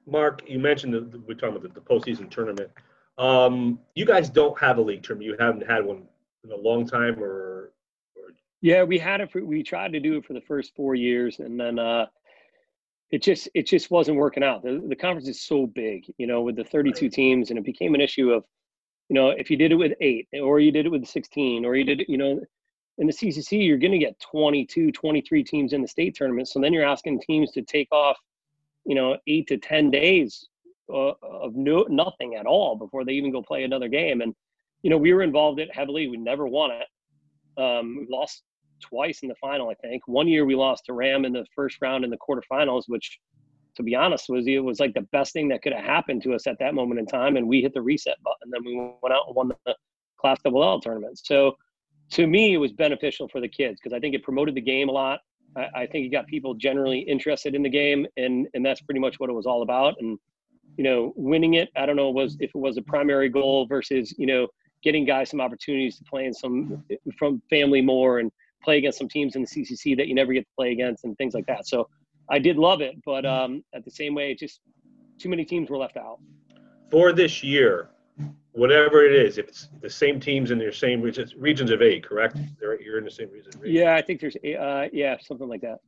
Mark, 0.07 0.43
you 0.49 0.59
mentioned 0.59 0.95
that 0.95 1.29
we're 1.29 1.35
talking 1.35 1.57
about 1.57 1.63
the, 1.63 1.69
the 1.69 1.81
postseason 1.81 2.29
tournament. 2.29 2.71
Um, 3.21 3.79
you 3.95 4.07
guys 4.07 4.31
don't 4.31 4.59
have 4.59 4.79
a 4.79 4.81
league 4.81 5.03
tournament. 5.03 5.31
You 5.31 5.37
haven't 5.39 5.69
had 5.69 5.85
one 5.85 6.05
in 6.43 6.53
a 6.53 6.57
long 6.57 6.87
time, 6.87 7.23
or, 7.23 7.71
or... 8.17 8.33
yeah, 8.63 8.83
we 8.83 8.99
had 8.99 9.21
it. 9.21 9.31
For, 9.31 9.45
we 9.45 9.63
tried 9.63 9.93
to 9.93 10.01
do 10.01 10.17
it 10.17 10.25
for 10.25 10.33
the 10.33 10.41
first 10.41 10.75
four 10.75 10.95
years, 10.95 11.39
and 11.39 11.61
then 11.61 11.79
uh, 11.79 12.07
it 13.11 13.23
just 13.23 13.47
it 13.55 13.67
just 13.67 13.91
wasn't 13.91 14.17
working 14.17 14.43
out. 14.43 14.63
The, 14.63 14.83
the 14.89 14.97
conference 14.97 15.29
is 15.29 15.43
so 15.43 15.67
big, 15.67 16.07
you 16.17 16.27
know, 16.27 16.41
with 16.41 16.57
the 16.57 16.65
32 16.65 17.11
teams, 17.11 17.51
and 17.51 17.59
it 17.59 17.65
became 17.65 17.95
an 17.95 18.01
issue 18.01 18.31
of, 18.31 18.45
you 19.11 19.15
know, 19.15 19.29
if 19.29 19.51
you 19.51 19.59
did 19.59 19.73
it 19.73 19.77
with 19.77 19.93
eight, 20.01 20.27
or 20.41 20.59
you 20.59 20.73
did 20.73 20.87
it 20.87 20.91
with 20.91 21.07
16, 21.07 21.67
or 21.67 21.77
you 21.77 21.85
did 21.85 22.01
it, 22.01 22.09
you 22.09 22.17
know, 22.17 22.41
in 22.97 23.07
the 23.07 23.13
CCC, 23.13 23.67
you're 23.67 23.77
going 23.77 23.93
to 23.93 23.99
get 23.99 24.19
22, 24.21 24.93
23 24.93 25.45
teams 25.45 25.75
in 25.75 25.83
the 25.83 25.89
state 25.89 26.15
tournament. 26.15 26.49
So 26.49 26.59
then 26.59 26.73
you're 26.73 26.89
asking 26.89 27.21
teams 27.21 27.51
to 27.53 27.61
take 27.61 27.89
off, 27.93 28.19
you 28.87 28.95
know, 28.95 29.19
eight 29.27 29.47
to 29.49 29.59
10 29.59 29.91
days 29.91 30.49
uh, 30.92 31.14
of 31.22 31.55
no 31.55 31.87
nothing 31.88 32.37
at 32.37 32.46
all 32.46 32.76
before 32.76 33.05
they 33.05 33.12
even 33.12 33.33
go 33.33 33.42
play 33.42 33.64
another 33.64 33.88
game. 33.88 34.20
And 34.20 34.35
you 34.83 34.90
know, 34.90 34.98
we 34.98 35.12
were 35.12 35.22
involved 35.22 35.61
in 35.61 35.68
it 35.68 35.74
heavily. 35.74 36.09
We 36.09 36.16
never 36.16 36.46
won 36.46 36.70
it. 36.70 37.61
Um, 37.61 37.96
we 37.98 38.07
lost 38.11 38.42
twice 38.81 39.20
in 39.22 39.29
the 39.29 39.35
final, 39.40 39.68
I 39.68 39.74
think. 39.74 40.03
One 40.07 40.26
year 40.26 40.44
we 40.44 40.55
lost 40.55 40.87
to 40.87 40.92
RHAM 40.92 41.26
in 41.26 41.33
the 41.33 41.44
first 41.55 41.76
round 41.83 42.05
in 42.05 42.11
the 42.11 42.16
quarterfinals, 42.16 42.85
which, 42.87 43.18
to 43.76 43.83
be 43.83 43.94
honest, 43.94 44.29
was 44.29 44.46
it 44.46 44.59
was 44.59 44.81
like 44.81 44.94
the 44.94 45.07
best 45.12 45.33
thing 45.33 45.48
that 45.48 45.62
could 45.62 45.74
have 45.74 45.85
happened 45.85 46.22
to 46.22 46.35
us 46.35 46.46
at 46.46 46.59
that 46.61 46.74
moment 46.74 46.98
in 46.98 47.07
time. 47.07 47.37
And 47.37 47.46
we 47.46 47.61
hit 47.61 47.74
the 47.74 47.83
reset 47.83 48.16
button. 48.22 48.50
Then 48.50 48.64
we 48.64 48.76
went 48.76 49.12
out 49.12 49.24
and 49.26 49.37
won 49.37 49.53
the 49.66 49.74
Class 50.18 50.38
Double 50.42 50.64
L 50.64 50.81
tournament. 50.81 51.18
So 51.22 51.57
to 52.12 52.26
me, 52.26 52.55
it 52.55 52.59
was 52.59 52.72
beneficial 52.72 53.29
for 53.29 53.40
the 53.40 53.48
kids 53.48 53.79
because 53.81 53.94
I 53.94 54.00
think 54.00 54.14
it 54.14 54.22
promoted 54.22 54.55
the 54.55 54.61
game 54.61 54.88
a 54.88 54.92
lot. 54.92 55.20
I, 55.57 55.68
I 55.74 55.87
think 55.87 56.07
it 56.07 56.11
got 56.11 56.26
people 56.26 56.55
generally 56.55 57.00
interested 57.00 57.55
in 57.55 57.62
the 57.62 57.68
game, 57.68 58.07
and 58.16 58.46
and 58.55 58.64
that's 58.64 58.81
pretty 58.81 59.00
much 59.00 59.18
what 59.18 59.31
it 59.31 59.35
was 59.35 59.46
all 59.46 59.62
about. 59.62 59.94
And 60.00 60.18
you 60.81 60.85
know, 60.85 61.12
winning 61.14 61.55
it, 61.55 61.69
I 61.77 61.85
don't 61.85 61.97
know, 61.97 62.09
was 62.09 62.38
if 62.40 62.53
it 62.55 62.59
was 62.59 62.79
a 62.79 62.83
primary 62.83 63.29
goal 63.29 63.66
versus 63.66 64.14
you 64.16 64.25
know 64.25 64.49
getting 64.83 65.05
guys 65.05 65.29
some 65.29 65.38
opportunities 65.38 65.99
to 65.99 66.05
play 66.05 66.25
in 66.25 66.33
some 66.33 66.83
from 67.19 67.43
family 67.51 67.83
more 67.83 68.19
and 68.19 68.33
play 68.64 68.79
against 68.79 68.97
some 68.97 69.07
teams 69.07 69.37
in 69.37 69.43
the 69.43 69.47
CCC 69.47 69.95
that 69.99 70.09
you 70.09 70.14
never 70.14 70.33
get 70.33 70.40
to 70.40 70.51
play 70.57 70.73
against 70.73 71.05
and 71.05 71.19
things 71.19 71.35
like 71.35 71.45
that. 71.45 71.66
So 71.66 71.87
I 72.31 72.38
did 72.38 72.57
love 72.57 72.81
it, 72.81 72.95
but 73.05 73.27
um, 73.27 73.62
at 73.75 73.85
the 73.85 73.90
same 73.90 74.14
way, 74.14 74.35
just 74.35 74.61
too 75.19 75.29
many 75.29 75.45
teams 75.45 75.69
were 75.69 75.77
left 75.77 75.99
out. 75.99 76.19
For 76.90 77.12
this 77.12 77.43
year, 77.43 77.90
whatever 78.53 79.05
it 79.05 79.12
is, 79.12 79.37
if 79.37 79.49
it's 79.49 79.69
the 79.83 79.90
same 79.90 80.19
teams 80.19 80.51
in 80.51 80.57
their 80.57 80.73
same 80.73 81.03
regions, 81.03 81.35
regions 81.37 81.71
of 81.71 81.83
eight, 81.83 82.05
correct? 82.09 82.38
They're, 82.59 82.81
you're 82.81 82.97
in 82.97 83.05
the 83.05 83.11
same 83.11 83.31
region. 83.31 83.53
Yeah, 83.62 83.97
I 83.97 84.01
think 84.01 84.19
there's, 84.19 84.37
uh, 84.37 84.88
yeah, 84.95 85.19
something 85.21 85.47
like 85.47 85.61
that. 85.61 85.81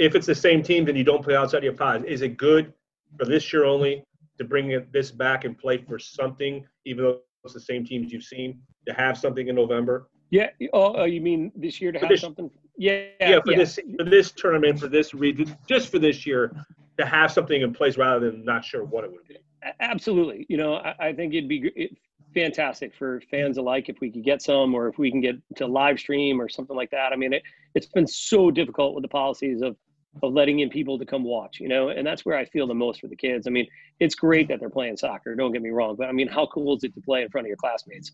If 0.00 0.16
it's 0.16 0.26
the 0.26 0.34
same 0.34 0.60
teams 0.64 0.88
and 0.88 0.98
you 0.98 1.04
don't 1.04 1.22
play 1.22 1.36
outside 1.36 1.62
your 1.62 1.72
pod, 1.74 2.04
is 2.04 2.22
it 2.22 2.36
good 2.36 2.72
for 3.16 3.26
this 3.26 3.52
year 3.52 3.64
only 3.64 4.02
to 4.40 4.44
bring 4.46 4.84
this 4.90 5.10
back 5.10 5.44
and 5.44 5.56
play 5.56 5.76
for 5.76 5.98
something, 5.98 6.66
even 6.86 7.04
though 7.04 7.20
it's 7.44 7.52
the 7.52 7.60
same 7.60 7.84
teams 7.84 8.10
you've 8.10 8.24
seen, 8.24 8.58
to 8.88 8.94
have 8.94 9.16
something 9.18 9.48
in 9.48 9.54
November? 9.54 10.08
Yeah. 10.30 10.48
Oh, 10.72 10.94
oh, 10.96 11.04
you 11.04 11.20
mean 11.20 11.52
this 11.54 11.80
year 11.80 11.92
to 11.92 11.98
have 11.98 12.08
this, 12.08 12.22
something? 12.22 12.50
Yeah. 12.78 13.08
Yeah, 13.20 13.40
for 13.44 13.52
yeah. 13.52 13.58
this 13.58 13.78
for 13.98 14.04
this 14.04 14.32
tournament, 14.32 14.80
for 14.80 14.88
this 14.88 15.12
region, 15.12 15.54
just 15.68 15.90
for 15.90 15.98
this 15.98 16.26
year, 16.26 16.56
to 16.98 17.04
have 17.04 17.30
something 17.30 17.60
in 17.60 17.74
place 17.74 17.98
rather 17.98 18.30
than 18.30 18.44
not 18.44 18.64
sure 18.64 18.84
what 18.84 19.04
it 19.04 19.12
would 19.12 19.26
be. 19.28 19.36
Absolutely. 19.80 20.46
You 20.48 20.56
know, 20.56 20.76
I, 20.76 20.94
I 21.08 21.12
think 21.12 21.34
it'd 21.34 21.48
be 21.48 21.90
fantastic 22.32 22.94
for 22.94 23.20
fans 23.30 23.58
alike 23.58 23.88
if 23.90 24.00
we 24.00 24.10
could 24.10 24.24
get 24.24 24.40
some, 24.40 24.74
or 24.74 24.88
if 24.88 24.98
we 24.98 25.10
can 25.10 25.20
get 25.20 25.36
to 25.56 25.66
live 25.66 25.98
stream 25.98 26.40
or 26.40 26.48
something 26.48 26.76
like 26.76 26.90
that. 26.92 27.12
I 27.12 27.16
mean, 27.16 27.34
it, 27.34 27.42
it's 27.74 27.86
been 27.86 28.06
so 28.06 28.50
difficult 28.50 28.94
with 28.94 29.02
the 29.02 29.08
policies 29.08 29.60
of 29.60 29.76
of 30.22 30.32
letting 30.32 30.60
in 30.60 30.68
people 30.68 30.98
to 30.98 31.06
come 31.06 31.22
watch, 31.22 31.60
you 31.60 31.68
know, 31.68 31.88
and 31.90 32.06
that's 32.06 32.24
where 32.24 32.36
I 32.36 32.44
feel 32.44 32.66
the 32.66 32.74
most 32.74 33.00
for 33.00 33.06
the 33.06 33.16
kids. 33.16 33.46
I 33.46 33.50
mean, 33.50 33.66
it's 34.00 34.14
great 34.14 34.48
that 34.48 34.60
they're 34.60 34.70
playing 34.70 34.96
soccer. 34.96 35.34
Don't 35.34 35.52
get 35.52 35.62
me 35.62 35.70
wrong, 35.70 35.96
but 35.96 36.08
I 36.08 36.12
mean, 36.12 36.28
how 36.28 36.46
cool 36.46 36.76
is 36.76 36.84
it 36.84 36.94
to 36.94 37.00
play 37.00 37.22
in 37.22 37.30
front 37.30 37.46
of 37.46 37.48
your 37.48 37.56
classmates? 37.56 38.12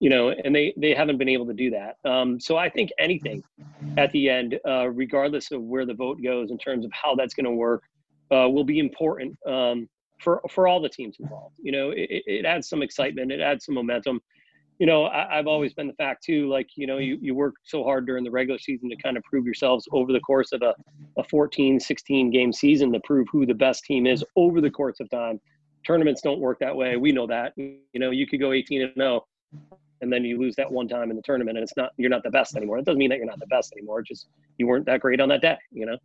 you 0.00 0.10
know, 0.10 0.30
and 0.30 0.54
they 0.54 0.72
they 0.76 0.94
haven't 0.94 1.18
been 1.18 1.28
able 1.28 1.46
to 1.46 1.52
do 1.54 1.70
that. 1.70 1.96
Um, 2.08 2.38
so 2.38 2.56
I 2.56 2.68
think 2.68 2.90
anything 2.98 3.42
at 3.96 4.12
the 4.12 4.30
end, 4.30 4.58
uh, 4.66 4.88
regardless 4.88 5.50
of 5.50 5.62
where 5.62 5.84
the 5.84 5.94
vote 5.94 6.22
goes 6.22 6.50
in 6.50 6.58
terms 6.58 6.84
of 6.84 6.92
how 6.92 7.14
that's 7.14 7.34
going 7.34 7.46
to 7.46 7.52
work, 7.52 7.82
uh, 8.30 8.48
will 8.48 8.64
be 8.64 8.78
important 8.78 9.36
um, 9.46 9.88
for 10.20 10.40
for 10.50 10.68
all 10.68 10.80
the 10.80 10.88
teams 10.88 11.16
involved. 11.18 11.56
You 11.58 11.72
know, 11.72 11.90
it, 11.90 12.22
it 12.26 12.44
adds 12.44 12.68
some 12.68 12.82
excitement, 12.82 13.32
it 13.32 13.40
adds 13.40 13.64
some 13.64 13.74
momentum. 13.74 14.20
You 14.78 14.86
know, 14.86 15.06
I, 15.06 15.18
have 15.18 15.28
mm-hmm. 15.28 15.48
always 15.48 15.74
been 15.74 15.88
the 15.88 15.94
fact 15.94 16.24
too, 16.24 16.48
like, 16.48 16.68
you 16.76 16.86
know, 16.86 16.98
you, 16.98 17.16
mm-hmm. 17.16 17.24
you 17.24 17.34
work 17.34 17.54
so 17.64 17.82
hard 17.82 18.06
during 18.06 18.22
the 18.24 18.30
regular 18.30 18.58
season 18.58 18.88
to 18.90 18.96
kind 18.96 19.16
of 19.16 19.24
prove 19.24 19.44
yourselves 19.44 19.88
over 19.92 20.12
the 20.12 20.20
course 20.20 20.52
of 20.52 20.62
a, 20.62 20.74
a 21.16 21.24
14, 21.24 21.80
16 21.80 22.30
game 22.30 22.52
season 22.52 22.92
to 22.92 23.00
prove 23.04 23.26
who 23.30 23.44
the 23.44 23.54
best 23.54 23.84
team 23.84 24.06
is 24.06 24.20
mm-hmm. 24.20 24.40
over 24.40 24.60
the 24.60 24.70
course 24.70 25.00
of 25.00 25.10
time. 25.10 25.40
Tournaments 25.86 26.20
don't 26.20 26.40
work 26.40 26.58
that 26.60 26.74
way. 26.74 26.96
We 26.96 27.12
know 27.12 27.26
that. 27.26 27.54
You 27.56 27.80
know, 27.94 28.10
you 28.10 28.26
could 28.26 28.40
go 28.40 28.52
18 28.52 28.82
and 28.82 28.94
0 28.94 29.24
and 30.00 30.12
then 30.12 30.24
you 30.24 30.38
lose 30.38 30.54
that 30.56 30.70
one 30.70 30.88
time 30.88 31.10
in 31.10 31.16
the 31.16 31.22
tournament 31.22 31.56
and 31.56 31.64
it's 31.64 31.76
not 31.76 31.90
you're 31.96 32.10
not 32.10 32.22
the 32.22 32.30
best 32.30 32.56
anymore. 32.56 32.78
It 32.78 32.84
doesn't 32.84 32.98
mean 32.98 33.10
that 33.10 33.18
you're 33.18 33.26
not 33.26 33.40
the 33.40 33.46
best 33.46 33.72
anymore. 33.72 34.00
It's 34.00 34.08
just 34.08 34.28
you 34.58 34.66
weren't 34.66 34.86
that 34.86 35.00
great 35.00 35.20
on 35.20 35.28
that 35.30 35.40
day, 35.40 35.56
you 35.72 35.86
know. 35.86 35.96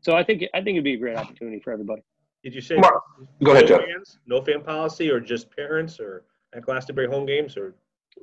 So 0.00 0.16
I 0.16 0.24
think 0.24 0.44
I 0.54 0.58
think 0.58 0.74
it'd 0.74 0.84
be 0.84 0.94
a 0.94 0.98
great 0.98 1.16
opportunity 1.16 1.60
for 1.60 1.72
everybody. 1.72 2.02
Did 2.42 2.54
you 2.54 2.60
say 2.60 2.76
Mark, 2.76 3.02
go 3.42 3.52
ahead, 3.52 3.64
no 3.64 3.68
Jeff. 3.68 3.86
Fans, 3.86 4.18
no 4.26 4.42
fan 4.42 4.62
policy, 4.62 5.10
or 5.10 5.20
just 5.20 5.54
parents, 5.54 5.98
or 5.98 6.24
at 6.54 6.62
Glastonbury 6.62 7.08
home 7.08 7.26
games, 7.26 7.56
or 7.56 7.74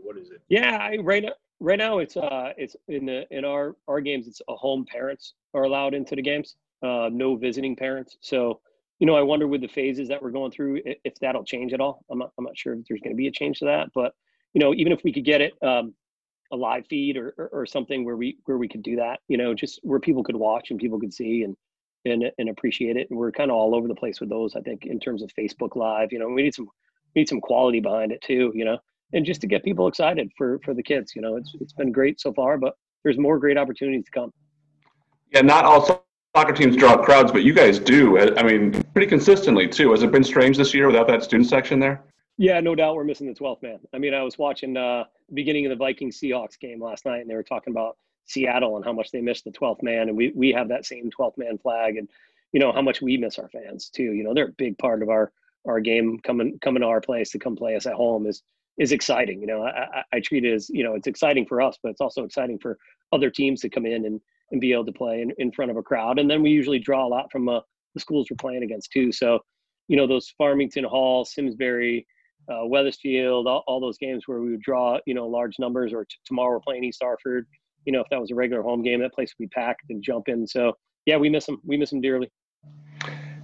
what 0.01 0.17
is 0.17 0.29
it? 0.31 0.41
Yeah, 0.49 0.77
I, 0.79 0.97
right 0.97 1.23
now, 1.23 1.33
right 1.59 1.79
now 1.79 1.99
it's 1.99 2.17
uh 2.17 2.51
it's 2.57 2.75
in 2.87 3.05
the 3.05 3.25
in 3.31 3.45
our 3.45 3.75
our 3.87 4.01
games 4.01 4.27
it's 4.27 4.41
a 4.49 4.55
home 4.55 4.85
parents 4.85 5.33
are 5.53 5.63
allowed 5.63 5.93
into 5.93 6.15
the 6.15 6.21
games, 6.21 6.55
uh, 6.83 7.09
no 7.11 7.35
visiting 7.35 7.75
parents. 7.75 8.17
So 8.21 8.59
you 8.99 9.07
know 9.07 9.15
I 9.15 9.21
wonder 9.21 9.47
with 9.47 9.61
the 9.61 9.67
phases 9.67 10.07
that 10.09 10.21
we're 10.21 10.31
going 10.31 10.51
through 10.51 10.81
if 10.85 11.15
that'll 11.21 11.43
change 11.43 11.73
at 11.73 11.81
all. 11.81 12.03
I'm 12.09 12.19
not 12.19 12.31
I'm 12.37 12.45
not 12.45 12.57
sure 12.57 12.73
if 12.73 12.85
there's 12.87 13.01
going 13.01 13.15
to 13.15 13.17
be 13.17 13.27
a 13.27 13.31
change 13.31 13.59
to 13.59 13.65
that, 13.65 13.89
but 13.93 14.13
you 14.55 14.61
know, 14.61 14.73
even 14.73 14.91
if 14.91 15.03
we 15.03 15.13
could 15.13 15.25
get 15.25 15.41
it 15.41 15.53
um, 15.61 15.93
a 16.51 16.55
live 16.55 16.87
feed 16.87 17.17
or, 17.17 17.35
or, 17.37 17.49
or 17.51 17.65
something 17.65 18.05
where 18.05 18.15
we 18.15 18.37
where 18.45 18.57
we 18.57 18.67
could 18.67 18.81
do 18.81 18.95
that, 18.95 19.19
you 19.27 19.37
know, 19.37 19.53
just 19.53 19.79
where 19.83 19.99
people 19.99 20.23
could 20.23 20.35
watch 20.35 20.71
and 20.71 20.79
people 20.79 20.99
could 20.99 21.13
see 21.13 21.43
and 21.43 21.55
and 22.05 22.31
and 22.39 22.49
appreciate 22.49 22.97
it. 22.97 23.07
And 23.09 23.19
we're 23.19 23.31
kind 23.31 23.51
of 23.51 23.57
all 23.57 23.75
over 23.75 23.87
the 23.87 23.95
place 23.95 24.19
with 24.19 24.29
those. 24.29 24.55
I 24.55 24.61
think 24.61 24.85
in 24.85 24.99
terms 24.99 25.21
of 25.21 25.29
Facebook 25.37 25.75
Live, 25.75 26.11
you 26.11 26.19
know, 26.19 26.27
we 26.29 26.43
need 26.43 26.55
some 26.55 26.69
we 27.13 27.21
need 27.21 27.29
some 27.29 27.41
quality 27.41 27.81
behind 27.81 28.11
it 28.13 28.21
too, 28.21 28.51
you 28.55 28.63
know, 28.63 28.79
and 29.13 29.25
just 29.25 29.41
to 29.41 29.47
get 29.47 29.63
people 29.63 29.87
excited 29.87 30.31
for 30.37 30.59
for 30.63 30.73
the 30.73 30.83
kids. 30.83 31.15
You 31.15 31.21
know, 31.21 31.37
it's 31.37 31.55
it's 31.59 31.73
been 31.73 31.91
great 31.91 32.19
so 32.19 32.33
far, 32.33 32.57
but 32.57 32.75
there's 33.03 33.17
more 33.17 33.39
great 33.39 33.57
opportunities 33.57 34.05
to 34.05 34.11
come. 34.11 34.33
Yeah, 35.31 35.41
not 35.41 35.65
all 35.65 36.05
soccer 36.35 36.53
teams 36.53 36.75
draw 36.75 36.97
crowds, 36.97 37.31
but 37.31 37.43
you 37.43 37.53
guys 37.53 37.79
do. 37.79 38.19
I 38.37 38.43
mean, 38.43 38.83
pretty 38.93 39.07
consistently 39.07 39.67
too. 39.67 39.91
Has 39.91 40.03
it 40.03 40.11
been 40.11 40.23
strange 40.23 40.57
this 40.57 40.73
year 40.73 40.87
without 40.87 41.07
that 41.07 41.23
student 41.23 41.49
section 41.49 41.79
there? 41.79 42.03
Yeah, 42.37 42.59
no 42.59 42.75
doubt 42.75 42.95
we're 42.95 43.05
missing 43.05 43.27
the 43.27 43.33
12th 43.33 43.63
man. 43.63 43.79
I 43.93 43.97
mean, 43.97 44.13
I 44.13 44.21
was 44.21 44.37
watching 44.37 44.75
uh, 44.75 45.05
the 45.29 45.35
beginning 45.35 45.65
of 45.65 45.69
the 45.69 45.77
Viking 45.77 46.11
Seahawks 46.11 46.59
game 46.59 46.83
last 46.83 47.05
night, 47.05 47.21
and 47.21 47.29
they 47.29 47.35
were 47.35 47.43
talking 47.43 47.71
about 47.71 47.97
Seattle 48.25 48.75
and 48.75 48.83
how 48.83 48.91
much 48.91 49.11
they 49.11 49.21
miss 49.21 49.41
the 49.41 49.51
12th 49.51 49.83
man, 49.83 50.09
and 50.09 50.17
we 50.17 50.33
we 50.35 50.51
have 50.51 50.67
that 50.69 50.85
same 50.85 51.09
12th 51.17 51.37
man 51.37 51.57
flag, 51.57 51.95
and 51.95 52.09
you 52.51 52.59
know 52.59 52.71
how 52.71 52.81
much 52.81 53.01
we 53.01 53.17
miss 53.17 53.39
our 53.39 53.49
fans 53.49 53.89
too. 53.89 54.11
You 54.11 54.23
know, 54.23 54.33
they're 54.33 54.47
a 54.47 54.57
big 54.57 54.77
part 54.77 55.01
of 55.01 55.09
our 55.09 55.31
our 55.65 55.79
game 55.79 56.19
coming 56.19 56.59
coming 56.59 56.81
to 56.81 56.87
our 56.87 57.01
place 57.01 57.31
to 57.31 57.39
come 57.39 57.55
play 57.55 57.75
us 57.75 57.85
at 57.85 57.93
home 57.93 58.27
is 58.27 58.43
is 58.77 58.91
exciting. 58.91 59.41
You 59.41 59.47
know, 59.47 59.63
I, 59.63 60.03
I, 60.13 60.19
treat 60.19 60.43
it 60.43 60.53
as 60.53 60.69
you 60.69 60.83
know 60.83 60.95
it's 60.95 61.07
exciting 61.07 61.45
for 61.45 61.61
us, 61.61 61.77
but 61.81 61.89
it's 61.89 62.01
also 62.01 62.23
exciting 62.23 62.59
for 62.59 62.77
other 63.11 63.29
teams 63.29 63.61
to 63.61 63.69
come 63.69 63.85
in 63.85 64.05
and 64.05 64.19
and 64.51 64.61
be 64.61 64.73
able 64.73 64.85
to 64.85 64.91
play 64.91 65.21
in, 65.21 65.31
in 65.37 65.51
front 65.51 65.71
of 65.71 65.77
a 65.77 65.83
crowd. 65.83 66.19
And 66.19 66.29
then 66.29 66.41
we 66.41 66.49
usually 66.49 66.79
draw 66.79 67.05
a 67.05 67.09
lot 67.09 67.31
from 67.31 67.49
uh, 67.49 67.61
the 67.93 67.99
schools 67.99 68.27
we're 68.29 68.37
playing 68.37 68.63
against 68.63 68.91
too. 68.91 69.11
So, 69.11 69.39
you 69.87 69.97
know, 69.97 70.07
those 70.07 70.33
Farmington 70.37 70.83
Hall, 70.83 71.25
Simsbury, 71.25 72.05
uh, 72.51 72.65
Wethersfield, 72.65 73.47
all, 73.47 73.63
all, 73.65 73.79
those 73.79 73.97
games 73.97 74.23
where 74.27 74.41
we 74.41 74.51
would 74.51 74.61
draw, 74.61 74.99
you 75.07 75.15
know, 75.15 75.27
large 75.27 75.57
numbers. 75.57 75.93
Or 75.93 76.05
t- 76.05 76.15
tomorrow 76.25 76.51
we're 76.51 76.59
playing 76.59 76.83
East 76.83 77.01
Hartford. 77.01 77.47
You 77.85 77.93
know, 77.93 78.01
if 78.01 78.07
that 78.11 78.21
was 78.21 78.31
a 78.31 78.35
regular 78.35 78.61
home 78.61 78.83
game, 78.83 79.01
that 79.01 79.13
place 79.13 79.33
would 79.37 79.49
be 79.49 79.49
packed 79.49 79.89
and 79.89 80.03
jump 80.03 80.27
in. 80.27 80.45
So 80.45 80.73
yeah, 81.05 81.17
we 81.17 81.29
miss 81.29 81.45
them. 81.45 81.61
We 81.65 81.77
miss 81.77 81.89
them 81.89 82.01
dearly. 82.01 82.31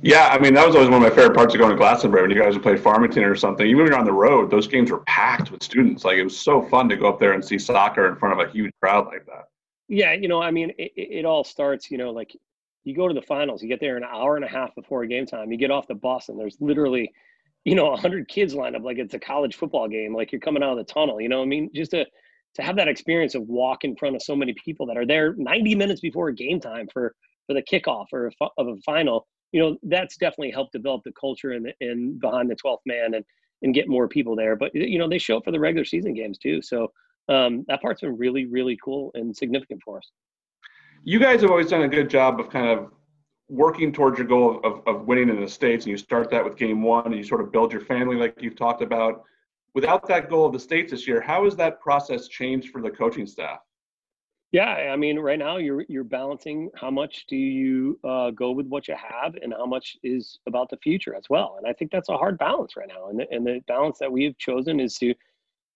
Yeah, 0.03 0.29
I 0.29 0.39
mean 0.39 0.53
that 0.55 0.65
was 0.65 0.75
always 0.75 0.89
one 0.89 1.03
of 1.03 1.09
my 1.09 1.15
favorite 1.15 1.35
parts 1.35 1.53
of 1.53 1.59
going 1.59 1.71
to 1.71 1.77
Glastonbury 1.77 2.23
when 2.23 2.31
you 2.31 2.41
guys 2.41 2.53
would 2.55 2.63
play 2.63 2.75
Farmington 2.77 3.23
or 3.23 3.35
something. 3.35 3.65
Even 3.67 3.79
when 3.79 3.87
you're 3.87 3.99
on 3.99 4.05
the 4.05 4.11
road, 4.11 4.49
those 4.49 4.67
games 4.67 4.89
were 4.91 5.01
packed 5.01 5.51
with 5.51 5.61
students. 5.63 6.03
Like 6.03 6.17
it 6.17 6.23
was 6.23 6.37
so 6.37 6.61
fun 6.63 6.89
to 6.89 6.95
go 6.97 7.07
up 7.07 7.19
there 7.19 7.33
and 7.33 7.43
see 7.45 7.59
soccer 7.59 8.07
in 8.07 8.15
front 8.17 8.39
of 8.39 8.47
a 8.47 8.51
huge 8.51 8.71
crowd 8.81 9.07
like 9.07 9.25
that. 9.27 9.45
Yeah, 9.87 10.13
you 10.13 10.27
know, 10.27 10.41
I 10.41 10.51
mean, 10.51 10.71
it, 10.77 10.91
it 10.95 11.25
all 11.25 11.43
starts, 11.43 11.91
you 11.91 11.97
know, 11.97 12.11
like 12.11 12.35
You 12.83 12.95
go 12.95 13.07
to 13.07 13.13
the 13.13 13.21
finals, 13.21 13.61
you 13.61 13.69
get 13.69 13.79
there 13.79 13.97
an 13.97 14.03
hour 14.03 14.35
and 14.35 14.45
a 14.45 14.47
half 14.47 14.73
before 14.75 15.05
game 15.05 15.25
time. 15.25 15.51
You 15.51 15.57
get 15.57 15.71
off 15.71 15.87
the 15.87 15.95
bus, 15.95 16.29
and 16.29 16.39
there's 16.39 16.57
literally, 16.59 17.11
you 17.65 17.75
know, 17.75 17.89
100 17.91 18.27
kids 18.27 18.55
lined 18.55 18.75
up 18.75 18.83
like 18.83 18.97
it's 18.97 19.13
a 19.13 19.19
college 19.19 19.55
football 19.55 19.87
game, 19.87 20.15
like 20.15 20.31
you're 20.31 20.41
coming 20.41 20.63
out 20.63 20.71
of 20.71 20.77
the 20.77 20.91
tunnel. 20.93 21.21
You 21.21 21.29
know, 21.29 21.41
I 21.41 21.45
mean, 21.45 21.69
just 21.75 21.91
to 21.91 22.05
to 22.55 22.61
have 22.61 22.75
that 22.77 22.87
experience 22.89 23.35
of 23.35 23.43
walk 23.43 23.83
in 23.83 23.95
front 23.95 24.15
of 24.15 24.21
so 24.21 24.35
many 24.35 24.53
people 24.65 24.85
that 24.87 24.97
are 24.97 25.05
there 25.05 25.35
90 25.37 25.75
minutes 25.75 26.01
before 26.01 26.31
game 26.31 26.59
time 26.59 26.87
for 26.91 27.15
for 27.47 27.53
the 27.53 27.61
kickoff 27.63 28.07
or 28.13 28.31
of 28.57 28.67
a 28.67 28.75
final, 28.85 29.27
you 29.51 29.61
know, 29.61 29.77
that's 29.83 30.17
definitely 30.17 30.51
helped 30.51 30.71
develop 30.71 31.03
the 31.03 31.11
culture 31.19 31.51
and 31.51 31.73
and 31.81 32.19
behind 32.19 32.49
the 32.49 32.55
12th 32.55 32.79
man 32.85 33.15
and 33.15 33.25
and 33.61 33.73
get 33.73 33.87
more 33.87 34.07
people 34.07 34.35
there. 34.35 34.55
But 34.55 34.73
you 34.73 34.97
know, 34.97 35.07
they 35.07 35.17
show 35.17 35.37
up 35.37 35.45
for 35.45 35.51
the 35.51 35.59
regular 35.59 35.85
season 35.85 36.13
games 36.13 36.37
too. 36.37 36.61
So 36.61 36.91
um, 37.29 37.65
that 37.67 37.81
part's 37.81 38.01
been 38.01 38.17
really, 38.17 38.45
really 38.45 38.77
cool 38.83 39.11
and 39.13 39.35
significant 39.35 39.81
for 39.83 39.97
us. 39.97 40.11
You 41.03 41.19
guys 41.19 41.41
have 41.41 41.49
always 41.49 41.69
done 41.69 41.83
a 41.83 41.87
good 41.87 42.09
job 42.09 42.39
of 42.39 42.49
kind 42.49 42.67
of 42.67 42.91
working 43.47 43.91
towards 43.91 44.17
your 44.17 44.27
goal 44.27 44.61
of, 44.63 44.81
of 44.87 45.07
winning 45.07 45.29
in 45.29 45.39
the 45.39 45.47
states, 45.47 45.85
and 45.85 45.91
you 45.91 45.97
start 45.97 46.29
that 46.31 46.43
with 46.43 46.55
game 46.55 46.81
one, 46.81 47.07
and 47.07 47.15
you 47.15 47.23
sort 47.23 47.41
of 47.41 47.51
build 47.51 47.71
your 47.71 47.81
family 47.81 48.15
like 48.15 48.35
you've 48.39 48.55
talked 48.55 48.81
about. 48.81 49.23
Without 49.73 50.07
that 50.07 50.29
goal 50.29 50.45
of 50.45 50.53
the 50.53 50.59
states 50.59 50.91
this 50.91 51.07
year, 51.07 51.21
how 51.21 51.45
has 51.45 51.55
that 51.55 51.79
process 51.79 52.27
changed 52.27 52.69
for 52.69 52.81
the 52.81 52.89
coaching 52.89 53.25
staff? 53.25 53.59
Yeah, 54.51 54.65
I 54.65 54.97
mean, 54.97 55.17
right 55.17 55.39
now 55.39 55.57
you're 55.57 55.85
you're 55.87 56.03
balancing 56.03 56.69
how 56.75 56.91
much 56.91 57.25
do 57.27 57.37
you 57.37 57.97
uh, 58.03 58.31
go 58.31 58.51
with 58.51 58.67
what 58.67 58.87
you 58.87 58.95
have, 58.95 59.35
and 59.41 59.53
how 59.53 59.65
much 59.65 59.95
is 60.03 60.39
about 60.45 60.69
the 60.69 60.77
future 60.77 61.15
as 61.15 61.23
well. 61.29 61.55
And 61.57 61.65
I 61.65 61.71
think 61.73 61.89
that's 61.91 62.09
a 62.09 62.17
hard 62.17 62.37
balance 62.37 62.75
right 62.75 62.89
now. 62.89 63.07
And 63.09 63.19
the, 63.19 63.31
and 63.31 63.47
the 63.47 63.61
balance 63.67 63.97
that 63.99 64.11
we've 64.11 64.37
chosen 64.37 64.79
is 64.81 64.95
to 64.97 65.13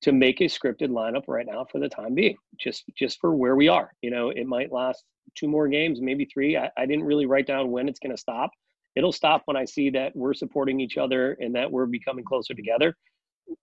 to 0.02 0.12
make 0.12 0.42
a 0.42 0.46
scripted 0.46 0.90
lineup 0.90 1.24
right 1.28 1.46
now 1.46 1.66
for 1.72 1.80
the 1.80 1.90
time 1.90 2.16
being, 2.16 2.36
just 2.60 2.84
just 2.98 3.20
for 3.22 3.36
where 3.36 3.56
we 3.56 3.70
are. 3.70 3.92
You 4.02 4.12
know, 4.12 4.30
it 4.30 4.46
might 4.46 4.72
last 4.74 5.06
two 5.36 5.48
more 5.48 5.68
games, 5.70 6.02
maybe 6.02 6.26
three. 6.26 6.58
I, 6.58 6.70
I 6.78 6.86
didn't 6.86 7.06
really 7.06 7.26
write 7.26 7.48
down 7.48 7.72
when 7.72 7.88
it's 7.90 8.00
going 8.00 8.16
to 8.16 8.22
stop. 8.22 8.52
It'll 8.98 9.14
stop 9.14 9.44
when 9.46 9.58
I 9.58 9.66
see 9.66 9.90
that 9.92 10.16
we're 10.16 10.34
supporting 10.34 10.80
each 10.82 10.98
other 10.98 11.34
and 11.40 11.56
that 11.56 11.72
we're 11.72 11.86
becoming 11.86 12.26
closer 12.26 12.54
together. 12.54 12.96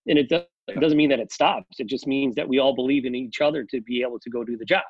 And 0.06 0.18
it, 0.18 0.28
does, 0.28 0.44
it 0.68 0.80
doesn't 0.80 0.98
mean 0.98 1.10
that 1.10 1.20
it 1.20 1.32
stops. 1.32 1.80
It 1.80 1.86
just 1.86 2.06
means 2.06 2.34
that 2.36 2.48
we 2.48 2.58
all 2.58 2.74
believe 2.74 3.04
in 3.04 3.14
each 3.14 3.40
other 3.40 3.64
to 3.64 3.80
be 3.80 4.02
able 4.02 4.18
to 4.20 4.30
go 4.30 4.44
do 4.44 4.56
the 4.56 4.64
job. 4.64 4.82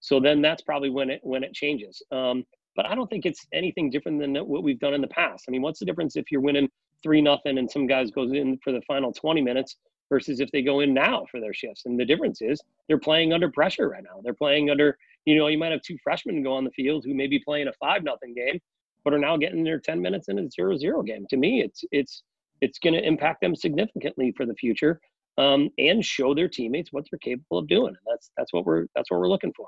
So 0.00 0.18
then 0.18 0.42
that's 0.42 0.62
probably 0.62 0.90
when 0.90 1.10
it 1.10 1.20
when 1.22 1.44
it 1.44 1.52
changes. 1.52 2.02
Um, 2.10 2.44
but 2.76 2.86
I 2.86 2.94
don't 2.94 3.08
think 3.08 3.26
it's 3.26 3.46
anything 3.52 3.90
different 3.90 4.20
than 4.20 4.34
what 4.46 4.62
we've 4.62 4.78
done 4.78 4.94
in 4.94 5.00
the 5.00 5.08
past. 5.08 5.44
I 5.46 5.50
mean, 5.50 5.62
what's 5.62 5.80
the 5.80 5.84
difference 5.84 6.16
if 6.16 6.30
you're 6.30 6.40
winning 6.40 6.68
three 7.02 7.20
nothing 7.20 7.58
and 7.58 7.70
some 7.70 7.86
guys 7.86 8.10
goes 8.10 8.32
in 8.32 8.58
for 8.62 8.72
the 8.72 8.80
final 8.82 9.12
20 9.12 9.42
minutes 9.42 9.76
versus 10.08 10.40
if 10.40 10.50
they 10.52 10.62
go 10.62 10.80
in 10.80 10.94
now 10.94 11.26
for 11.30 11.40
their 11.40 11.52
shifts? 11.52 11.82
And 11.84 11.98
the 11.98 12.04
difference 12.04 12.40
is 12.40 12.60
they're 12.88 12.98
playing 12.98 13.32
under 13.32 13.50
pressure 13.50 13.88
right 13.88 14.02
now. 14.02 14.20
They're 14.22 14.34
playing 14.34 14.70
under, 14.70 14.96
you 15.24 15.36
know, 15.36 15.48
you 15.48 15.58
might 15.58 15.72
have 15.72 15.82
two 15.82 15.98
freshmen 16.02 16.42
go 16.42 16.54
on 16.54 16.64
the 16.64 16.70
field 16.70 17.04
who 17.04 17.14
may 17.14 17.26
be 17.26 17.38
playing 17.38 17.68
a 17.68 17.72
five 17.74 18.02
nothing 18.04 18.34
game, 18.34 18.60
but 19.04 19.12
are 19.12 19.18
now 19.18 19.36
getting 19.36 19.64
their 19.64 19.80
10 19.80 20.00
minutes 20.00 20.28
in 20.28 20.38
a 20.38 20.50
zero 20.50 20.76
zero 20.76 21.02
game. 21.02 21.26
To 21.30 21.36
me, 21.36 21.62
it's 21.62 21.84
it's 21.90 22.22
it's 22.60 22.78
going 22.78 22.94
to 22.94 23.06
impact 23.06 23.40
them 23.40 23.56
significantly 23.56 24.32
for 24.36 24.46
the 24.46 24.54
future 24.54 25.00
um, 25.38 25.70
and 25.78 26.04
show 26.04 26.34
their 26.34 26.48
teammates 26.48 26.92
what 26.92 27.04
they're 27.10 27.18
capable 27.18 27.58
of 27.58 27.66
doing. 27.66 27.88
And 27.88 28.06
that's 28.06 28.30
that's 28.36 28.52
what 28.52 28.64
we're 28.64 28.86
that's 28.94 29.10
what 29.10 29.20
we're 29.20 29.28
looking 29.28 29.52
for 29.56 29.66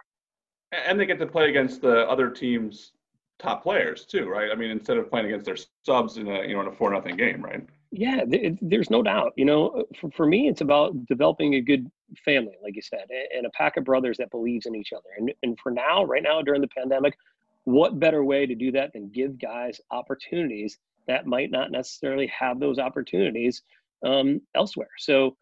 and 0.72 0.98
they 0.98 1.06
get 1.06 1.18
to 1.18 1.26
play 1.26 1.48
against 1.48 1.82
the 1.82 2.08
other 2.08 2.30
team's 2.30 2.92
top 3.38 3.62
players 3.62 4.04
too, 4.06 4.28
right? 4.28 4.50
I 4.50 4.54
mean, 4.54 4.70
instead 4.70 4.96
of 4.96 5.11
playing 5.11 5.26
against 5.26 5.44
their 5.44 5.56
subs 5.85 6.16
in 6.16 6.28
a 6.28 6.42
you 6.42 6.54
know 6.54 6.62
in 6.62 6.68
a 6.68 6.72
four 6.72 6.90
nothing 6.92 7.16
game, 7.16 7.42
right? 7.42 7.64
Yeah, 7.90 8.24
there's 8.62 8.88
no 8.88 9.02
doubt. 9.02 9.32
You 9.37 9.44
know, 9.44 9.85
for, 10.00 10.11
for 10.12 10.26
me, 10.26 10.48
it's 10.48 10.62
about 10.62 11.06
developing 11.06 11.54
a 11.54 11.61
good 11.61 11.90
family, 12.24 12.54
like 12.62 12.74
you 12.74 12.80
said, 12.80 13.06
and 13.37 13.44
a 13.44 13.50
pack 13.50 13.76
of 13.76 13.85
brothers 13.85 14.16
that 14.16 14.30
believes 14.30 14.64
in 14.64 14.74
each 14.74 14.92
other. 14.92 15.08
And 15.18 15.32
and 15.42 15.58
for 15.61 15.70
now, 15.70 16.04
right 16.04 16.22
now 16.22 16.40
during 16.40 16.62
the 16.62 16.68
pandemic, 16.68 17.14
what 17.64 18.00
better 18.00 18.24
way 18.24 18.46
to 18.46 18.54
do 18.54 18.72
that 18.72 18.92
than 18.92 19.11
give 19.11 19.38
guys 19.38 19.80
opportunities 19.90 20.78
that 21.06 21.26
might 21.26 21.50
not 21.50 21.70
necessarily 21.70 22.28
have 22.28 22.61
those 22.61 22.78
opportunities 22.78 23.62
um, 24.04 24.40
elsewhere? 24.54 24.90
So 24.98 25.37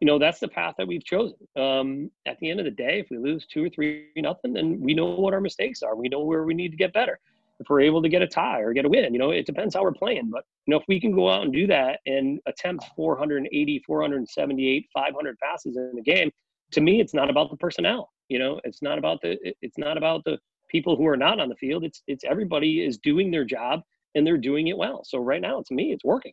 you 0.00 0.06
know 0.06 0.18
that's 0.18 0.40
the 0.40 0.48
path 0.48 0.74
that 0.78 0.86
we've 0.86 1.04
chosen. 1.04 1.36
Um, 1.56 2.10
at 2.26 2.38
the 2.40 2.50
end 2.50 2.60
of 2.60 2.64
the 2.64 2.70
day, 2.70 3.00
if 3.00 3.06
we 3.10 3.18
lose 3.18 3.46
two 3.46 3.64
or 3.64 3.68
three 3.70 4.08
nothing, 4.16 4.52
then 4.52 4.80
we 4.80 4.94
know 4.94 5.06
what 5.06 5.34
our 5.34 5.40
mistakes 5.40 5.82
are. 5.82 5.96
We 5.96 6.08
know 6.08 6.20
where 6.20 6.44
we 6.44 6.54
need 6.54 6.70
to 6.70 6.76
get 6.76 6.92
better. 6.92 7.18
If 7.58 7.70
we're 7.70 7.80
able 7.80 8.02
to 8.02 8.08
get 8.10 8.20
a 8.20 8.26
tie 8.26 8.60
or 8.60 8.74
get 8.74 8.84
a 8.84 8.88
win, 8.88 9.14
you 9.14 9.18
know, 9.18 9.30
it 9.30 9.46
depends 9.46 9.74
how 9.74 9.82
we're 9.82 9.92
playing. 9.92 10.28
But 10.30 10.44
you 10.66 10.72
know, 10.72 10.78
if 10.78 10.84
we 10.88 11.00
can 11.00 11.12
go 11.12 11.30
out 11.30 11.44
and 11.44 11.52
do 11.52 11.66
that 11.68 12.00
and 12.04 12.38
attempt 12.46 12.84
480, 12.94 13.82
478, 13.86 14.86
500 14.92 15.38
passes 15.38 15.76
in 15.76 15.94
a 15.98 16.02
game, 16.02 16.30
to 16.72 16.80
me, 16.82 17.00
it's 17.00 17.14
not 17.14 17.30
about 17.30 17.50
the 17.50 17.56
personnel. 17.56 18.10
You 18.28 18.38
know, 18.38 18.60
it's 18.64 18.82
not 18.82 18.98
about 18.98 19.22
the 19.22 19.38
it's 19.62 19.78
not 19.78 19.96
about 19.96 20.24
the 20.24 20.38
people 20.68 20.96
who 20.96 21.06
are 21.06 21.16
not 21.16 21.40
on 21.40 21.48
the 21.48 21.54
field. 21.54 21.84
It's 21.84 22.02
it's 22.06 22.24
everybody 22.24 22.84
is 22.84 22.98
doing 22.98 23.30
their 23.30 23.44
job 23.44 23.80
and 24.14 24.26
they're 24.26 24.36
doing 24.36 24.68
it 24.68 24.76
well. 24.76 25.02
So 25.04 25.18
right 25.18 25.40
now, 25.40 25.62
to 25.66 25.74
me, 25.74 25.92
it's 25.92 26.04
working. 26.04 26.32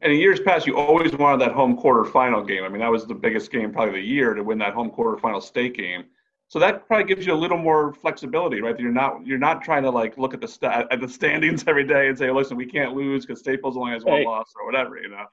And 0.00 0.12
in 0.12 0.18
years 0.20 0.38
past, 0.40 0.66
you 0.66 0.76
always 0.76 1.12
wanted 1.12 1.40
that 1.40 1.52
home 1.52 1.76
quarterfinal 1.76 2.46
game. 2.46 2.62
I 2.62 2.68
mean, 2.68 2.80
that 2.80 2.90
was 2.90 3.06
the 3.06 3.14
biggest 3.14 3.50
game 3.50 3.72
probably 3.72 3.88
of 3.88 3.94
the 3.96 4.08
year 4.08 4.34
to 4.34 4.44
win 4.44 4.58
that 4.58 4.72
home 4.72 4.90
quarterfinal 4.90 5.42
state 5.42 5.76
game. 5.76 6.04
So 6.46 6.58
that 6.60 6.86
probably 6.86 7.04
gives 7.04 7.26
you 7.26 7.34
a 7.34 7.36
little 7.36 7.58
more 7.58 7.92
flexibility, 7.92 8.62
right? 8.62 8.78
You're 8.78 8.90
not 8.90 9.26
you're 9.26 9.38
not 9.38 9.62
trying 9.62 9.82
to 9.82 9.90
like 9.90 10.16
look 10.16 10.32
at 10.32 10.40
the 10.40 10.48
st- 10.48 10.86
at 10.90 11.00
the 11.00 11.08
standings 11.08 11.64
every 11.66 11.84
day 11.84 12.08
and 12.08 12.16
say, 12.16 12.30
listen, 12.30 12.56
we 12.56 12.64
can't 12.64 12.94
lose 12.94 13.26
because 13.26 13.40
Staples 13.40 13.76
only 13.76 13.92
has 13.92 14.04
one 14.04 14.18
hey, 14.18 14.24
loss 14.24 14.52
or 14.58 14.64
whatever, 14.64 14.98
you 14.98 15.08
know. 15.08 15.26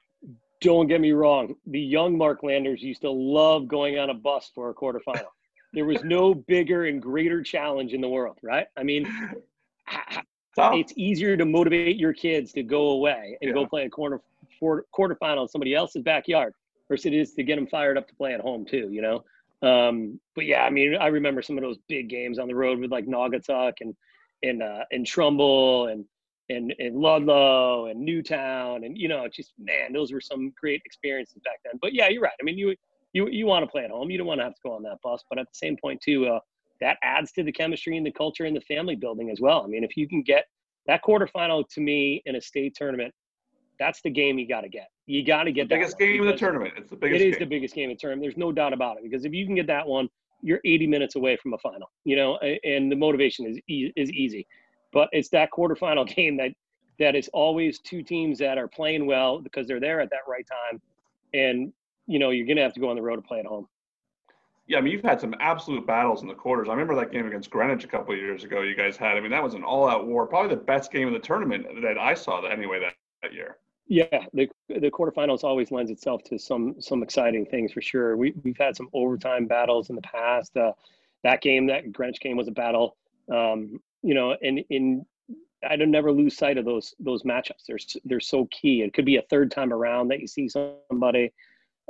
Don't 0.60 0.88
get 0.88 1.00
me 1.00 1.12
wrong. 1.12 1.54
The 1.66 1.80
young 1.80 2.18
Mark 2.18 2.42
Landers 2.42 2.82
used 2.82 3.02
to 3.02 3.10
love 3.10 3.68
going 3.68 3.98
on 3.98 4.10
a 4.10 4.14
bus 4.14 4.50
for 4.54 4.68
a 4.70 4.74
quarterfinal. 4.74 5.26
there 5.72 5.84
was 5.84 6.02
no 6.04 6.34
bigger 6.34 6.84
and 6.84 7.00
greater 7.00 7.42
challenge 7.42 7.92
in 7.92 8.00
the 8.00 8.08
world, 8.08 8.38
right? 8.42 8.66
I 8.76 8.82
mean, 8.82 9.06
it's 10.58 10.92
easier 10.96 11.36
to 11.36 11.44
motivate 11.44 11.96
your 11.96 12.12
kids 12.12 12.52
to 12.52 12.62
go 12.62 12.90
away 12.90 13.36
and 13.40 13.48
yeah. 13.48 13.54
go 13.54 13.66
play 13.66 13.84
a 13.84 13.90
corner 13.90 14.20
for, 14.58 14.84
quarterfinal 14.96 15.42
in 15.42 15.48
somebody 15.48 15.74
else's 15.74 16.02
backyard 16.02 16.52
versus 16.88 17.06
it 17.06 17.14
is 17.14 17.34
to 17.34 17.42
get 17.42 17.56
them 17.56 17.66
fired 17.66 17.98
up 17.98 18.08
to 18.08 18.14
play 18.14 18.32
at 18.32 18.40
home 18.40 18.64
too. 18.64 18.88
You 18.90 19.02
know. 19.02 19.24
Um, 19.62 20.20
but 20.34 20.46
yeah, 20.46 20.62
I 20.64 20.70
mean, 20.70 20.96
I 20.96 21.06
remember 21.06 21.42
some 21.42 21.56
of 21.56 21.62
those 21.62 21.78
big 21.88 22.08
games 22.08 22.38
on 22.38 22.48
the 22.48 22.54
road 22.54 22.78
with 22.78 22.90
like 22.90 23.06
Naugatuck 23.06 23.74
and 23.80 23.94
and 24.42 24.62
uh, 24.62 24.84
and 24.90 25.06
Trumbull 25.06 25.88
and 25.88 26.04
and 26.48 26.74
and 26.78 26.96
Ludlow 26.96 27.86
and 27.86 28.00
Newtown 28.00 28.84
and 28.84 28.96
you 28.96 29.08
know, 29.08 29.26
just 29.28 29.52
man, 29.58 29.92
those 29.92 30.12
were 30.12 30.20
some 30.20 30.52
great 30.58 30.82
experiences 30.84 31.40
back 31.44 31.60
then. 31.64 31.78
But 31.80 31.94
yeah, 31.94 32.08
you're 32.08 32.22
right. 32.22 32.32
I 32.40 32.44
mean, 32.44 32.58
you 32.58 32.74
you 33.12 33.28
you 33.28 33.46
want 33.46 33.64
to 33.64 33.70
play 33.70 33.84
at 33.84 33.90
home. 33.90 34.10
You 34.10 34.18
don't 34.18 34.26
want 34.26 34.40
to 34.40 34.44
have 34.44 34.54
to 34.54 34.60
go 34.62 34.72
on 34.72 34.82
that 34.82 35.00
bus. 35.02 35.24
But 35.28 35.38
at 35.38 35.46
the 35.46 35.54
same 35.54 35.76
point 35.76 36.00
too, 36.00 36.26
uh, 36.26 36.40
that 36.80 36.98
adds 37.02 37.32
to 37.32 37.42
the 37.42 37.52
chemistry 37.52 37.96
and 37.96 38.06
the 38.06 38.12
culture 38.12 38.44
and 38.44 38.56
the 38.56 38.60
family 38.62 38.96
building 38.96 39.30
as 39.30 39.40
well. 39.40 39.62
I 39.64 39.66
mean, 39.66 39.84
if 39.84 39.96
you 39.96 40.08
can 40.08 40.22
get 40.22 40.46
that 40.86 41.02
quarterfinal 41.04 41.68
to 41.70 41.80
me 41.80 42.22
in 42.26 42.36
a 42.36 42.40
state 42.40 42.74
tournament 42.76 43.12
that's 43.78 44.00
the 44.02 44.10
game 44.10 44.38
you 44.38 44.48
got 44.48 44.62
to 44.62 44.68
get. 44.68 44.88
You 45.06 45.24
got 45.24 45.44
to 45.44 45.52
get 45.52 45.68
the 45.68 45.76
biggest 45.76 45.98
game 45.98 46.20
of 46.20 46.26
the 46.26 46.36
tournament. 46.36 46.74
It's 46.76 46.90
the 46.90 46.96
biggest. 46.96 47.22
It 47.22 47.28
is 47.28 47.34
game. 47.34 47.40
the 47.40 47.46
biggest 47.46 47.74
game 47.74 47.90
in 47.90 47.96
the 47.96 48.00
tournament. 48.00 48.22
There's 48.22 48.36
no 48.36 48.52
doubt 48.52 48.72
about 48.72 48.98
it. 48.98 49.04
Because 49.04 49.24
if 49.24 49.32
you 49.32 49.46
can 49.46 49.54
get 49.54 49.66
that 49.68 49.86
one, 49.86 50.08
you're 50.42 50.60
80 50.64 50.86
minutes 50.86 51.16
away 51.16 51.36
from 51.36 51.54
a 51.54 51.58
final. 51.58 51.90
You 52.04 52.16
know, 52.16 52.38
and 52.38 52.90
the 52.90 52.96
motivation 52.96 53.46
is 53.46 53.58
is 53.68 54.10
easy. 54.10 54.46
But 54.92 55.08
it's 55.12 55.28
that 55.30 55.50
quarterfinal 55.56 56.06
game 56.14 56.36
that 56.38 56.50
that 56.98 57.14
is 57.14 57.28
always 57.32 57.78
two 57.80 58.02
teams 58.02 58.38
that 58.38 58.58
are 58.58 58.68
playing 58.68 59.06
well 59.06 59.40
because 59.40 59.66
they're 59.66 59.80
there 59.80 60.00
at 60.00 60.10
that 60.10 60.20
right 60.26 60.46
time, 60.46 60.80
and 61.34 61.72
you 62.06 62.18
know 62.18 62.30
you're 62.30 62.46
gonna 62.46 62.62
have 62.62 62.74
to 62.74 62.80
go 62.80 62.88
on 62.88 62.96
the 62.96 63.02
road 63.02 63.16
to 63.16 63.22
play 63.22 63.40
at 63.40 63.46
home. 63.46 63.68
Yeah, 64.68 64.78
I 64.78 64.80
mean, 64.80 64.92
you've 64.92 65.04
had 65.04 65.20
some 65.20 65.34
absolute 65.38 65.86
battles 65.86 66.22
in 66.22 66.28
the 66.28 66.34
quarters. 66.34 66.68
I 66.68 66.72
remember 66.72 66.96
that 66.96 67.12
game 67.12 67.26
against 67.26 67.50
Greenwich 67.50 67.84
a 67.84 67.86
couple 67.86 68.12
of 68.14 68.18
years 68.18 68.42
ago. 68.42 68.62
You 68.62 68.74
guys 68.74 68.96
had. 68.96 69.16
I 69.16 69.20
mean, 69.20 69.30
that 69.30 69.42
was 69.42 69.54
an 69.54 69.62
all-out 69.62 70.06
war. 70.06 70.26
Probably 70.26 70.54
the 70.54 70.60
best 70.60 70.90
game 70.90 71.06
of 71.06 71.12
the 71.12 71.20
tournament 71.20 71.66
that 71.82 71.98
I 71.98 72.14
saw. 72.14 72.40
That 72.40 72.50
anyway 72.50 72.80
that, 72.80 72.94
that 73.22 73.32
year. 73.32 73.58
Yeah, 73.88 74.24
the 74.32 74.48
the 74.68 74.90
quarterfinals 74.90 75.44
always 75.44 75.70
lends 75.70 75.92
itself 75.92 76.24
to 76.24 76.38
some 76.38 76.74
some 76.80 77.04
exciting 77.04 77.46
things 77.46 77.72
for 77.72 77.80
sure. 77.80 78.16
We 78.16 78.34
we've 78.42 78.58
had 78.58 78.76
some 78.76 78.88
overtime 78.92 79.46
battles 79.46 79.90
in 79.90 79.94
the 79.94 80.02
past. 80.02 80.56
Uh, 80.56 80.72
that 81.22 81.40
game, 81.40 81.68
that 81.68 81.92
Greenwich 81.92 82.20
game, 82.20 82.36
was 82.36 82.48
a 82.48 82.52
battle. 82.52 82.96
Um, 83.32 83.80
you 84.02 84.14
know, 84.14 84.36
and 84.42 84.64
in 84.70 85.06
I 85.68 85.76
don't 85.76 85.92
never 85.92 86.10
lose 86.10 86.36
sight 86.36 86.58
of 86.58 86.64
those 86.64 86.94
those 86.98 87.22
matchups. 87.22 87.64
They're 87.68 87.78
they're 88.04 88.20
so 88.20 88.48
key. 88.50 88.82
It 88.82 88.92
could 88.92 89.04
be 89.04 89.16
a 89.16 89.22
third 89.22 89.52
time 89.52 89.72
around 89.72 90.08
that 90.08 90.20
you 90.20 90.26
see 90.26 90.48
somebody. 90.48 91.32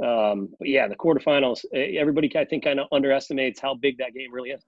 Um, 0.03 0.51
but 0.59 0.69
yeah, 0.69 0.89
the 0.89 0.97
quarterfinals. 0.97 1.65
Everybody 1.73 2.35
I 2.37 2.45
think 2.45 2.65
kind 2.65 2.81
of 2.81 2.87
underestimates 2.93 3.61
how 3.61 3.75
big 3.75 3.99
that 3.99 4.15
game 4.15 4.33
really 4.33 4.51
is. 4.51 4.65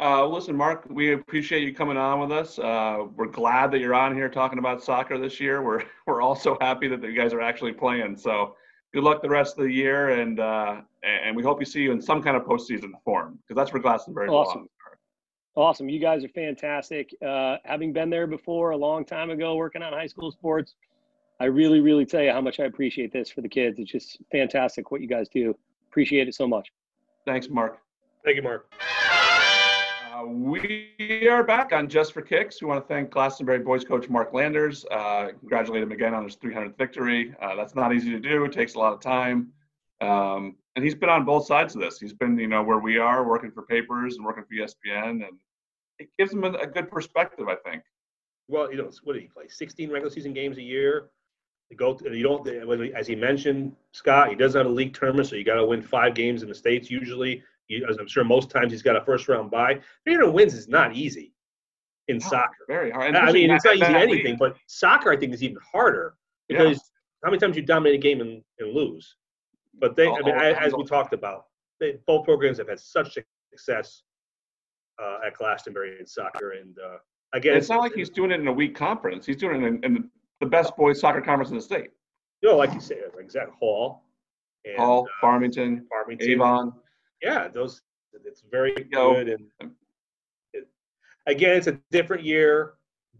Uh, 0.00 0.26
listen, 0.26 0.56
Mark, 0.56 0.86
we 0.88 1.12
appreciate 1.12 1.62
you 1.62 1.74
coming 1.74 1.98
on 1.98 2.20
with 2.20 2.32
us. 2.32 2.58
Uh, 2.58 3.04
we're 3.16 3.26
glad 3.26 3.70
that 3.70 3.80
you're 3.80 3.94
on 3.94 4.14
here 4.14 4.30
talking 4.30 4.58
about 4.58 4.82
soccer 4.82 5.18
this 5.18 5.38
year. 5.38 5.62
We're 5.62 5.82
we're 6.06 6.22
also 6.22 6.56
happy 6.60 6.88
that 6.88 7.02
you 7.02 7.14
guys 7.14 7.32
are 7.32 7.42
actually 7.42 7.72
playing. 7.72 8.16
So 8.16 8.56
good 8.94 9.04
luck 9.04 9.22
the 9.22 9.28
rest 9.28 9.58
of 9.58 9.64
the 9.64 9.72
year, 9.72 10.20
and 10.20 10.40
uh, 10.40 10.80
and 11.02 11.36
we 11.36 11.42
hope 11.42 11.60
you 11.60 11.66
see 11.66 11.82
you 11.82 11.92
in 11.92 12.00
some 12.00 12.22
kind 12.22 12.36
of 12.36 12.44
postseason 12.44 12.92
form 13.04 13.38
because 13.42 13.56
that's 13.56 13.72
where 13.72 13.82
Glastonbury 13.82 14.28
awesome. 14.28 14.68
Awesome. 15.56 15.88
You 15.88 16.00
guys 16.00 16.24
are 16.24 16.28
fantastic. 16.28 17.10
Uh, 17.26 17.56
having 17.64 17.92
been 17.92 18.08
there 18.08 18.26
before 18.26 18.70
a 18.70 18.76
long 18.76 19.04
time 19.04 19.30
ago, 19.30 19.56
working 19.56 19.82
on 19.82 19.92
high 19.92 20.06
school 20.06 20.30
sports, 20.30 20.76
I 21.40 21.46
really, 21.46 21.80
really 21.80 22.04
tell 22.04 22.22
you 22.22 22.32
how 22.32 22.42
much 22.42 22.60
I 22.60 22.64
appreciate 22.64 23.14
this 23.14 23.30
for 23.30 23.40
the 23.40 23.48
kids. 23.48 23.78
It's 23.78 23.90
just 23.90 24.18
fantastic 24.30 24.90
what 24.90 25.00
you 25.00 25.06
guys 25.06 25.26
do. 25.30 25.56
Appreciate 25.88 26.28
it 26.28 26.34
so 26.34 26.46
much. 26.46 26.70
Thanks, 27.24 27.48
Mark. 27.48 27.78
Thank 28.22 28.36
you, 28.36 28.42
Mark. 28.42 28.70
Uh, 30.12 30.26
we 30.26 31.26
are 31.30 31.42
back 31.42 31.72
on 31.72 31.88
Just 31.88 32.12
for 32.12 32.20
Kicks. 32.20 32.60
We 32.60 32.68
want 32.68 32.86
to 32.86 32.86
thank 32.86 33.10
Glastonbury 33.10 33.60
boys 33.60 33.84
coach 33.84 34.10
Mark 34.10 34.34
Landers. 34.34 34.84
Uh, 34.90 35.30
congratulate 35.40 35.82
him 35.82 35.92
again 35.92 36.12
on 36.12 36.24
his 36.24 36.36
300th 36.36 36.76
victory. 36.76 37.34
Uh, 37.40 37.56
that's 37.56 37.74
not 37.74 37.94
easy 37.94 38.10
to 38.10 38.20
do. 38.20 38.44
It 38.44 38.52
takes 38.52 38.74
a 38.74 38.78
lot 38.78 38.92
of 38.92 39.00
time. 39.00 39.50
Um, 40.02 40.56
and 40.76 40.84
he's 40.84 40.94
been 40.94 41.08
on 41.08 41.24
both 41.24 41.46
sides 41.46 41.74
of 41.74 41.80
this. 41.80 41.98
He's 41.98 42.12
been, 42.12 42.38
you 42.38 42.48
know, 42.48 42.62
where 42.62 42.78
we 42.78 42.98
are, 42.98 43.26
working 43.26 43.50
for 43.50 43.62
papers 43.62 44.16
and 44.16 44.26
working 44.26 44.44
for 44.44 44.54
ESPN, 44.54 45.26
and 45.26 45.38
it 45.98 46.10
gives 46.18 46.34
him 46.34 46.44
a, 46.44 46.52
a 46.52 46.66
good 46.66 46.90
perspective, 46.90 47.48
I 47.48 47.56
think. 47.56 47.82
Well, 48.46 48.70
you 48.70 48.76
know, 48.76 48.90
what 49.04 49.14
did 49.14 49.22
he 49.22 49.28
play? 49.28 49.48
16 49.48 49.90
regular 49.90 50.10
season 50.10 50.34
games 50.34 50.58
a 50.58 50.62
year. 50.62 51.08
Go, 51.76 51.94
to, 51.94 52.16
you 52.16 52.22
don't, 52.24 52.46
as 52.94 53.06
he 53.06 53.14
mentioned, 53.14 53.76
Scott, 53.92 54.28
he 54.30 54.34
doesn't 54.34 54.58
have 54.58 54.66
a 54.66 54.74
league 54.74 54.92
tournament, 54.92 55.28
so 55.28 55.36
you 55.36 55.44
got 55.44 55.54
to 55.54 55.64
win 55.64 55.80
five 55.82 56.14
games 56.14 56.42
in 56.42 56.48
the 56.48 56.54
states 56.54 56.90
usually. 56.90 57.42
As 57.88 57.98
I'm 57.98 58.08
sure 58.08 58.24
most 58.24 58.50
times 58.50 58.72
he's 58.72 58.82
got 58.82 58.96
a 58.96 59.04
first 59.04 59.28
round 59.28 59.50
bye. 59.52 59.78
300 60.04 60.32
wins 60.32 60.54
is 60.54 60.66
not 60.66 60.96
easy 60.96 61.32
in 62.08 62.16
Oh, 62.16 62.28
soccer. 62.28 62.64
Very 62.66 62.90
hard. 62.90 63.06
And 63.06 63.16
I 63.16 63.30
mean, 63.30 63.52
it's 63.52 63.64
not 63.64 63.76
easy 63.76 63.84
anything, 63.84 64.36
but 64.36 64.56
soccer 64.66 65.12
I 65.12 65.16
think 65.16 65.32
is 65.32 65.44
even 65.44 65.58
harder 65.72 66.14
Yeah. 66.48 66.58
because 66.64 66.90
how 67.22 67.30
many 67.30 67.38
times 67.38 67.56
you 67.56 67.62
dominate 67.62 67.94
a 67.94 68.02
game 68.02 68.20
and, 68.20 68.42
and 68.58 68.72
lose? 68.74 69.14
But 69.78 69.94
they, 69.94 70.08
I 70.08 70.20
mean, 70.22 70.34
all- 70.34 70.40
as 70.40 70.72
we 70.74 70.84
talked 70.84 71.12
about, 71.12 71.46
they, 71.78 71.98
both 72.06 72.24
programs 72.24 72.58
have 72.58 72.68
had 72.68 72.80
such 72.80 73.16
success 73.52 74.02
uh, 75.00 75.18
at 75.24 75.34
Glastonbury 75.34 75.96
in 76.00 76.06
soccer, 76.06 76.50
and 76.50 76.76
uh, 76.78 76.96
again, 77.32 77.56
It's 77.56 77.68
not 77.68 77.80
like 77.80 77.94
he's 77.94 78.10
doing 78.10 78.32
it 78.32 78.40
in 78.40 78.48
a 78.48 78.52
weak 78.52 78.74
conference. 78.74 79.24
He's 79.24 79.36
doing 79.36 79.62
it 79.62 79.66
in, 79.66 79.84
in 79.84 80.10
the 80.40 80.46
best 80.46 80.76
boys 80.76 81.00
soccer 81.00 81.20
conference 81.20 81.50
in 81.50 81.56
the 81.56 81.62
state. 81.62 81.90
you 82.42 82.48
know, 82.48 82.56
like 82.56 82.72
you 82.72 82.80
say, 82.80 82.98
exact 83.18 83.52
Hall, 83.58 84.04
and, 84.64 84.76
Hall, 84.76 85.04
uh, 85.04 85.12
Farmington, 85.20 85.86
Farmington, 85.88 86.30
Avon. 86.30 86.72
yeah, 87.22 87.48
those 87.48 87.82
it's 88.24 88.42
very 88.50 88.74
good. 88.74 89.28
And 89.28 89.72
it, 90.52 90.68
again, 91.26 91.56
it's 91.56 91.66
a 91.66 91.78
different 91.90 92.24
year, 92.24 92.74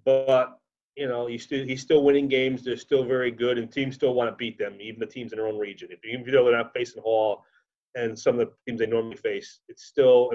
but 0.04 0.58
you 0.96 1.08
know, 1.08 1.28
you 1.28 1.38
still 1.38 1.64
he's 1.64 1.82
still 1.82 2.02
winning 2.02 2.28
games. 2.28 2.64
They're 2.64 2.76
still 2.76 3.04
very 3.04 3.30
good, 3.30 3.58
and 3.58 3.70
teams 3.70 3.94
still 3.94 4.14
want 4.14 4.30
to 4.30 4.36
beat 4.36 4.58
them, 4.58 4.78
even 4.80 5.00
the 5.00 5.06
teams 5.06 5.32
in 5.32 5.38
their 5.38 5.46
own 5.46 5.58
region. 5.58 5.88
If 5.90 6.04
even 6.04 6.30
though 6.32 6.44
they're 6.44 6.56
not 6.56 6.74
facing 6.74 7.02
Hall 7.02 7.44
and 7.94 8.18
some 8.18 8.38
of 8.38 8.48
the 8.48 8.52
teams 8.66 8.80
they 8.80 8.86
normally 8.86 9.16
face, 9.16 9.60
it's 9.68 9.84
still 9.84 10.32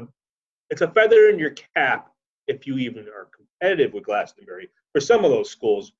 it's 0.70 0.82
a 0.82 0.88
feather 0.92 1.30
in 1.30 1.40
your 1.40 1.56
cap 1.76 2.12
if 2.48 2.66
you 2.66 2.78
even 2.78 3.08
are 3.08 3.28
competitive 3.36 3.94
with 3.94 4.06
Glastonbury. 4.06 4.70
For 4.94 5.02
some 5.02 5.26
of 5.26 5.32
those 5.32 5.50
schools, 5.50 5.92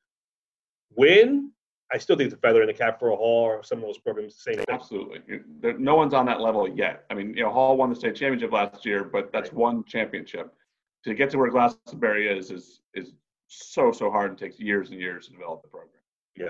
win. 0.96 1.52
I 1.94 1.98
still 1.98 2.16
think 2.16 2.28
it's 2.28 2.36
a 2.36 2.40
feather 2.40 2.62
in 2.62 2.68
the 2.68 2.74
cap 2.74 3.00
for 3.00 3.10
a 3.10 3.16
Hall 3.16 3.44
or 3.44 3.64
some 3.64 3.78
of 3.78 3.84
those 3.84 4.00
programs. 4.00 4.36
Same 4.36 4.56
thing. 4.56 4.66
Absolutely. 4.70 5.20
There, 5.62 5.78
no 5.78 5.96
one's 5.96 6.14
on 6.14 6.26
that 6.26 6.42
level 6.42 6.68
yet. 6.68 7.06
I 7.10 7.14
mean, 7.14 7.36
you 7.36 7.44
know, 7.44 7.52
Hall 7.52 7.78
won 7.78 7.90
the 7.90 7.96
state 7.96 8.16
championship 8.16 8.52
last 8.52 8.86
year, 8.86 9.04
but 9.04 9.32
that's 9.32 9.52
one 9.52 9.84
championship. 9.86 10.54
To 11.04 11.14
get 11.14 11.30
to 11.30 11.38
where 11.38 11.52
Glastonbury 11.52 12.28
is, 12.28 12.50
is 12.50 12.82
is 12.96 13.14
so 13.48 13.92
so 13.92 14.10
hard 14.10 14.32
and 14.32 14.40
takes 14.40 14.60
years 14.60 14.90
and 14.90 15.00
years 15.00 15.28
to 15.28 15.34
develop 15.34 15.62
the 15.62 15.68
program. 15.68 16.02
Yeah. 16.36 16.50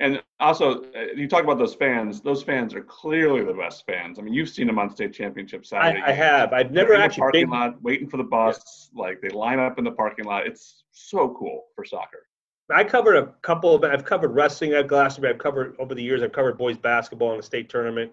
And 0.00 0.20
also, 0.40 0.82
uh, 0.82 1.12
you 1.14 1.28
talk 1.28 1.44
about 1.44 1.58
those 1.58 1.76
fans. 1.76 2.20
Those 2.20 2.42
fans 2.42 2.74
are 2.74 2.82
clearly 2.82 3.44
the 3.44 3.52
best 3.52 3.86
fans. 3.86 4.18
I 4.18 4.22
mean, 4.22 4.34
you've 4.34 4.48
seen 4.48 4.66
them 4.66 4.80
on 4.80 4.90
state 4.90 5.12
championship 5.12 5.64
Saturday. 5.64 6.00
I, 6.00 6.08
I 6.08 6.12
have. 6.12 6.52
I've 6.52 6.72
never 6.72 6.94
actually 6.94 7.20
parking 7.20 7.42
been. 7.42 7.50
lot 7.50 7.82
waiting 7.82 8.08
for 8.08 8.16
the 8.16 8.24
bus. 8.24 8.90
Like 8.96 9.20
they 9.20 9.28
line 9.28 9.60
up 9.60 9.78
in 9.78 9.84
the 9.84 9.92
parking 9.92 10.24
lot. 10.24 10.44
It's 10.44 10.82
so 10.90 11.36
cool 11.38 11.66
for 11.76 11.84
soccer. 11.84 12.26
I 12.70 12.84
covered 12.84 13.16
a 13.16 13.26
couple 13.42 13.74
of. 13.74 13.84
I've 13.84 14.04
covered 14.04 14.30
wrestling 14.30 14.72
at 14.72 14.86
Glastonbury. 14.86 15.34
I've 15.34 15.40
covered 15.40 15.76
over 15.78 15.94
the 15.94 16.02
years. 16.02 16.22
I've 16.22 16.32
covered 16.32 16.56
boys 16.56 16.76
basketball 16.76 17.32
in 17.32 17.36
the 17.38 17.42
state 17.42 17.68
tournament 17.68 18.12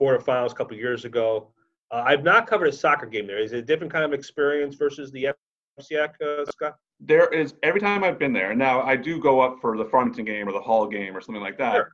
quarterfinals 0.00 0.52
a 0.52 0.54
couple 0.54 0.76
years 0.76 1.04
ago. 1.04 1.48
Uh, 1.90 2.02
I've 2.06 2.24
not 2.24 2.46
covered 2.46 2.68
a 2.68 2.72
soccer 2.72 3.06
game 3.06 3.26
there. 3.26 3.38
Is 3.38 3.52
it 3.52 3.58
a 3.58 3.62
different 3.62 3.92
kind 3.92 4.04
of 4.04 4.12
experience 4.12 4.74
versus 4.74 5.10
the 5.10 5.28
FCIAC, 5.80 6.20
uh, 6.22 6.44
Scott? 6.50 6.76
there 7.00 7.28
is 7.32 7.54
every 7.62 7.80
time 7.80 8.04
I've 8.04 8.18
been 8.18 8.32
there, 8.32 8.54
now 8.54 8.82
I 8.82 8.94
do 8.96 9.18
go 9.18 9.40
up 9.40 9.58
for 9.60 9.76
the 9.76 9.86
Farmington 9.86 10.24
game 10.24 10.48
or 10.48 10.52
the 10.52 10.60
Hall 10.60 10.86
game 10.86 11.16
or 11.16 11.20
something 11.20 11.42
like 11.42 11.58
that. 11.58 11.74
Sure. 11.74 11.92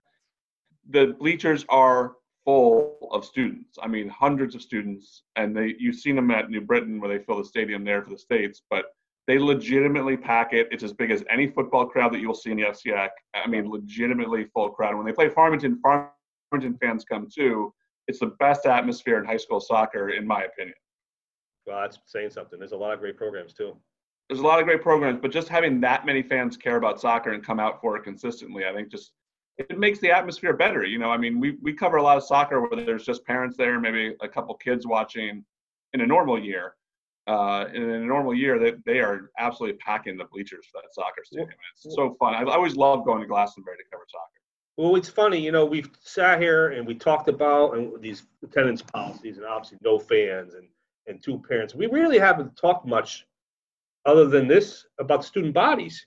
The 0.90 1.14
bleachers 1.18 1.64
are 1.68 2.14
full 2.44 2.96
of 3.12 3.24
students. 3.24 3.78
I 3.80 3.86
mean, 3.86 4.08
hundreds 4.08 4.54
of 4.54 4.62
students, 4.62 5.22
and 5.36 5.56
they 5.56 5.74
you've 5.78 5.96
seen 5.96 6.16
them 6.16 6.30
at 6.30 6.50
New 6.50 6.60
Britain 6.60 7.00
where 7.00 7.08
they 7.08 7.24
fill 7.24 7.38
the 7.38 7.44
stadium 7.44 7.84
there 7.84 8.02
for 8.02 8.10
the 8.10 8.18
states, 8.18 8.62
but 8.68 8.86
they 9.26 9.38
legitimately 9.38 10.16
pack 10.16 10.52
it. 10.52 10.68
It's 10.70 10.84
as 10.84 10.92
big 10.92 11.10
as 11.10 11.24
any 11.30 11.48
football 11.48 11.86
crowd 11.86 12.12
that 12.12 12.20
you'll 12.20 12.34
see 12.34 12.52
in 12.52 12.58
the 12.58 12.64
FCIAC. 12.64 13.08
I 13.34 13.46
mean, 13.48 13.68
legitimately 13.70 14.44
full 14.54 14.70
crowd. 14.70 14.96
When 14.96 15.04
they 15.04 15.12
play 15.12 15.28
Farmington, 15.28 15.80
Farmington 15.82 16.78
fans 16.80 17.04
come 17.04 17.28
too. 17.34 17.72
It's 18.08 18.20
the 18.20 18.32
best 18.38 18.66
atmosphere 18.66 19.18
in 19.18 19.24
high 19.24 19.36
school 19.36 19.60
soccer, 19.60 20.10
in 20.10 20.26
my 20.26 20.44
opinion. 20.44 20.76
Well, 21.66 21.80
that's 21.80 21.98
saying 22.06 22.30
something. 22.30 22.58
There's 22.60 22.70
a 22.72 22.76
lot 22.76 22.92
of 22.92 23.00
great 23.00 23.16
programs 23.16 23.52
too. 23.52 23.76
there's 24.28 24.40
a 24.40 24.44
lot 24.44 24.60
of 24.60 24.64
great 24.64 24.82
programs, 24.82 25.18
but 25.20 25.32
just 25.32 25.48
having 25.48 25.80
that 25.80 26.06
many 26.06 26.22
fans 26.22 26.56
care 26.56 26.76
about 26.76 27.00
soccer 27.00 27.32
and 27.32 27.44
come 27.44 27.60
out 27.60 27.80
for 27.80 27.96
it 27.96 28.04
consistently, 28.04 28.64
I 28.64 28.72
think 28.72 28.90
just 28.90 29.12
it 29.58 29.78
makes 29.78 29.98
the 30.00 30.10
atmosphere 30.10 30.52
better. 30.52 30.84
You 30.84 30.98
know, 30.98 31.10
I 31.10 31.16
mean, 31.16 31.40
we 31.40 31.56
we 31.62 31.72
cover 31.72 31.96
a 31.96 32.02
lot 32.02 32.16
of 32.16 32.24
soccer 32.24 32.60
where 32.60 32.84
there's 32.84 33.04
just 33.04 33.24
parents 33.24 33.56
there, 33.56 33.80
maybe 33.80 34.14
a 34.20 34.28
couple 34.28 34.54
kids 34.54 34.86
watching 34.86 35.44
in 35.92 36.00
a 36.00 36.06
normal 36.06 36.38
year. 36.38 36.74
Uh, 37.26 37.66
in 37.74 37.82
a 37.82 37.98
normal 37.98 38.32
year, 38.32 38.56
they, 38.58 38.74
they 38.84 39.00
are 39.00 39.30
absolutely 39.38 39.76
packing 39.78 40.16
the 40.16 40.24
bleachers 40.26 40.64
for 40.70 40.80
that 40.80 40.94
soccer 40.94 41.24
stadium. 41.24 41.48
It's 41.84 41.94
so 41.94 42.14
fun. 42.20 42.34
I, 42.34 42.42
I 42.42 42.54
always 42.54 42.76
love 42.76 43.04
going 43.04 43.20
to 43.20 43.26
Glastonbury 43.26 43.76
to 43.78 43.82
cover 43.90 44.04
soccer. 44.08 44.40
Well, 44.76 44.94
it's 44.94 45.08
funny, 45.08 45.40
you 45.40 45.50
know, 45.50 45.64
we've 45.64 45.90
sat 46.02 46.40
here 46.40 46.68
and 46.68 46.86
we 46.86 46.94
talked 46.94 47.28
about 47.28 47.76
and 47.76 48.00
these 48.00 48.24
attendance 48.44 48.82
policies 48.82 49.38
and 49.38 49.46
obviously 49.46 49.78
no 49.82 49.98
fans 49.98 50.54
and, 50.54 50.68
and 51.08 51.20
two 51.20 51.42
parents. 51.48 51.74
We 51.74 51.86
really 51.86 52.18
haven't 52.18 52.56
talked 52.56 52.86
much 52.86 53.26
other 54.04 54.26
than 54.26 54.46
this 54.46 54.86
about 55.00 55.24
student 55.24 55.54
bodies. 55.54 56.06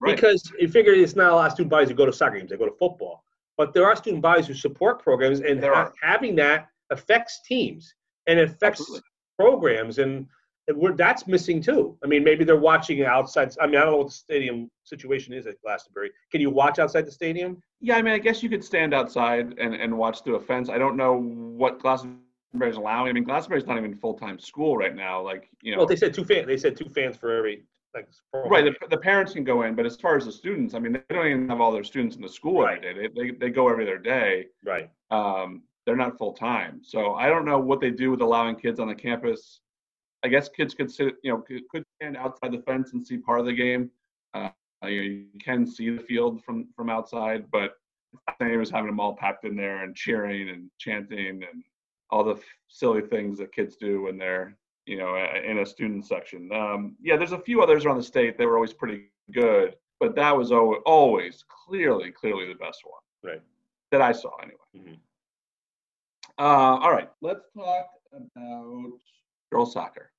Right. 0.00 0.14
Because 0.14 0.52
you 0.58 0.68
figure 0.68 0.92
it's 0.92 1.16
not 1.16 1.32
a 1.32 1.34
lot 1.34 1.46
of 1.46 1.52
student 1.52 1.70
bodies 1.70 1.88
who 1.88 1.94
go 1.94 2.06
to 2.06 2.12
soccer 2.12 2.38
games, 2.38 2.50
they 2.50 2.56
go 2.56 2.66
to 2.66 2.76
football. 2.78 3.24
But 3.56 3.74
there 3.74 3.86
are 3.86 3.96
student 3.96 4.22
bodies 4.22 4.46
who 4.46 4.54
support 4.54 5.02
programs, 5.02 5.40
and 5.40 5.62
ha- 5.62 5.90
having 6.00 6.36
that 6.36 6.68
affects 6.90 7.40
teams 7.44 7.94
and 8.26 8.38
affects 8.38 8.80
Absolutely. 8.80 9.02
programs. 9.38 9.98
And, 9.98 10.26
that's 10.96 11.26
missing 11.26 11.62
too. 11.62 11.96
I 12.04 12.06
mean, 12.06 12.24
maybe 12.24 12.44
they're 12.44 12.56
watching 12.56 13.04
outside. 13.04 13.54
I 13.60 13.66
mean, 13.66 13.76
I 13.76 13.80
don't 13.84 13.92
know 13.92 13.98
what 13.98 14.08
the 14.08 14.12
stadium 14.14 14.70
situation 14.84 15.32
is 15.34 15.46
at 15.46 15.60
Glastonbury. 15.62 16.10
Can 16.32 16.40
you 16.40 16.50
watch 16.50 16.78
outside 16.78 17.06
the 17.06 17.12
stadium? 17.12 17.62
Yeah, 17.80 17.96
I 17.96 18.02
mean, 18.02 18.14
I 18.14 18.18
guess 18.18 18.42
you 18.42 18.48
could 18.48 18.64
stand 18.64 18.92
outside 18.94 19.54
and, 19.58 19.74
and 19.74 19.96
watch 19.96 20.22
through 20.22 20.36
a 20.36 20.40
fence. 20.40 20.68
I 20.68 20.78
don't 20.78 20.96
know 20.96 21.14
what 21.14 21.80
Glastonbury's 21.80 22.76
allowing. 22.76 23.08
I 23.10 23.12
mean, 23.12 23.24
Glastonbury's 23.24 23.66
not 23.66 23.78
even 23.78 23.94
full 23.94 24.14
time 24.14 24.38
school 24.38 24.76
right 24.76 24.94
now. 24.94 25.22
Like, 25.22 25.48
you 25.62 25.72
know, 25.72 25.78
Well, 25.78 25.86
they 25.86 25.96
said 25.96 26.12
two 26.14 26.24
fans. 26.24 26.46
They 26.46 26.56
said 26.56 26.76
two 26.76 26.88
fans 26.88 27.16
for 27.16 27.32
every 27.36 27.64
like. 27.94 28.08
for 28.30 28.48
Right, 28.48 28.64
the, 28.64 28.88
the 28.88 28.98
parents 28.98 29.32
can 29.32 29.44
go 29.44 29.62
in, 29.62 29.74
but 29.74 29.86
as 29.86 29.96
far 29.96 30.16
as 30.16 30.26
the 30.26 30.32
students, 30.32 30.74
I 30.74 30.78
mean, 30.78 30.92
they 30.92 31.02
don't 31.14 31.26
even 31.26 31.48
have 31.48 31.60
all 31.60 31.72
their 31.72 31.84
students 31.84 32.16
in 32.16 32.22
the 32.22 32.28
school 32.28 32.62
Right. 32.62 32.84
every 32.84 33.08
day. 33.08 33.14
They, 33.14 33.30
they, 33.30 33.36
they 33.36 33.50
go 33.50 33.68
every 33.68 33.84
other 33.84 33.98
day. 33.98 34.46
right. 34.64 34.90
Um, 35.10 35.62
they're 35.86 35.96
not 35.96 36.18
full 36.18 36.34
time, 36.34 36.82
so 36.84 37.14
I 37.14 37.28
don't 37.28 37.44
know 37.46 37.58
what 37.58 37.80
they 37.80 37.90
do 37.90 38.10
with 38.10 38.20
allowing 38.20 38.54
kids 38.54 38.78
on 38.78 38.86
the 38.86 38.94
campus. 38.94 39.60
I 40.22 40.28
guess 40.28 40.48
kids 40.48 40.74
could 40.74 40.90
sit, 40.90 41.14
you 41.22 41.32
know, 41.32 41.38
could, 41.38 41.62
could 41.70 41.84
stand 41.96 42.16
outside 42.16 42.52
the 42.52 42.62
fence 42.62 42.92
and 42.92 43.06
see 43.06 43.16
part 43.16 43.40
of 43.40 43.46
the 43.46 43.52
game. 43.54 43.90
Uh, 44.34 44.50
you, 44.84 45.26
can 45.42 45.66
see 45.66 45.90
the 45.90 46.02
field 46.02 46.42
from 46.42 46.68
from 46.74 46.88
outside, 46.90 47.50
but 47.50 47.72
it's 48.12 48.22
not 48.26 48.38
the 48.38 48.44
same 48.46 48.60
as 48.60 48.70
having 48.70 48.86
them 48.90 49.00
all 49.00 49.14
packed 49.14 49.44
in 49.44 49.56
there 49.56 49.82
and 49.82 49.94
cheering 49.94 50.50
and 50.50 50.70
chanting 50.78 51.42
and 51.50 51.62
all 52.10 52.24
the 52.24 52.34
f- 52.34 52.42
silly 52.68 53.02
things 53.02 53.38
that 53.38 53.52
kids 53.52 53.76
do 53.76 54.02
when 54.02 54.18
they're 54.18 54.56
you 54.86 54.96
know 54.98 55.16
in 55.16 55.58
a 55.58 55.66
student 55.66 56.06
section. 56.06 56.50
Um, 56.52 56.96
yeah, 57.00 57.16
there's 57.16 57.32
a 57.32 57.38
few 57.38 57.62
others 57.62 57.84
around 57.84 57.98
the 57.98 58.02
state 58.02 58.36
that 58.38 58.46
were 58.46 58.56
always 58.56 58.72
pretty 58.72 59.04
good, 59.32 59.76
but 60.00 60.14
that 60.16 60.36
was 60.36 60.50
al- 60.52 60.82
always 60.86 61.44
clearly 61.66 62.10
clearly 62.10 62.46
the 62.46 62.54
best 62.58 62.82
one 62.84 63.32
Right. 63.32 63.42
that 63.92 64.00
I 64.02 64.12
saw 64.12 64.30
anyway. 64.42 64.58
Mhm. 64.76 64.98
Uh, 66.38 66.78
all 66.82 66.90
right, 66.92 67.10
let's 67.20 67.44
talk 67.54 67.86
about 68.12 68.92
girls 69.50 69.72
soccer. 69.72 70.12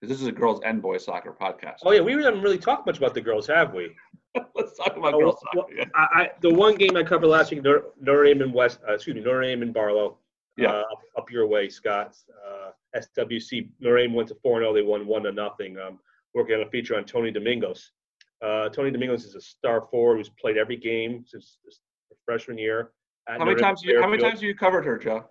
'Cause 0.00 0.08
This 0.10 0.20
is 0.20 0.26
a 0.26 0.32
girls 0.32 0.60
and 0.64 0.82
boys 0.82 1.04
soccer 1.04 1.32
podcast. 1.32 1.78
Oh 1.84 1.92
yeah, 1.92 2.00
we 2.00 2.12
haven't 2.12 2.42
really 2.42 2.58
talked 2.58 2.86
much 2.86 2.98
about 2.98 3.14
the 3.14 3.20
girls, 3.20 3.46
have 3.46 3.72
we? 3.72 3.94
let's 4.54 4.76
talk 4.76 4.96
about 4.96 5.14
Oh, 5.14 5.18
girls 5.20 5.36
well, 5.54 5.64
soccer. 5.64 5.74
yeah. 5.76 5.84
I, 5.94 6.06
I, 6.22 6.30
the 6.40 6.52
one 6.52 6.74
game 6.74 6.96
I 6.96 7.02
covered 7.04 7.28
last 7.28 7.50
week, 7.50 7.62
Notre, 7.62 7.84
Notre 8.00 8.24
Dame 8.24 8.42
and 8.42 8.52
West, 8.52 8.80
uh, 8.88 8.94
excuse 8.94 9.14
me, 9.16 9.22
Notre 9.22 9.42
Dame 9.42 9.62
and 9.62 9.72
Barlow. 9.72 10.18
Yeah. 10.56 10.70
Uh, 10.72 10.80
up, 10.80 11.00
up 11.18 11.30
your 11.30 11.46
way, 11.46 11.68
Scott. 11.68 12.16
Uh, 12.46 12.70
SWC. 12.96 13.70
Notre 13.80 13.98
Dame 13.98 14.14
went 14.14 14.28
to 14.28 14.34
4-0 14.36 14.74
They 14.74 14.82
won 14.82 15.06
one 15.06 15.22
to 15.24 15.32
nothing. 15.32 15.78
Um, 15.78 15.98
working 16.34 16.54
on 16.56 16.62
a 16.62 16.70
feature 16.70 16.96
on 16.96 17.04
Tony 17.04 17.30
Domingos. 17.30 17.92
Uh, 18.42 18.68
Tony 18.68 18.90
Domingos 18.90 19.24
is 19.24 19.34
a 19.36 19.40
star 19.40 19.86
forward 19.90 20.16
who's 20.18 20.28
played 20.28 20.56
every 20.58 20.76
game 20.76 21.24
since 21.26 21.58
his 21.64 21.80
freshman 22.24 22.58
year. 22.58 22.90
How 23.26 23.44
many 23.44 23.58
times 23.58 23.82
you 23.82 24.00
how 24.02 24.08
many 24.08 24.22
times 24.22 24.42
you 24.42 24.54
covered 24.54 24.84
her, 24.84 24.98
Joe? 24.98 25.24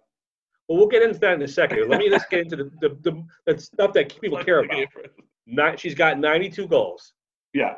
Well, 0.68 0.78
we'll 0.78 0.88
get 0.88 1.04
into 1.04 1.20
that 1.20 1.34
in 1.34 1.42
a 1.42 1.48
second. 1.48 1.90
Let 1.90 2.00
me 2.00 2.10
just 2.10 2.30
get 2.30 2.42
into 2.42 2.56
the, 2.56 2.72
the, 2.82 2.90
the, 3.02 3.24
the 3.46 3.60
stuff 3.60 3.94
that 3.94 4.20
people 4.22 4.42
care 4.44 4.64
about. 4.64 4.86
Not, 5.46 5.80
she's 5.80 5.96
got 5.96 6.20
92 6.20 6.68
goals. 6.68 7.14
Yeah, 7.54 7.76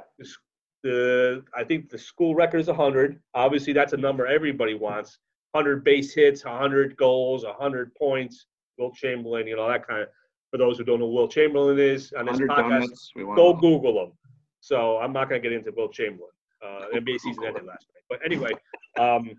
The 0.83 1.43
I 1.55 1.63
think 1.63 1.89
the 1.89 1.97
school 1.97 2.35
record 2.35 2.59
is 2.59 2.67
100. 2.67 3.19
Obviously, 3.33 3.73
that's 3.73 3.93
a 3.93 3.97
number 3.97 4.27
everybody 4.27 4.75
wants. 4.75 5.17
100 5.51 5.83
base 5.83 6.13
hits, 6.13 6.45
100 6.45 6.95
goals, 6.97 7.43
100 7.43 7.95
points. 7.95 8.45
Wilt 8.77 8.95
Chamberlain, 8.95 9.47
you 9.47 9.55
know 9.55 9.67
that 9.67 9.87
kind 9.87 10.01
of. 10.03 10.09
For 10.51 10.57
those 10.57 10.77
who 10.77 10.83
don't 10.83 10.99
know 10.99 11.07
who 11.07 11.13
Wilt 11.13 11.31
Chamberlain 11.31 11.79
is 11.79 12.13
on 12.17 12.27
this 12.27 12.37
podcast, 12.37 12.55
donuts. 12.55 13.11
We 13.15 13.23
want 13.23 13.37
go 13.37 13.53
Google 13.53 14.05
him. 14.05 14.11
So 14.61 14.97
I'm 14.97 15.11
not 15.11 15.27
going 15.27 15.41
to 15.41 15.49
get 15.49 15.57
into 15.57 15.71
Wilt 15.75 15.93
Chamberlain. 15.93 16.31
Uh, 16.63 16.85
NBA 16.93 17.19
season 17.19 17.43
ended 17.45 17.65
last 17.65 17.87
night. 17.93 18.03
But 18.09 18.19
anyway, 18.23 18.51
um, 18.99 19.31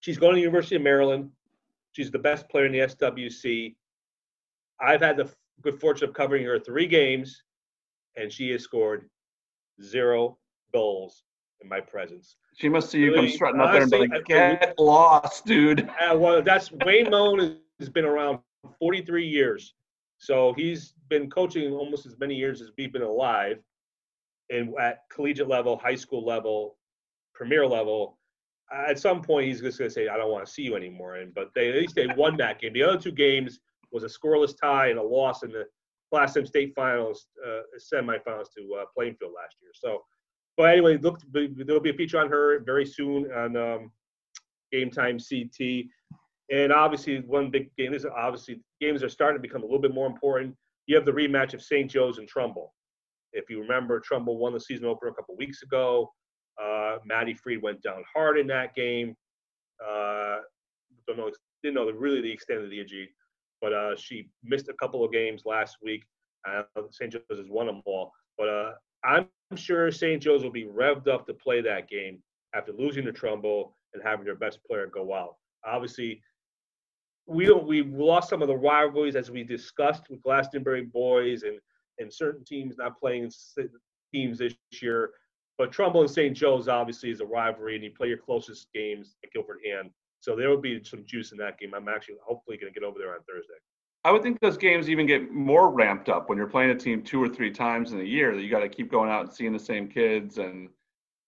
she's 0.00 0.18
going 0.18 0.32
to 0.32 0.36
the 0.36 0.42
University 0.42 0.76
of 0.76 0.82
Maryland. 0.82 1.30
She's 1.94 2.10
the 2.10 2.18
best 2.18 2.48
player 2.48 2.66
in 2.66 2.72
the 2.72 2.80
SWC. 2.80 3.76
I've 4.80 5.00
had 5.00 5.16
the 5.16 5.30
good 5.62 5.80
fortune 5.80 6.08
of 6.08 6.14
covering 6.14 6.44
her 6.44 6.58
three 6.58 6.86
games, 6.86 7.40
and 8.16 8.32
she 8.32 8.50
has 8.50 8.62
scored 8.62 9.08
zero 9.80 10.36
goals 10.72 11.22
in 11.60 11.68
my 11.68 11.80
presence. 11.80 12.36
She 12.56 12.68
must 12.68 12.90
see 12.90 12.98
you 12.98 13.12
come 13.12 13.24
Really, 13.24 13.32
strutting 13.32 13.60
up 13.60 13.70
there 13.70 13.82
and 13.82 13.90
be 13.90 14.08
like, 14.08 14.24
"Get 14.24 14.74
lost, 14.78 15.46
dude." 15.46 15.88
Uh, 16.00 16.16
well, 16.18 16.42
that's 16.42 16.72
Wayne 16.84 17.10
Moan 17.10 17.58
has 17.78 17.88
been 17.88 18.04
around 18.04 18.40
43 18.80 19.26
years, 19.26 19.74
so 20.18 20.52
he's 20.54 20.94
been 21.08 21.30
coaching 21.30 21.72
almost 21.72 22.06
as 22.06 22.18
many 22.18 22.34
years 22.34 22.60
as 22.60 22.70
we've 22.76 22.92
been 22.92 23.02
alive, 23.02 23.62
and 24.50 24.74
at 24.80 25.02
collegiate 25.12 25.48
level, 25.48 25.76
high 25.76 25.94
school 25.94 26.24
level, 26.24 26.76
premier 27.34 27.64
level. 27.64 28.18
At 28.72 28.98
some 28.98 29.22
point, 29.22 29.46
he's 29.46 29.60
just 29.60 29.78
going 29.78 29.88
to 29.88 29.94
say, 29.94 30.08
"I 30.08 30.16
don't 30.16 30.30
want 30.30 30.46
to 30.46 30.50
see 30.52 30.62
you 30.62 30.74
anymore." 30.76 31.16
And 31.16 31.34
but 31.34 31.50
they 31.54 31.68
at 31.68 31.74
least 31.76 31.94
they 31.94 32.06
won 32.16 32.36
that 32.38 32.60
game. 32.60 32.72
The 32.72 32.82
other 32.82 32.98
two 32.98 33.12
games 33.12 33.60
was 33.92 34.04
a 34.04 34.06
scoreless 34.06 34.54
tie 34.58 34.88
and 34.88 34.98
a 34.98 35.02
loss 35.02 35.42
in 35.42 35.52
the 35.52 35.64
Class 36.10 36.36
M 36.36 36.46
state 36.46 36.72
finals, 36.74 37.26
uh, 37.46 37.60
semifinals 37.78 38.46
to 38.56 38.74
uh, 38.80 38.84
Plainfield 38.94 39.32
last 39.36 39.56
year. 39.60 39.72
So, 39.74 40.02
but 40.56 40.70
anyway, 40.70 40.96
look, 40.98 41.20
there'll 41.32 41.80
be 41.80 41.90
a 41.90 41.94
feature 41.94 42.20
on 42.20 42.28
her 42.30 42.60
very 42.64 42.86
soon 42.86 43.30
on 43.32 43.56
um, 43.56 43.92
Game 44.72 44.90
Time 44.90 45.18
CT. 45.18 45.86
And 46.52 46.72
obviously, 46.72 47.20
one 47.20 47.50
big 47.50 47.74
game 47.76 47.94
is 47.94 48.04
obviously 48.04 48.60
games 48.80 49.02
are 49.02 49.08
starting 49.08 49.38
to 49.38 49.42
become 49.42 49.62
a 49.62 49.64
little 49.64 49.80
bit 49.80 49.94
more 49.94 50.06
important. 50.06 50.54
You 50.86 50.94
have 50.96 51.06
the 51.06 51.12
rematch 51.12 51.54
of 51.54 51.62
St. 51.62 51.90
Joe's 51.90 52.18
and 52.18 52.28
Trumbull. 52.28 52.74
If 53.32 53.48
you 53.48 53.60
remember, 53.60 53.98
Trumbull 53.98 54.38
won 54.38 54.52
the 54.52 54.60
season 54.60 54.86
opener 54.86 55.10
a 55.10 55.14
couple 55.14 55.36
weeks 55.36 55.62
ago. 55.62 56.12
Uh, 56.62 56.98
Maddie 57.04 57.34
Freed 57.34 57.62
went 57.62 57.82
down 57.82 58.04
hard 58.12 58.38
in 58.38 58.46
that 58.48 58.74
game. 58.74 59.16
Uh, 59.84 60.36
don't 61.06 61.18
know, 61.18 61.30
didn't 61.62 61.74
know 61.74 61.86
the, 61.86 61.94
really 61.94 62.20
the 62.20 62.30
extent 62.30 62.62
of 62.62 62.70
the 62.70 62.80
injury, 62.80 63.10
but 63.60 63.72
uh, 63.72 63.96
she 63.96 64.28
missed 64.42 64.68
a 64.68 64.74
couple 64.74 65.04
of 65.04 65.12
games 65.12 65.42
last 65.44 65.78
week. 65.82 66.04
Uh, 66.48 66.62
St. 66.90 67.12
Joe's 67.12 67.22
has 67.30 67.48
won 67.48 67.66
them 67.66 67.82
all, 67.86 68.12
but 68.38 68.48
uh, 68.48 68.72
I'm 69.04 69.28
sure 69.56 69.90
St. 69.90 70.22
Joe's 70.22 70.42
will 70.42 70.50
be 70.50 70.64
revved 70.64 71.08
up 71.08 71.26
to 71.26 71.34
play 71.34 71.60
that 71.62 71.88
game 71.88 72.22
after 72.54 72.72
losing 72.72 73.04
to 73.04 73.12
Trumbull 73.12 73.76
and 73.94 74.02
having 74.02 74.24
their 74.24 74.34
best 74.34 74.58
player 74.66 74.86
go 74.86 75.14
out. 75.14 75.36
Obviously, 75.64 76.20
we 77.26 77.46
don't 77.46 77.66
we 77.66 77.82
lost 77.82 78.28
some 78.28 78.42
of 78.42 78.48
the 78.48 78.56
rivalries 78.56 79.16
as 79.16 79.30
we 79.30 79.42
discussed 79.42 80.10
with 80.10 80.22
Glastonbury 80.22 80.84
boys 80.84 81.42
and 81.42 81.58
and 81.98 82.12
certain 82.12 82.44
teams 82.44 82.76
not 82.76 82.98
playing 82.98 83.30
teams 84.12 84.38
this 84.38 84.54
year. 84.82 85.10
But 85.56 85.72
Trumbull 85.72 86.02
and 86.02 86.10
St. 86.10 86.36
Joe's 86.36 86.68
obviously 86.68 87.10
is 87.10 87.20
a 87.20 87.26
rivalry, 87.26 87.74
and 87.76 87.84
you 87.84 87.90
play 87.90 88.08
your 88.08 88.18
closest 88.18 88.68
games 88.74 89.16
at 89.24 89.32
Guilford 89.32 89.60
Hand. 89.64 89.90
So 90.20 90.34
there 90.34 90.48
will 90.48 90.60
be 90.60 90.82
some 90.82 91.04
juice 91.06 91.32
in 91.32 91.38
that 91.38 91.58
game. 91.58 91.74
I'm 91.74 91.88
actually 91.88 92.16
hopefully 92.24 92.56
going 92.56 92.72
to 92.72 92.80
get 92.80 92.86
over 92.86 92.98
there 92.98 93.12
on 93.12 93.20
Thursday. 93.28 93.54
I 94.04 94.10
would 94.10 94.22
think 94.22 94.40
those 94.40 94.58
games 94.58 94.90
even 94.90 95.06
get 95.06 95.30
more 95.32 95.70
ramped 95.70 96.08
up 96.08 96.28
when 96.28 96.36
you're 96.36 96.46
playing 96.46 96.70
a 96.70 96.74
team 96.74 97.02
two 97.02 97.22
or 97.22 97.28
three 97.28 97.50
times 97.50 97.92
in 97.92 98.00
a 98.00 98.04
year. 98.04 98.34
That 98.34 98.42
you 98.42 98.50
got 98.50 98.60
to 98.60 98.68
keep 98.68 98.90
going 98.90 99.10
out 99.10 99.22
and 99.22 99.32
seeing 99.32 99.52
the 99.52 99.58
same 99.58 99.88
kids, 99.88 100.38
and 100.38 100.68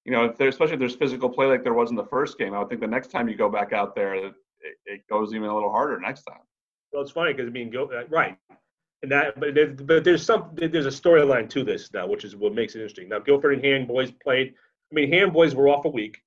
you 0.04 0.12
know, 0.12 0.24
if 0.26 0.36
there, 0.36 0.48
especially 0.48 0.74
if 0.74 0.80
there's 0.80 0.96
physical 0.96 1.28
play 1.28 1.46
like 1.46 1.62
there 1.62 1.74
was 1.74 1.90
in 1.90 1.96
the 1.96 2.04
first 2.04 2.38
game. 2.38 2.54
I 2.54 2.58
would 2.58 2.68
think 2.68 2.80
the 2.80 2.86
next 2.86 3.08
time 3.08 3.28
you 3.28 3.36
go 3.36 3.48
back 3.48 3.72
out 3.72 3.94
there, 3.94 4.14
it, 4.14 4.34
it 4.84 5.02
goes 5.08 5.34
even 5.34 5.48
a 5.48 5.54
little 5.54 5.70
harder 5.70 5.98
next 5.98 6.22
time. 6.22 6.40
Well, 6.92 7.02
it's 7.02 7.12
funny 7.12 7.32
because 7.32 7.48
I 7.48 7.52
mean, 7.52 7.70
go, 7.70 7.86
uh, 7.86 8.04
right, 8.08 8.36
and 9.02 9.12
that, 9.12 9.38
but 9.38 9.54
there, 9.54 9.68
but 9.68 10.04
there's 10.04 10.24
some 10.24 10.50
there's 10.54 10.86
a 10.86 10.90
storyline 10.90 11.48
to 11.50 11.62
this 11.62 11.92
now, 11.92 12.06
which 12.06 12.24
is 12.24 12.34
what 12.34 12.54
makes 12.54 12.74
it 12.74 12.80
interesting. 12.80 13.08
Now, 13.08 13.18
Guilford 13.18 13.54
and 13.54 13.64
Hand 13.64 13.88
boys 13.88 14.10
played. 14.22 14.54
I 14.90 14.94
mean, 14.94 15.12
Hand 15.12 15.32
boys 15.32 15.54
were 15.54 15.68
off 15.68 15.84
a 15.84 15.88
week, 15.88 16.22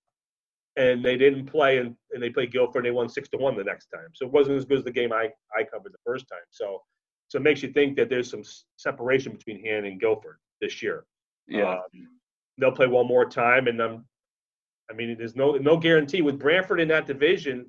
and 0.76 1.04
they 1.04 1.18
didn't 1.18 1.46
play, 1.46 1.78
and, 1.78 1.96
and 2.12 2.22
they 2.22 2.30
played 2.30 2.52
Guilford, 2.52 2.78
and 2.78 2.86
they 2.86 2.92
won 2.92 3.10
six 3.10 3.28
to 3.30 3.38
one 3.38 3.58
the 3.58 3.64
next 3.64 3.88
time. 3.88 4.08
So 4.14 4.26
it 4.26 4.32
wasn't 4.32 4.58
as 4.58 4.66
good 4.66 4.80
as 4.80 4.84
the 4.84 4.92
game 4.92 5.12
I 5.12 5.30
I 5.58 5.64
covered 5.64 5.94
the 5.94 6.00
first 6.06 6.26
time. 6.30 6.46
So 6.52 6.82
so 7.28 7.38
it 7.38 7.42
makes 7.42 7.64
you 7.64 7.70
think 7.70 7.96
that 7.98 8.10
there's 8.10 8.30
some 8.30 8.44
separation 8.78 9.32
between 9.34 9.64
Hand 9.64 9.86
and 9.86 10.00
Guilford 10.00 10.38
this 10.62 10.82
year. 10.82 11.06
Yeah, 11.48 11.74
Um, 11.74 12.08
they'll 12.60 12.72
play 12.72 12.88
one 12.88 13.08
more 13.08 13.26
time, 13.26 13.68
and 13.68 13.82
um, 13.82 14.06
I 14.92 14.94
mean, 14.94 15.18
there's 15.18 15.36
no 15.36 15.54
no 15.54 15.76
guarantee 15.76 16.22
with 16.22 16.38
Branford 16.38 16.80
in 16.80 16.88
that 16.90 17.08
division, 17.08 17.66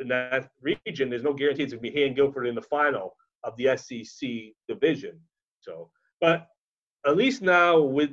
in 0.00 0.08
that 0.08 0.50
region. 0.60 1.08
There's 1.08 1.22
no 1.22 1.32
guarantee 1.32 1.62
it's 1.62 1.72
going 1.72 1.82
to 1.82 1.90
be 1.90 2.00
Hand 2.00 2.16
Guilford 2.16 2.46
in 2.46 2.54
the 2.54 2.62
final 2.62 3.16
of 3.44 3.56
the 3.56 3.66
SCC 3.66 4.54
division. 4.68 5.18
So, 5.60 5.90
but 6.20 6.48
at 7.06 7.16
least 7.16 7.42
now 7.42 7.80
with 7.80 8.10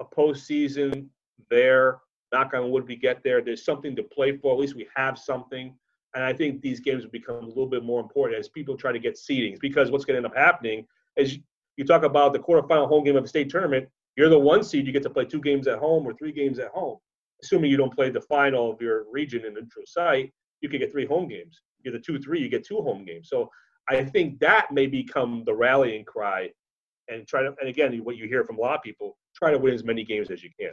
a 0.00 0.04
postseason 0.04 1.06
there, 1.50 1.98
knock 2.32 2.54
on 2.54 2.70
wood, 2.70 2.86
we 2.86 2.96
get 2.96 3.22
there. 3.22 3.42
There's 3.42 3.64
something 3.64 3.94
to 3.96 4.02
play 4.02 4.36
for. 4.36 4.52
At 4.52 4.58
least 4.58 4.76
we 4.76 4.88
have 4.96 5.18
something. 5.18 5.74
And 6.14 6.24
I 6.24 6.32
think 6.32 6.60
these 6.60 6.80
games 6.80 7.04
will 7.04 7.10
become 7.10 7.36
a 7.36 7.46
little 7.46 7.66
bit 7.66 7.84
more 7.84 8.00
important 8.00 8.38
as 8.38 8.48
people 8.48 8.76
try 8.76 8.92
to 8.92 8.98
get 8.98 9.14
seedings. 9.14 9.60
Because 9.60 9.90
what's 9.90 10.04
going 10.04 10.20
to 10.20 10.26
end 10.26 10.26
up 10.26 10.36
happening 10.36 10.86
is 11.16 11.38
you 11.76 11.84
talk 11.84 12.02
about 12.02 12.32
the 12.32 12.38
quarterfinal 12.38 12.88
home 12.88 13.04
game 13.04 13.16
of 13.16 13.22
the 13.22 13.28
state 13.28 13.48
tournament. 13.48 13.88
You're 14.16 14.28
the 14.28 14.38
one 14.38 14.64
seed. 14.64 14.86
You 14.86 14.92
get 14.92 15.02
to 15.04 15.10
play 15.10 15.24
two 15.24 15.40
games 15.40 15.66
at 15.66 15.78
home 15.78 16.06
or 16.06 16.14
three 16.14 16.32
games 16.32 16.58
at 16.58 16.68
home. 16.68 16.98
Assuming 17.42 17.70
you 17.70 17.76
don't 17.76 17.94
play 17.94 18.10
the 18.10 18.20
final 18.20 18.72
of 18.72 18.80
your 18.82 19.04
region 19.10 19.44
in 19.44 19.54
the 19.54 19.60
neutral 19.60 19.84
site, 19.86 20.32
you 20.60 20.68
could 20.68 20.80
get 20.80 20.92
three 20.92 21.06
home 21.06 21.28
games. 21.28 21.62
You 21.78 21.90
get 21.90 21.98
the 21.98 22.04
two, 22.04 22.20
three, 22.20 22.40
you 22.40 22.48
get 22.48 22.66
two 22.66 22.82
home 22.82 23.04
games. 23.04 23.28
So 23.28 23.48
I 23.96 24.04
think 24.04 24.38
that 24.40 24.70
may 24.72 24.86
become 24.86 25.42
the 25.44 25.54
rallying 25.54 26.04
cry, 26.04 26.50
and 27.08 27.26
try 27.26 27.42
to. 27.42 27.54
And 27.60 27.68
again, 27.68 27.92
what 28.04 28.16
you 28.16 28.26
hear 28.28 28.44
from 28.44 28.58
a 28.58 28.60
lot 28.60 28.76
of 28.76 28.82
people, 28.82 29.16
try 29.34 29.50
to 29.50 29.58
win 29.58 29.74
as 29.74 29.84
many 29.84 30.04
games 30.04 30.30
as 30.30 30.42
you 30.42 30.50
can. 30.58 30.72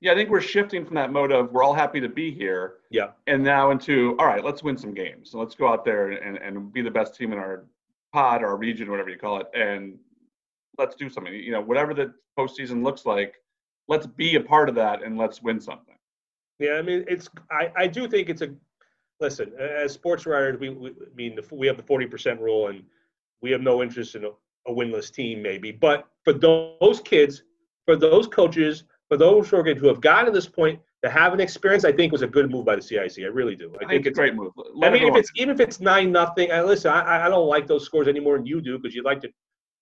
yeah. 0.00 0.12
I 0.12 0.14
think 0.14 0.28
we're 0.30 0.40
shifting 0.40 0.84
from 0.84 0.94
that 0.96 1.10
mode 1.12 1.32
of 1.32 1.52
we're 1.52 1.62
all 1.62 1.74
happy 1.74 2.00
to 2.00 2.08
be 2.08 2.30
here, 2.32 2.74
Yeah, 2.90 3.10
and 3.26 3.42
now 3.42 3.70
into 3.70 4.16
all 4.18 4.26
right, 4.26 4.44
let's 4.44 4.62
win 4.62 4.76
some 4.76 4.92
games. 4.94 5.30
So 5.30 5.38
let's 5.38 5.54
go 5.54 5.68
out 5.68 5.84
there 5.84 6.10
and 6.10 6.36
and 6.38 6.72
be 6.72 6.82
the 6.82 6.90
best 6.90 7.14
team 7.14 7.32
in 7.32 7.38
our 7.38 7.64
pod, 8.12 8.42
our 8.42 8.56
region, 8.56 8.90
whatever 8.90 9.10
you 9.10 9.18
call 9.18 9.40
it, 9.40 9.46
and 9.54 9.98
let's 10.78 10.94
do 10.96 11.08
something. 11.08 11.32
You 11.32 11.52
know, 11.52 11.60
whatever 11.60 11.94
the 11.94 12.14
postseason 12.38 12.82
looks 12.84 13.06
like, 13.06 13.34
let's 13.88 14.06
be 14.06 14.34
a 14.36 14.40
part 14.40 14.68
of 14.68 14.74
that 14.74 15.02
and 15.02 15.16
let's 15.16 15.42
win 15.42 15.60
something. 15.60 15.96
yeah. 16.58 16.74
I 16.74 16.82
mean, 16.82 17.04
it's. 17.08 17.28
I 17.50 17.72
I 17.76 17.86
do 17.86 18.08
think 18.08 18.28
it's 18.28 18.42
a. 18.42 18.50
Listen, 19.20 19.52
as 19.58 19.92
sports 19.92 20.26
writers, 20.26 20.58
we, 20.60 20.70
we 20.70 20.90
I 20.90 21.14
mean, 21.14 21.36
the, 21.36 21.54
we 21.54 21.66
have 21.66 21.76
the 21.76 21.82
forty 21.82 22.06
percent 22.06 22.40
rule, 22.40 22.68
and 22.68 22.82
we 23.40 23.50
have 23.50 23.62
no 23.62 23.82
interest 23.82 24.14
in 24.14 24.24
a, 24.24 24.28
a 24.68 24.74
winless 24.74 25.12
team, 25.12 25.42
maybe. 25.42 25.72
But 25.72 26.06
for 26.24 26.32
those 26.32 27.00
kids, 27.04 27.42
for 27.86 27.96
those 27.96 28.26
coaches, 28.26 28.84
for 29.08 29.16
those 29.16 29.48
who 29.48 29.86
have 29.88 30.00
gotten 30.00 30.26
to 30.26 30.32
this 30.32 30.48
point 30.48 30.80
to 31.02 31.10
have 31.10 31.32
an 31.32 31.40
experience, 31.40 31.84
I 31.84 31.92
think 31.92 32.12
was 32.12 32.22
a 32.22 32.26
good 32.26 32.50
move 32.50 32.64
by 32.64 32.76
the 32.76 32.82
CIAC. 32.82 33.24
I 33.24 33.28
really 33.28 33.54
do. 33.54 33.72
I, 33.80 33.86
think 33.86 34.06
it's 34.06 34.18
a 34.18 34.20
great 34.20 34.34
move. 34.34 34.52
I 34.58 34.62
mean, 34.62 34.76
if 34.82 34.94
everyone- 34.94 35.18
it's 35.20 35.30
even 35.36 35.54
if 35.54 35.60
it's 35.60 35.80
nine 35.80 36.10
nothing, 36.12 36.50
I 36.52 36.62
listen. 36.62 36.90
I, 36.90 37.26
I 37.26 37.28
don't 37.28 37.46
like 37.46 37.66
those 37.66 37.84
scores 37.84 38.08
any 38.08 38.20
more 38.20 38.36
than 38.36 38.46
you 38.46 38.60
do 38.60 38.78
because 38.78 38.94
you'd 38.94 39.04
like 39.04 39.20
to 39.22 39.30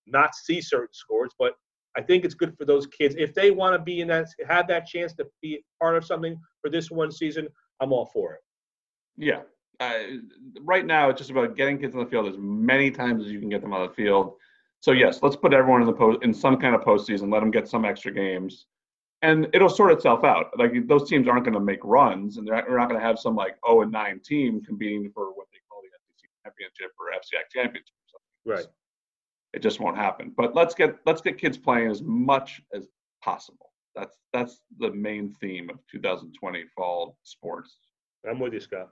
not 0.06 0.34
see 0.34 0.60
certain 0.60 0.92
scores. 0.92 1.30
But 1.38 1.54
I 1.96 2.02
think 2.02 2.24
it's 2.24 2.34
good 2.34 2.56
for 2.58 2.64
those 2.64 2.86
kids 2.86 3.14
if 3.18 3.34
they 3.34 3.50
want 3.50 3.74
to 3.74 3.82
be 3.82 4.00
in 4.00 4.08
that, 4.08 4.26
have 4.48 4.68
that 4.68 4.86
chance 4.86 5.14
to 5.14 5.26
be 5.40 5.64
part 5.80 5.96
of 5.96 6.04
something 6.04 6.36
for 6.60 6.70
this 6.70 6.90
one 6.90 7.10
season. 7.10 7.48
I'm 7.80 7.92
all 7.92 8.06
for 8.06 8.34
it. 8.34 8.40
Yeah. 9.16 9.42
Uh, 9.80 9.94
right 10.60 10.86
now, 10.86 11.08
it's 11.10 11.18
just 11.18 11.30
about 11.30 11.56
getting 11.56 11.78
kids 11.78 11.94
on 11.94 12.04
the 12.04 12.10
field 12.10 12.28
as 12.28 12.36
many 12.38 12.90
times 12.90 13.24
as 13.24 13.32
you 13.32 13.40
can 13.40 13.48
get 13.48 13.60
them 13.60 13.72
on 13.72 13.86
the 13.86 13.92
field. 13.92 14.36
So 14.80 14.92
yes, 14.92 15.20
let's 15.22 15.36
put 15.36 15.54
everyone 15.54 15.80
in 15.80 15.86
the 15.86 15.94
post 15.94 16.22
in 16.22 16.34
some 16.34 16.58
kind 16.58 16.74
of 16.74 16.82
postseason. 16.82 17.32
Let 17.32 17.40
them 17.40 17.50
get 17.50 17.66
some 17.66 17.84
extra 17.84 18.12
games, 18.12 18.66
and 19.22 19.48
it'll 19.54 19.70
sort 19.70 19.92
itself 19.92 20.24
out. 20.24 20.50
Like 20.58 20.72
those 20.86 21.08
teams 21.08 21.26
aren't 21.26 21.44
going 21.44 21.54
to 21.54 21.60
make 21.60 21.80
runs, 21.82 22.36
and 22.36 22.46
they're 22.46 22.56
not, 22.56 22.70
not 22.70 22.88
going 22.88 23.00
to 23.00 23.06
have 23.06 23.18
some 23.18 23.34
like 23.34 23.56
0 23.66 23.82
and 23.82 23.92
9 23.92 24.20
team 24.24 24.62
competing 24.62 25.10
for 25.12 25.32
what 25.32 25.46
they 25.52 25.58
call 25.70 25.80
the 25.82 25.88
SCC 25.88 26.28
championship 26.44 26.92
or 27.00 27.06
FCX 27.18 27.50
championship. 27.50 27.94
or 27.94 28.20
something. 28.44 28.66
Right. 28.66 28.74
It 29.54 29.62
just 29.62 29.80
won't 29.80 29.96
happen. 29.96 30.34
But 30.36 30.54
let's 30.54 30.74
get 30.74 30.96
let's 31.06 31.22
get 31.22 31.38
kids 31.38 31.56
playing 31.56 31.90
as 31.90 32.02
much 32.02 32.60
as 32.74 32.88
possible. 33.22 33.72
That's 33.96 34.18
that's 34.32 34.60
the 34.78 34.90
main 34.92 35.34
theme 35.40 35.70
of 35.70 35.78
2020 35.90 36.64
fall 36.76 37.16
sports. 37.22 37.78
I'm 38.28 38.38
with 38.38 38.52
you, 38.52 38.60
Scott. 38.60 38.90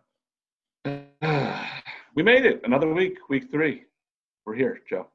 we 0.85 2.23
made 2.23 2.45
it 2.45 2.61
another 2.65 2.93
week, 2.93 3.19
week 3.29 3.51
three. 3.51 3.85
We're 4.45 4.55
here, 4.55 4.81
Joe. 4.89 5.07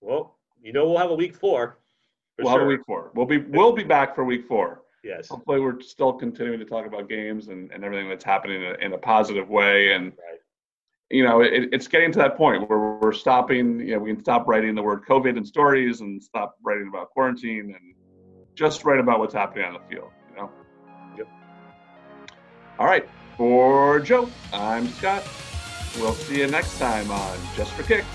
Well, 0.00 0.36
you 0.60 0.72
know 0.72 0.88
we'll 0.88 0.98
have 0.98 1.10
a 1.10 1.14
week 1.14 1.36
four. 1.36 1.78
For 2.36 2.44
we'll 2.44 2.52
sure. 2.52 2.60
have 2.60 2.66
a 2.66 2.70
week 2.70 2.80
four. 2.86 3.10
We'll 3.14 3.26
be 3.26 3.38
we'll 3.38 3.72
be 3.72 3.84
back 3.84 4.14
for 4.14 4.24
week 4.24 4.46
four. 4.46 4.82
Yes. 5.04 5.28
Hopefully, 5.28 5.60
we're 5.60 5.80
still 5.80 6.12
continuing 6.12 6.58
to 6.58 6.64
talk 6.64 6.86
about 6.86 7.08
games 7.08 7.48
and, 7.48 7.70
and 7.70 7.84
everything 7.84 8.08
that's 8.08 8.24
happening 8.24 8.62
in 8.62 8.74
a, 8.74 8.84
in 8.84 8.92
a 8.92 8.98
positive 8.98 9.48
way. 9.48 9.92
And 9.92 10.06
Right. 10.06 10.40
you 11.10 11.22
know, 11.22 11.42
it, 11.42 11.68
it's 11.72 11.86
getting 11.86 12.10
to 12.12 12.18
that 12.18 12.36
point 12.36 12.68
where 12.68 12.98
we're 13.00 13.12
stopping. 13.12 13.78
You 13.78 13.94
know, 13.94 13.98
we 14.00 14.12
can 14.12 14.20
stop 14.20 14.48
writing 14.48 14.74
the 14.74 14.82
word 14.82 15.02
COVID 15.08 15.36
in 15.36 15.44
stories 15.44 16.00
and 16.00 16.20
stop 16.20 16.56
writing 16.64 16.88
about 16.88 17.10
quarantine 17.10 17.76
and 17.76 17.94
just 18.56 18.84
write 18.84 18.98
about 18.98 19.20
what's 19.20 19.34
happening 19.34 19.64
on 19.64 19.74
the 19.74 19.80
field. 19.88 20.10
All 22.78 22.86
right. 22.86 23.08
For 23.36 24.00
Joe, 24.00 24.30
I'm 24.52 24.88
Scott. 24.88 25.22
We'll 25.98 26.14
see 26.14 26.40
you 26.40 26.46
next 26.46 26.78
time 26.78 27.10
on 27.10 27.38
Just 27.54 27.72
for 27.72 27.82
Kicks. 27.82 28.06